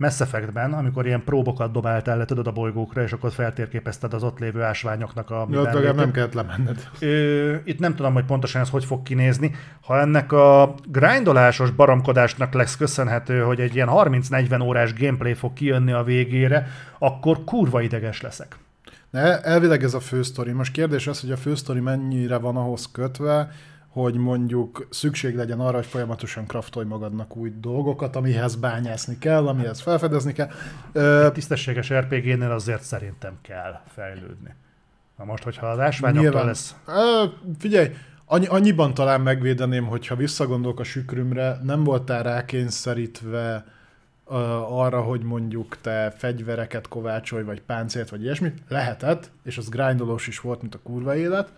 [0.00, 4.38] Mass Effectben, amikor ilyen próbokat dobáltál le, tudod, a bolygókra, és akkor feltérképezted az ott
[4.38, 6.88] lévő ásványoknak a Ja, legalább nem kellett lemenned.
[7.00, 9.54] Ö, itt nem tudom, hogy pontosan ez hogy fog kinézni.
[9.80, 15.92] Ha ennek a grindolásos baromkodásnak lesz köszönhető, hogy egy ilyen 30-40 órás gameplay fog kijönni
[15.92, 16.66] a végére,
[16.98, 18.56] akkor kurva ideges leszek.
[19.10, 20.52] Ne, elvileg ez a fősztori.
[20.52, 23.50] Most kérdés az, hogy a fősztori mennyire van ahhoz kötve,
[23.90, 29.80] hogy mondjuk szükség legyen arra, hogy folyamatosan kraftolj magadnak új dolgokat, amihez bányászni kell, amihez
[29.80, 30.48] felfedezni kell.
[30.92, 34.54] Ö, Tisztességes RPG-nél azért szerintem kell fejlődni.
[35.18, 36.74] Na most, hogyha az ásványoktól lesz...
[37.58, 37.90] Figyelj,
[38.24, 43.64] annyi, annyiban talán megvédeném, hogyha visszagondolok a sükrümre, nem voltál rákényszerítve
[44.68, 48.62] arra, hogy mondjuk te fegyvereket kovácsolj, vagy páncélt, vagy ilyesmit.
[48.68, 51.52] Lehetett, és az grindolós is volt, mint a kurva élet.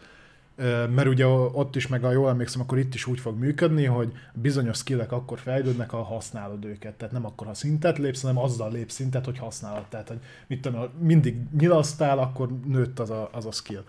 [0.95, 4.13] Mert ugye ott is, meg a jól emlékszem, akkor itt is úgy fog működni, hogy
[4.33, 6.95] bizonyos skillek akkor fejlődnek, ha használod őket.
[6.95, 9.85] Tehát nem akkor, ha szintet lépsz, hanem azzal lépsz szintet, hogy használod.
[9.89, 13.85] Tehát, hogy mit tudom, ha mindig nyilasztál, akkor nőtt az a, az a skill.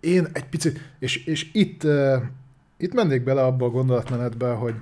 [0.00, 1.86] Én egy picit, és, és itt,
[2.76, 4.74] itt mennék bele abba a gondolatmenetbe, hogy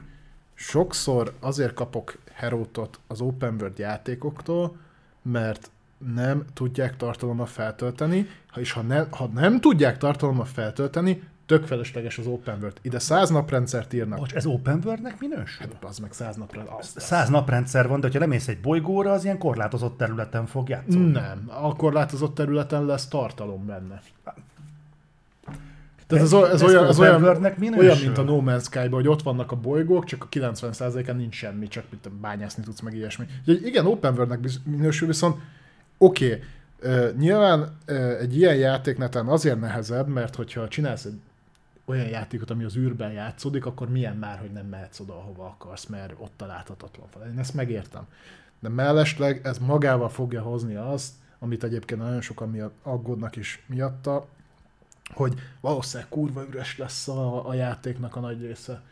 [0.54, 4.76] sokszor azért kapok herótot az open world játékoktól,
[5.22, 5.70] mert
[6.14, 12.26] nem tudják tartalommal feltölteni, és ha, ne, ha nem tudják tartalommal feltölteni, tök felesleges az
[12.26, 12.78] open world.
[12.82, 14.18] Ide száz naprendszert írnak.
[14.18, 15.66] Bocs, ez open world-nek minősül?
[15.66, 16.38] Hát az meg száz.
[16.78, 21.10] Az, Száz naprendszer van, de ha lemész egy bolygóra, az ilyen korlátozott területen fog játszani.
[21.10, 24.02] Nem, a korlátozott területen lesz tartalom benne.
[26.06, 27.24] Tehát ez, ez, Ez olyan, ez olyan,
[27.78, 31.34] olyan, mint a No Man's Sky-ban, hogy ott vannak a bolygók, csak a 90%-án nincs
[31.34, 33.26] semmi, csak tudom, bányászni tudsz meg ilyesmi.
[33.40, 35.36] Úgyhogy igen, open worldnek minősül, viszont
[35.98, 36.42] oké,
[36.82, 37.78] okay, nyilván
[38.20, 41.20] egy ilyen játék neten azért nehezebb, mert hogyha csinálsz egy
[41.84, 45.86] olyan játékot, ami az űrben játszódik, akkor milyen már, hogy nem mehetsz oda, ahova akarsz,
[45.86, 47.30] mert ott a láthatatlan fel.
[47.32, 48.06] Én ezt megértem.
[48.60, 54.26] De mellesleg ez magával fogja hozni azt, amit egyébként nagyon sokan miatt aggódnak is miatta,
[55.14, 58.82] hogy valószínűleg kurva üres lesz a, a játéknak a nagy része.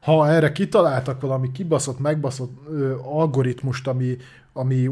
[0.00, 4.16] Ha erre kitaláltak valami kibaszott, megbaszott ö, algoritmust, ami,
[4.52, 4.86] ami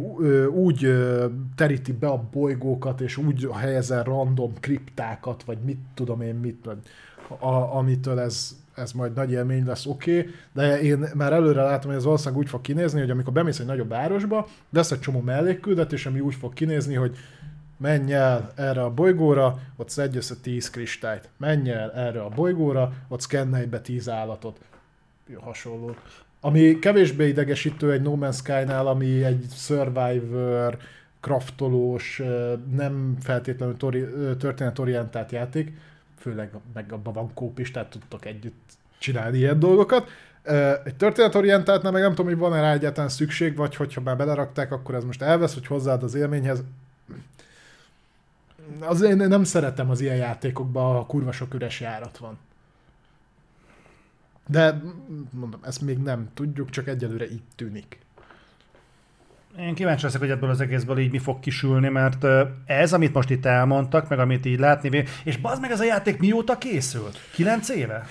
[0.47, 0.89] úgy
[1.55, 6.67] teríti be a bolygókat, és úgy helyezel random kriptákat, vagy mit tudom én mit,
[7.39, 11.89] a, amitől ez, ez majd nagy élmény lesz, oké, okay, de én már előre látom,
[11.91, 15.21] hogy ez valószínűleg úgy fog kinézni, hogy amikor bemész egy nagyobb városba, lesz egy csomó
[15.21, 17.17] mellékküldetés, ami úgy fog kinézni, hogy
[17.77, 21.29] menj el erre a bolygóra, ott szedj össze 10 kristályt.
[21.37, 24.61] Menj el erre a bolygóra, ott szkennelj be 10 állatot.
[25.41, 25.95] Hasonló.
[26.41, 30.79] Ami kevésbé idegesítő egy No Man's Sky-nál, ami egy survivor,
[31.21, 32.23] kraftolós,
[32.77, 34.05] nem feltétlenül tori,
[34.39, 35.73] történetorientált játék,
[36.19, 40.09] főleg meg abban van kóp is, tehát tudtok együtt csinálni ilyen dolgokat.
[40.85, 44.95] Egy történetorientáltnál meg nem tudom, hogy van-e rá egyáltalán szükség, vagy hogyha már belerakták, akkor
[44.95, 46.63] ez most elvesz, hogy hozzáad az élményhez.
[48.81, 52.39] Az én nem szeretem az ilyen játékokban, ha kurva sok üres járat van.
[54.51, 54.81] De
[55.31, 57.99] mondom, ezt még nem tudjuk, csak egyelőre így tűnik.
[59.59, 62.27] Én kíváncsi leszek, hogy ebből az egészből így mi fog kisülni, mert
[62.67, 66.19] ez, amit most itt elmondtak, meg amit így látni, és bazd meg ez a játék
[66.19, 67.19] mióta készült?
[67.35, 68.07] 9 éve?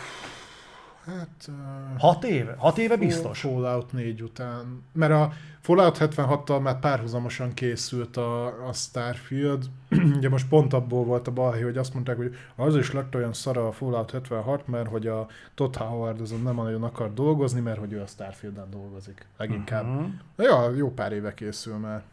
[1.07, 1.47] Hát...
[1.47, 1.99] Uh...
[1.99, 2.55] 6 éve?
[2.57, 3.39] 6 éve biztos?
[3.39, 4.83] Fallout 4 után.
[4.91, 9.69] Mert a Fallout 76-tal már párhuzamosan készült a, a Starfield.
[10.17, 13.33] Ugye most pont abból volt a balhé, hogy azt mondták, hogy az is lett olyan
[13.33, 17.79] szara a Fallout 76, mert hogy a Todd Howard azon nem nagyon akar dolgozni, mert
[17.79, 19.25] hogy ő a Starfield-en dolgozik.
[19.37, 19.85] Leginkább.
[19.85, 20.09] Uh-huh.
[20.37, 22.03] Ja, jó pár éve készül már.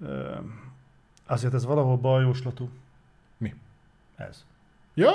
[0.00, 0.34] Ö,
[1.26, 2.68] azért ez valahol bajjóslatú.
[3.36, 3.54] Mi?
[4.16, 4.44] Ez.
[4.94, 5.10] Ja,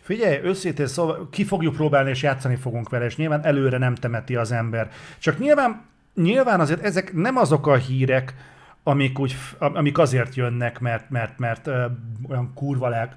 [0.00, 4.36] Figyelj, őszintén szóval ki fogjuk próbálni, és játszani fogunk vele, és nyilván előre nem temeti
[4.36, 4.90] az ember.
[5.18, 8.34] Csak nyilván, nyilván azért ezek nem azok a hírek,
[8.82, 11.86] amik, úgy, amik azért jönnek, mert, mert, mert ö,
[12.28, 13.12] olyan kurva lelk...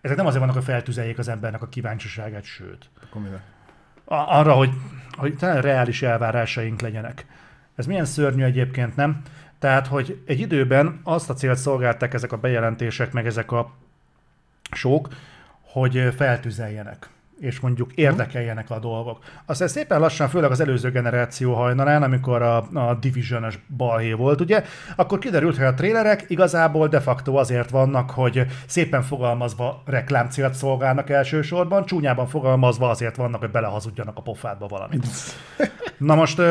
[0.00, 2.90] Ezek nem azért vannak, hogy feltüzeljék az embernek a kíváncsiságát, sőt.
[3.02, 3.42] akkor mire?
[4.04, 4.70] Arra, hogy,
[5.16, 7.26] hogy talán reális elvárásaink legyenek.
[7.74, 9.22] Ez milyen szörnyű egyébként, nem?
[9.58, 13.72] Tehát, hogy egy időben azt a célt szolgálták ezek a bejelentések, meg ezek a
[14.74, 15.08] sok,
[15.72, 17.10] hogy feltüzeljenek.
[17.38, 19.18] és mondjuk érdekeljenek a dolgok.
[19.46, 24.64] Aztán szépen lassan, főleg az előző generáció hajnalán, amikor a, a Division-ös balhé volt, ugye,
[24.96, 31.10] akkor kiderült, hogy a trélerek igazából de facto azért vannak, hogy szépen fogalmazva reklámcélt szolgálnak
[31.10, 35.06] elsősorban, csúnyában fogalmazva azért vannak, hogy belehazudjanak a pofádba valamit.
[35.98, 36.42] Na most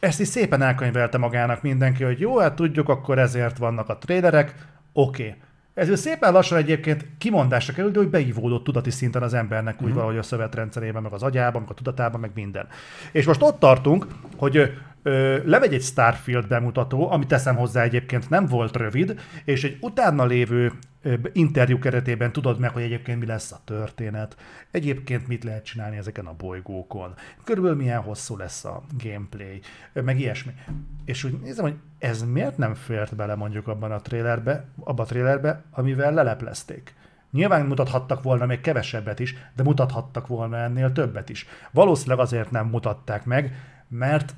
[0.00, 4.54] ezt is szépen elkönyvelte magának mindenki, hogy jó, hát tudjuk, akkor ezért vannak a trélerek,
[4.92, 5.22] oké.
[5.22, 5.46] Okay.
[5.78, 9.94] Ez szépen lassan egyébként kimondásra került, de hogy beívódott tudati szinten az embernek úgy Mhm.
[9.96, 12.66] valahogy a szövetrendszerében, meg az agyában, meg a tudatában, meg minden.
[13.12, 14.06] És most ott tartunk,
[14.36, 14.72] hogy
[15.02, 20.24] ö, lemegy egy Starfield bemutató, amit teszem hozzá egyébként nem volt rövid, és egy utána
[20.24, 20.72] lévő
[21.32, 24.36] interjú keretében tudod meg, hogy egyébként mi lesz a történet,
[24.70, 27.14] egyébként mit lehet csinálni ezeken a bolygókon,
[27.44, 29.60] körülbelül milyen hosszú lesz a gameplay,
[29.92, 30.52] ö, meg ilyesmi.
[31.04, 35.06] És úgy nézem, hogy ez miért nem fért bele mondjuk abban a trailerbe, abba a
[35.06, 36.94] trailerbe, amivel leleplezték.
[37.30, 41.46] Nyilván mutathattak volna még kevesebbet is, de mutathattak volna ennél többet is.
[41.70, 43.54] Valószínűleg azért nem mutatták meg,
[43.88, 44.34] mert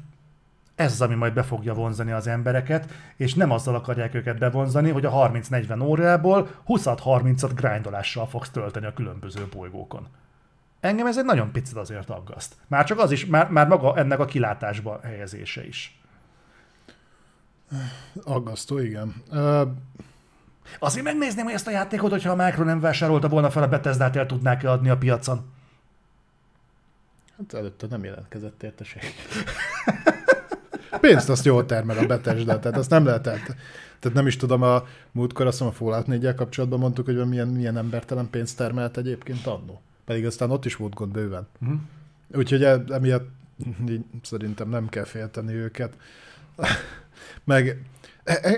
[0.81, 4.90] ez az, ami majd be fogja vonzani az embereket, és nem azzal akarják őket bevonzani,
[4.90, 10.07] hogy a 30-40 órából 20-30-at grindolással fogsz tölteni a különböző bolygókon.
[10.81, 12.55] Engem ez egy nagyon picit azért aggaszt.
[12.66, 16.01] Már csak az is, már, már maga ennek a kilátásba helyezése is.
[18.24, 19.15] Aggasztó, igen.
[19.31, 19.62] Ö,
[20.78, 24.16] Azért megnézném, hogy ezt a játékot, hogyha a Micro nem vásárolta volna fel a Bethesda-t,
[24.16, 25.51] el tudnák-e adni a piacon.
[27.36, 29.15] hát előtte nem jelentkezett érte senki.
[31.00, 33.38] Pénzt azt jól termel a Bethesda, tehát azt nem lehet el...
[34.00, 37.48] Tehát nem is tudom, a múltkor azt mondom, a Fallout 4 kapcsolatban mondtuk, hogy milyen,
[37.48, 39.80] milyen embertelen pénzt termelt egyébként annó.
[40.04, 41.48] Pedig aztán ott is volt gond bőven.
[41.60, 41.78] Uh-huh.
[42.34, 43.28] Úgyhogy e- emiatt
[44.22, 45.92] szerintem nem kell félteni őket.
[47.44, 47.82] Meg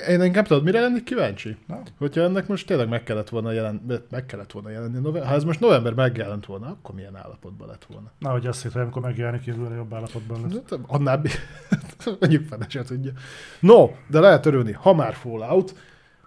[0.09, 1.57] én inkább tudod, mire lennék kíváncsi?
[1.67, 1.83] Na.
[1.99, 5.61] Hogyha ennek most tényleg meg kellett volna jelen, meg kellett volna jelenni, ha ez most
[5.61, 8.11] november megjelent volna, akkor milyen állapotban lett volna?
[8.19, 10.53] Na, hogy azt hittem, amikor megjelenik, jövőre jobb állapotban lesz.
[10.71, 11.23] Hát, Annál
[12.21, 13.13] mondjuk fene se tudja.
[13.61, 15.75] No, de lehet örülni, ha már Fallout,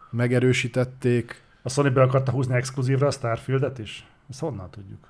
[0.09, 4.05] megerősítették, A Sony be akarta húzni exkluzívra a Starfieldet is?
[4.29, 5.07] Ezt honnan tudjuk?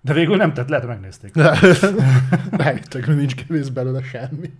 [0.00, 1.34] De végül nem tett, lehet, megnézték.
[2.62, 4.50] rájöttek, hogy nincs kevés belőle semmi.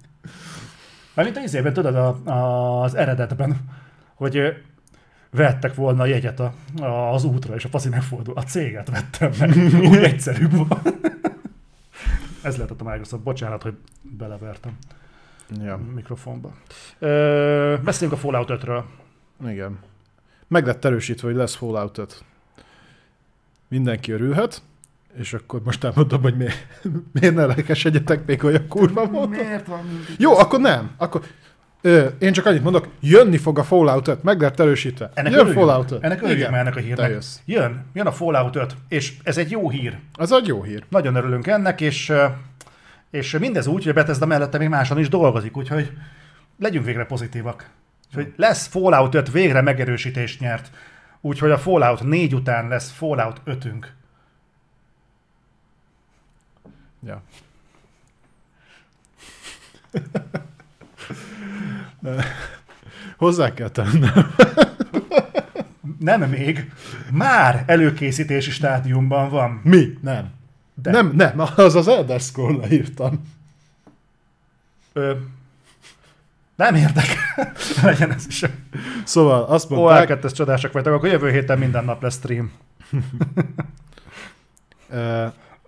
[1.16, 3.56] Mert mint a izében, tudod, a, a, az eredetben,
[4.14, 4.62] hogy
[5.30, 8.34] vettek volna a jegyet a, a, az útra, és a faszi megfordul.
[8.36, 9.56] A céget vettem meg.
[9.90, 10.80] Úgy egyszerűbb van.
[12.42, 13.22] Ez lehetett a Microsoft.
[13.22, 14.76] Bocsánat, hogy belevertem
[15.62, 15.76] Ja.
[15.94, 16.52] mikrofonba.
[16.98, 18.82] Ö, beszéljünk a Fallout 5-ről.
[19.48, 19.78] Igen.
[20.48, 22.24] Meg lett erősítve, hogy lesz Fallout 5.
[23.68, 24.62] Mindenki örülhet,
[25.18, 26.66] és akkor most elmondom, hogy miért,
[27.12, 29.28] miért ne lelkesedjetek még olyan kurva módon.
[29.28, 29.80] Miért van?
[30.18, 30.90] Jó, akkor nem.
[30.96, 31.22] Akkor,
[31.80, 35.10] ö, én csak annyit mondok, jönni fog a Fallout 5, meg lett erősítve.
[35.14, 35.52] Ennek Jön.
[35.52, 36.02] Fallout 5.
[36.04, 36.50] Ennek örüljünk Igen.
[36.50, 37.10] már ennek a hírnek.
[37.10, 37.36] jössz.
[37.44, 39.98] Jön, jön a Fallout 5, és ez egy jó hír.
[40.18, 40.84] Ez egy jó hír.
[40.88, 42.12] Nagyon örülünk ennek, és,
[43.10, 45.92] és mindez úgy, hogy a Bethesda mellette még máson is dolgozik, úgyhogy
[46.58, 47.70] legyünk végre pozitívak.
[48.08, 50.70] Úgyhogy lesz Fallout 5, végre megerősítést nyert.
[51.20, 53.84] Úgyhogy a Fallout 4 után lesz Fallout 5-ünk.
[57.00, 57.22] Ja.
[63.16, 64.34] Hozzá kell tennem.
[65.98, 66.72] Nem még,
[67.10, 69.60] már előkészítési stádiumban van.
[69.64, 69.98] Mi?
[70.02, 70.30] Nem.
[70.74, 70.90] De.
[70.90, 73.34] Nem, nem, az az Elder Scroll-ra írtam.
[74.92, 75.12] Ö,
[76.56, 77.52] nem érdekel.
[77.82, 78.44] Legyen ez is.
[79.04, 82.52] Szóval azt Ó, mondták, elkettes csodások vagytok, akkor jövő héten minden nap lesz stream.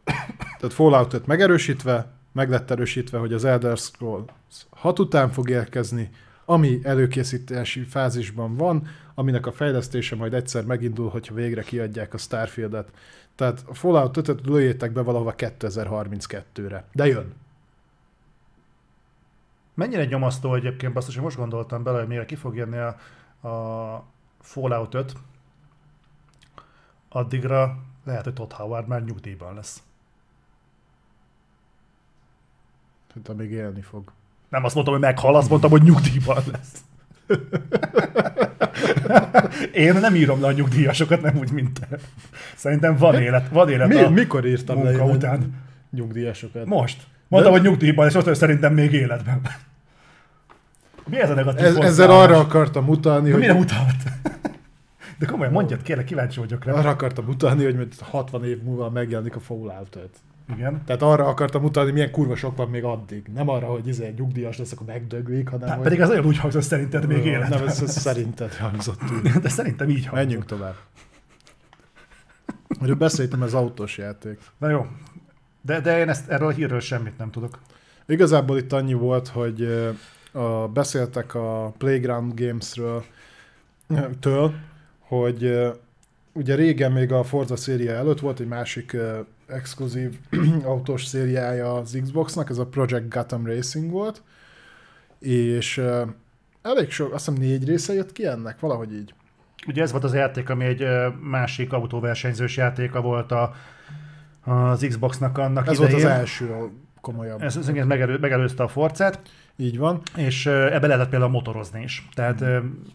[0.09, 0.27] Eh,
[0.59, 4.25] tehát Fallout 5 megerősítve, meg lett erősítve, hogy az Elder Scrolls
[4.71, 6.11] 6 után fog érkezni,
[6.45, 12.91] ami előkészítési fázisban van, aminek a fejlesztése majd egyszer megindul, hogyha végre kiadják a Starfieldet.
[13.35, 16.85] Tehát a Fallout 5-öt lőjétek be valahova 2032-re.
[16.93, 17.35] De jön.
[19.75, 22.97] Mennyire nyomasztó egyébként, basszus, hogy most gondoltam bele, hogy mire ki fog jönni a,
[23.49, 24.05] a
[24.41, 25.13] Fallout 5,
[27.09, 29.83] addigra lehet, hogy Todd Howard már nyugdíjban lesz.
[33.27, 34.13] Hát amíg élni fog.
[34.49, 36.83] Nem azt mondtam, hogy meghal, azt mondtam, hogy nyugdíjban lesz.
[39.75, 41.97] Én nem írom le a nyugdíjasokat, nem úgy, mint te.
[42.57, 45.55] Szerintem van élet, van élet Mi, a mikor írtam le után.
[45.91, 46.65] nyugdíjasokat?
[46.65, 47.03] Most.
[47.29, 49.41] Mondtam, De- hogy nyugdíjban, és ott szerintem még életben.
[51.07, 54.03] Mi ez a negatív Ez, ezzel arra akartam utalni, Mire hogy utalt?
[55.19, 56.73] De komolyan mondjad, kérlek, kíváncsi vagyok rá.
[56.73, 60.09] arra akartam utalni, hogy majd 60 év múlva megjelenik a Fallout 5.
[60.55, 60.83] Igen.
[60.85, 63.27] Tehát arra akartam utalni, milyen kurva sok van még addig.
[63.35, 65.85] Nem arra, hogy izé nyugdíjas lesz, akkor megdöglik, hanem Hát hogy...
[65.85, 67.59] pedig az olyan úgy hangzott szerinted még életben.
[67.59, 69.31] Nem, ez, ez szerinted hangzott úgy.
[69.43, 70.13] De szerintem így hangzott.
[70.13, 70.75] Menjünk tovább.
[72.81, 74.39] Erről beszéltem, ez autós játék.
[74.59, 74.87] Na jó.
[75.61, 77.59] De, de én ezt, erről a hírről semmit nem tudok.
[78.07, 79.69] Igazából itt annyi volt, hogy
[80.33, 83.05] a, beszéltek a Playground Gamesről,
[84.21, 84.55] től,
[84.99, 85.69] hogy
[86.33, 88.97] ugye régen még a Forza széria előtt volt egy másik
[89.49, 90.19] exkluzív
[90.65, 94.23] autós szériája az Xboxnak, ez a Project Gotham Racing volt,
[95.19, 95.83] és
[96.63, 99.15] elég sok, azt hiszem négy része jött ki ennek, valahogy így.
[99.67, 100.85] Ugye ez volt az játék, ami egy
[101.21, 103.55] másik autóversenyzős játéka volt a,
[104.45, 105.93] az Xboxnak annak Ez idején.
[105.93, 106.71] volt az első a
[107.01, 107.43] komolyabb.
[107.43, 109.21] Ez, ez megelő, megelőzte a Forzát,
[109.57, 110.01] Így van.
[110.17, 112.09] és ebbe lehetett például motorozni is.
[112.15, 112.43] Tehát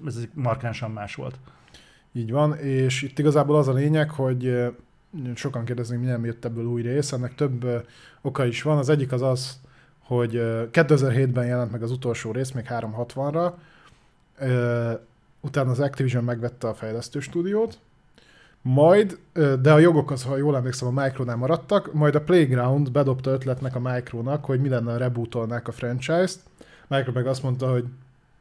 [0.05, 1.35] ez markánsan más volt.
[2.11, 4.73] Így van, és itt igazából az a lényeg, hogy
[5.35, 7.87] sokan kérdeznek, mi nem jött ebből új rész, ennek több
[8.21, 8.77] oka is van.
[8.77, 9.59] Az egyik az az,
[9.99, 13.51] hogy ö, 2007-ben jelent meg az utolsó rész, még 360-ra,
[14.37, 14.91] ö,
[15.41, 17.77] utána az Activision megvette a fejlesztő stúdiót,
[18.61, 19.17] majd,
[19.61, 23.75] de a jogok az, ha jól emlékszem, a Micronál maradtak, majd a Playground bedobta ötletnek
[23.75, 26.39] a Micronak, hogy mi lenne, ha rebootolnák a franchise-t.
[26.87, 27.85] Micro meg azt mondta, hogy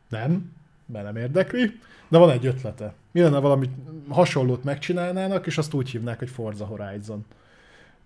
[0.08, 0.52] nem,
[0.86, 1.80] mert nem érdekli,
[2.12, 2.94] de van egy ötlete.
[3.10, 3.70] Mi lenne valami
[4.08, 7.24] hasonlót megcsinálnának, és azt úgy hívnák, hogy Forza Horizon.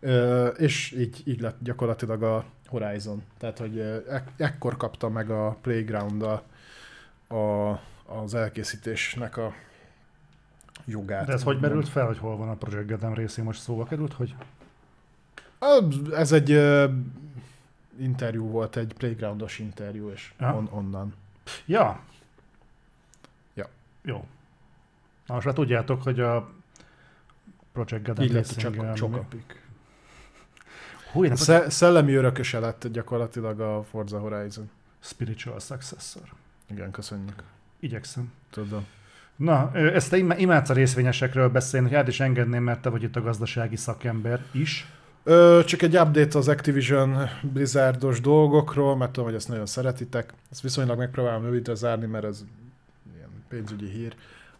[0.01, 3.23] Ö, és így, így lett gyakorlatilag a Horizon.
[3.39, 4.03] Tehát, hogy
[4.37, 6.43] ekkor kapta meg a Playground a,
[7.35, 7.71] a,
[8.07, 9.53] az elkészítésnek a
[10.85, 11.27] jogát.
[11.27, 14.13] De ez hogy merült fel, hogy hol van a Project Gotham részén most szóba került,
[14.13, 14.35] hogy
[16.13, 16.89] Ez egy ö,
[17.99, 20.55] interjú volt, egy playgroundos interjú, és Ja.
[20.55, 21.15] on, onnan.
[21.67, 22.01] Ja.
[24.07, 24.27] Jó.
[25.27, 26.51] Na most már tudjátok, hogy a
[27.73, 29.63] Project Gotham a Racing- csokapik.
[31.13, 34.71] Hú, a Sze- szellemi örököse lett gyakorlatilag a Forza Horizon.
[35.01, 36.23] Spiritual Successor.
[36.71, 37.43] Igen, köszönjük.
[37.81, 38.33] Igyekszem.
[38.51, 38.87] Tudom.
[39.37, 43.03] Na, ezt te im- imádsz a részvényesekről beszélni, hogy át is engedném, mert te vagy
[43.03, 44.87] itt a gazdasági szakember is.
[45.23, 50.33] Ö, csak egy update az Activision Blizzardos dolgokról, mert tudom, hogy ezt nagyon szeretitek.
[50.51, 52.45] Ezt viszonylag megpróbálom rövidre zárni, mert ez
[53.49, 54.15] pénzügyi hír,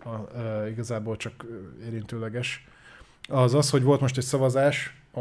[0.05, 1.45] a, ö, igazából csak
[1.85, 2.67] érintőleges.
[3.29, 5.21] Az az, hogy volt most egy szavazás a,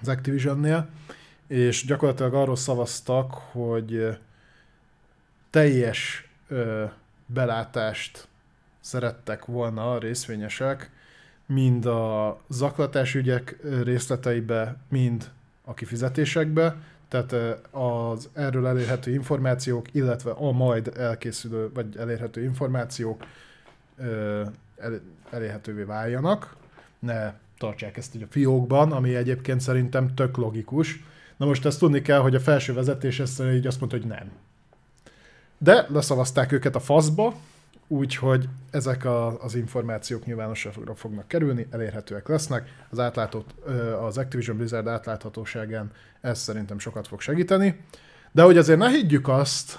[0.00, 0.88] az Activisionnél,
[1.46, 4.18] és gyakorlatilag arról szavaztak, hogy
[5.50, 6.84] teljes ö,
[7.26, 8.28] belátást
[8.80, 10.90] szerettek volna a részvényesek,
[11.46, 15.30] mind a zaklatás ügyek részleteibe, mind
[15.64, 16.76] a kifizetésekbe,
[17.24, 23.24] tehát az erről elérhető információk, illetve a majd elkészülő, vagy elérhető információk
[25.30, 26.56] elérhetővé váljanak,
[26.98, 31.04] ne tartsák ezt így a fiókban, ami egyébként szerintem tök logikus.
[31.36, 34.30] Na most ezt tudni kell, hogy a felső vezetés ezt így azt mondta, hogy nem.
[35.58, 37.34] De leszavazták őket a faszba,
[37.88, 42.86] úgyhogy ezek a, az információk nyilvánosságra fognak kerülni, elérhetőek lesznek.
[42.90, 43.68] Az, átlátott,
[44.00, 45.90] az Activision Blizzard átláthatóságán
[46.20, 47.80] ez szerintem sokat fog segíteni.
[48.32, 49.78] De hogy azért ne higgyük azt,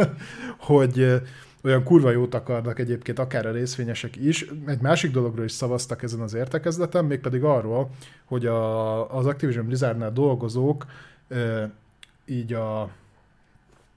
[0.58, 1.22] hogy
[1.62, 4.46] olyan kurva jót akarnak egyébként akár a részvényesek is.
[4.66, 7.90] Egy másik dologról is szavaztak ezen az értekezleten, mégpedig arról,
[8.24, 10.86] hogy a, az Activision Blizzardnál dolgozók
[12.26, 12.90] így a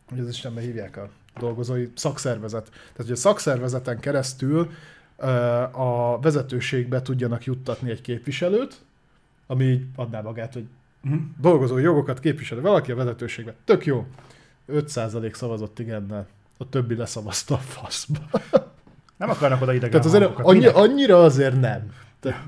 [0.09, 1.09] hogy ez is nem hívják a
[1.39, 2.63] dolgozói szakszervezet.
[2.69, 4.69] Tehát, hogy a szakszervezeten keresztül
[5.71, 8.75] a vezetőségbe tudjanak juttatni egy képviselőt,
[9.47, 10.65] ami így adná magát, hogy
[11.01, 11.15] Mhm.
[11.41, 13.53] dolgozói jogokat képvisel valaki a vezetőségbe.
[13.65, 14.05] Tök jó.
[14.67, 16.27] 5% szavazott igennel.
[16.57, 18.19] A többi leszavazta a faszba.
[19.17, 20.45] Nem akarnak oda idegen Tehát azért hangokat.
[20.45, 20.75] annyi, Minek?
[20.75, 21.91] annyira azért nem.
[22.19, 22.43] Tehát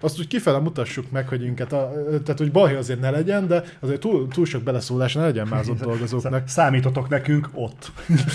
[0.00, 3.64] azt úgy kifele mutassuk meg, hogy minket, a, tehát hogy balhé azért ne legyen, de
[3.80, 6.48] azért túl, túl sok beleszólás ne legyen már az ott dolgozóknak.
[6.48, 7.92] Számítotok nekünk ott.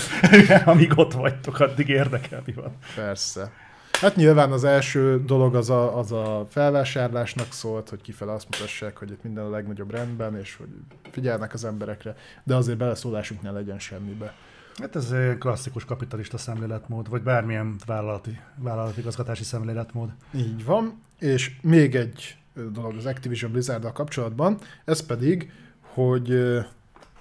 [0.64, 2.76] Amíg ott vagytok, addig érdekel, mi van.
[2.94, 3.52] Persze.
[4.00, 8.96] Hát nyilván az első dolog az a, az a felvásárlásnak szólt, hogy kifele azt mutassák,
[8.96, 10.68] hogy itt minden a legnagyobb rendben, és hogy
[11.10, 14.34] figyelnek az emberekre, de azért beleszólásunk ne legyen semmibe.
[14.80, 20.10] Hát ez egy klasszikus kapitalista szemléletmód, vagy bármilyen vállalati, vállalati igazgatási szemléletmód.
[20.34, 26.60] Így van, és még egy ö, dolog az Activision blizzard kapcsolatban, ez pedig, hogy ö,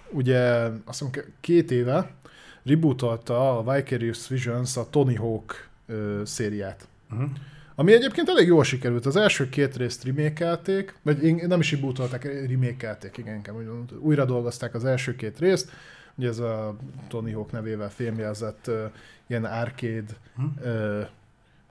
[0.09, 0.39] ugye
[0.85, 2.11] azt hiszem két éve
[2.63, 5.69] rebootolta a Vicarious Visions a Tony Hawk
[6.23, 6.87] szériát.
[7.11, 7.29] Uh-huh.
[7.75, 9.05] Ami egyébként elég jól sikerült.
[9.05, 13.55] Az első két részt remékelték, vagy nem is rebootolták, remékelték, igen, inkább
[13.99, 15.71] újra dolgozták az első két részt.
[16.19, 16.75] Ugye ez a
[17.07, 18.85] Tony Hawk nevével filmjelzett ö,
[19.27, 20.05] ilyen arcade
[20.35, 20.45] Hm?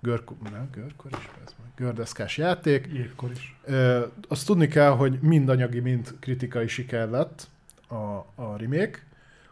[0.00, 2.88] görko, nem, görkor is, ez majd, gördeszkás játék.
[2.92, 3.56] Jégkor is.
[3.64, 7.48] Ö, azt tudni kell, hogy mind anyagi, mind kritikai siker lett
[7.88, 7.94] a,
[8.34, 8.98] a remake.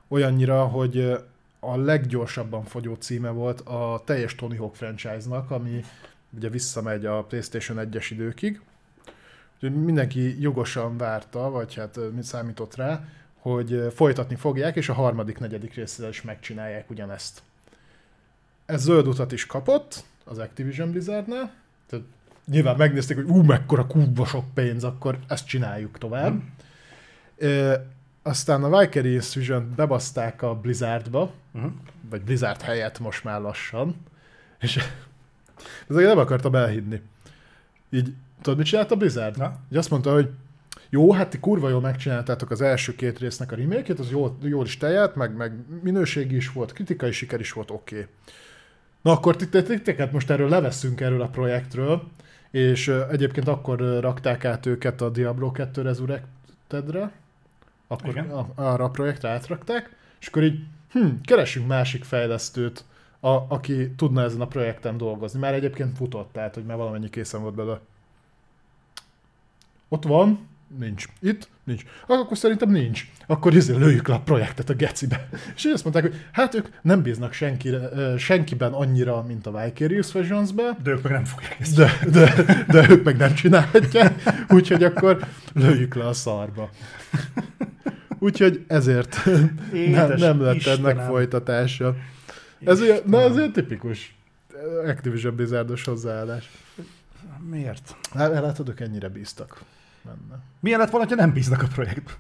[0.08, 1.16] Olyannyira, hogy
[1.60, 5.84] a leggyorsabban fogyó címe volt a teljes Tony Hawk franchise-nak, ami
[6.30, 8.60] ugye visszamegy a PlayStation 1-es időkig,
[9.54, 13.04] Úgyhogy mindenki jogosan várta, vagy hát mit számított rá,
[13.52, 17.42] hogy folytatni fogják, és a harmadik, negyedik részre is megcsinálják ugyanezt.
[18.64, 21.52] Ez zöld utat is kapott az Activision Blizzardnál,
[21.86, 22.04] tehát
[22.46, 26.32] nyilván megnézték, hogy ú, mekkora kurva sok pénz, akkor ezt csináljuk tovább.
[26.32, 26.38] Mm.
[27.48, 27.86] E,
[28.22, 31.66] aztán a Vicarious Vision bebaszták a Blizzardba, mm.
[32.10, 33.96] vagy Blizzard helyett most már lassan,
[34.60, 34.76] és
[35.88, 37.00] ezeket nem akartam elhinni.
[37.90, 39.36] Így, tudod, mit csinált a Blizzard?
[39.36, 39.56] Na?
[39.70, 40.30] Így azt mondta, hogy
[40.90, 44.64] jó, hát ti kurva jól megcsináltátok az első két résznek a remake az jól, jól
[44.64, 45.52] is teljelt, meg, meg
[45.82, 47.94] minőségi is volt, kritikai siker is volt, oké.
[47.94, 48.06] Okay.
[49.02, 52.02] Na akkor titeket most erről leveszünk erről a projektről,
[52.50, 57.12] és egyébként akkor rakták át őket a Diablo 2 Resurrected-re,
[57.86, 58.30] akkor Igen.
[58.30, 60.60] A, arra a projektre átrakták, és akkor így,
[60.90, 62.84] hm, keresünk másik fejlesztőt,
[63.20, 65.38] a, aki tudna ezen a projekten dolgozni.
[65.38, 67.80] Már egyébként futott, tehát hogy már valamennyi készen volt belőle.
[69.88, 70.48] Ott van,
[70.78, 71.04] Nincs.
[71.20, 71.48] Itt?
[71.64, 71.82] Nincs.
[72.06, 73.06] Akkor szerintem nincs.
[73.26, 75.28] Akkor izé lőjük le a projektet a gecibe.
[75.56, 77.70] És így azt mondták, hogy hát ők nem bíznak senki,
[78.18, 82.90] senkiben annyira, mint a Vicarious visions De ők meg nem fogják ezt de, de, de,
[82.90, 84.22] ők meg nem csinálhatják.
[84.48, 86.70] Úgyhogy akkor lőjük le a szarba.
[88.18, 89.24] Úgyhogy ezért
[89.72, 90.86] nem, nem lett Istenem.
[90.86, 91.96] ennek folytatása.
[92.64, 94.16] Ez olyan, na, ez olyan tipikus
[94.86, 96.50] Activision Blizzardos hozzáállás.
[97.50, 97.96] Miért?
[98.14, 99.60] Hát, látod, ők ennyire bíztak
[100.06, 100.42] benne.
[100.60, 102.14] Milyen lett volna, ha nem bíznak a projektben?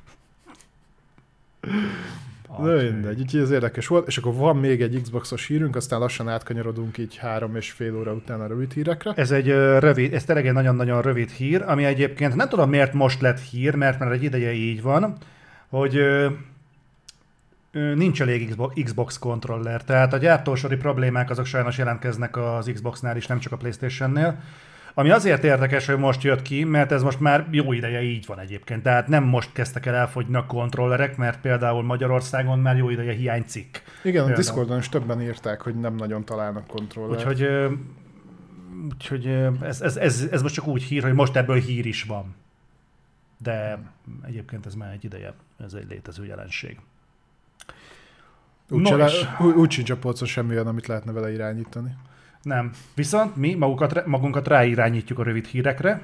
[2.62, 6.28] De mindegy, úgyhogy ez érdekes volt, és akkor van még egy Xboxos hírünk, aztán lassan
[6.28, 9.12] átkanyarodunk így három és fél óra után a rövid hírekre.
[9.16, 9.48] Ez egy
[9.78, 13.74] rövid, ez tényleg egy nagyon-nagyon rövid hír, ami egyébként nem tudom miért most lett hír,
[13.74, 15.16] mert már egy ideje így van,
[15.68, 16.00] hogy
[17.72, 23.26] nincs elég Xbox, Xbox kontroller, tehát a gyártósori problémák azok sajnos jelentkeznek az Xboxnál is,
[23.26, 24.38] nem csak a Playstation-nél.
[24.98, 28.38] Ami azért érdekes, hogy most jött ki, mert ez most már jó ideje így van
[28.38, 28.82] egyébként.
[28.82, 33.74] Tehát nem most kezdtek el elfogyni a kontrollerek, mert például Magyarországon már jó ideje hiánycikk.
[33.74, 34.32] Igen, például.
[34.32, 37.26] a Discordon is többen írták, hogy nem nagyon találnak kontrollert.
[37.26, 37.48] Úgyhogy,
[38.84, 39.26] úgyhogy
[39.62, 42.34] ez, ez, ez, ez most csak úgy hír, hogy most ebből hír is van.
[43.38, 43.78] De
[44.26, 46.78] egyébként ez már egy ideje, ez egy létező jelenség.
[48.68, 49.06] Úgy, no
[49.38, 51.96] úgy, úgy sincs a polcon semmi olyan, amit lehetne vele irányítani.
[52.46, 52.70] Nem.
[52.94, 56.02] Viszont mi magukat, magunkat ráirányítjuk a rövid hírekre,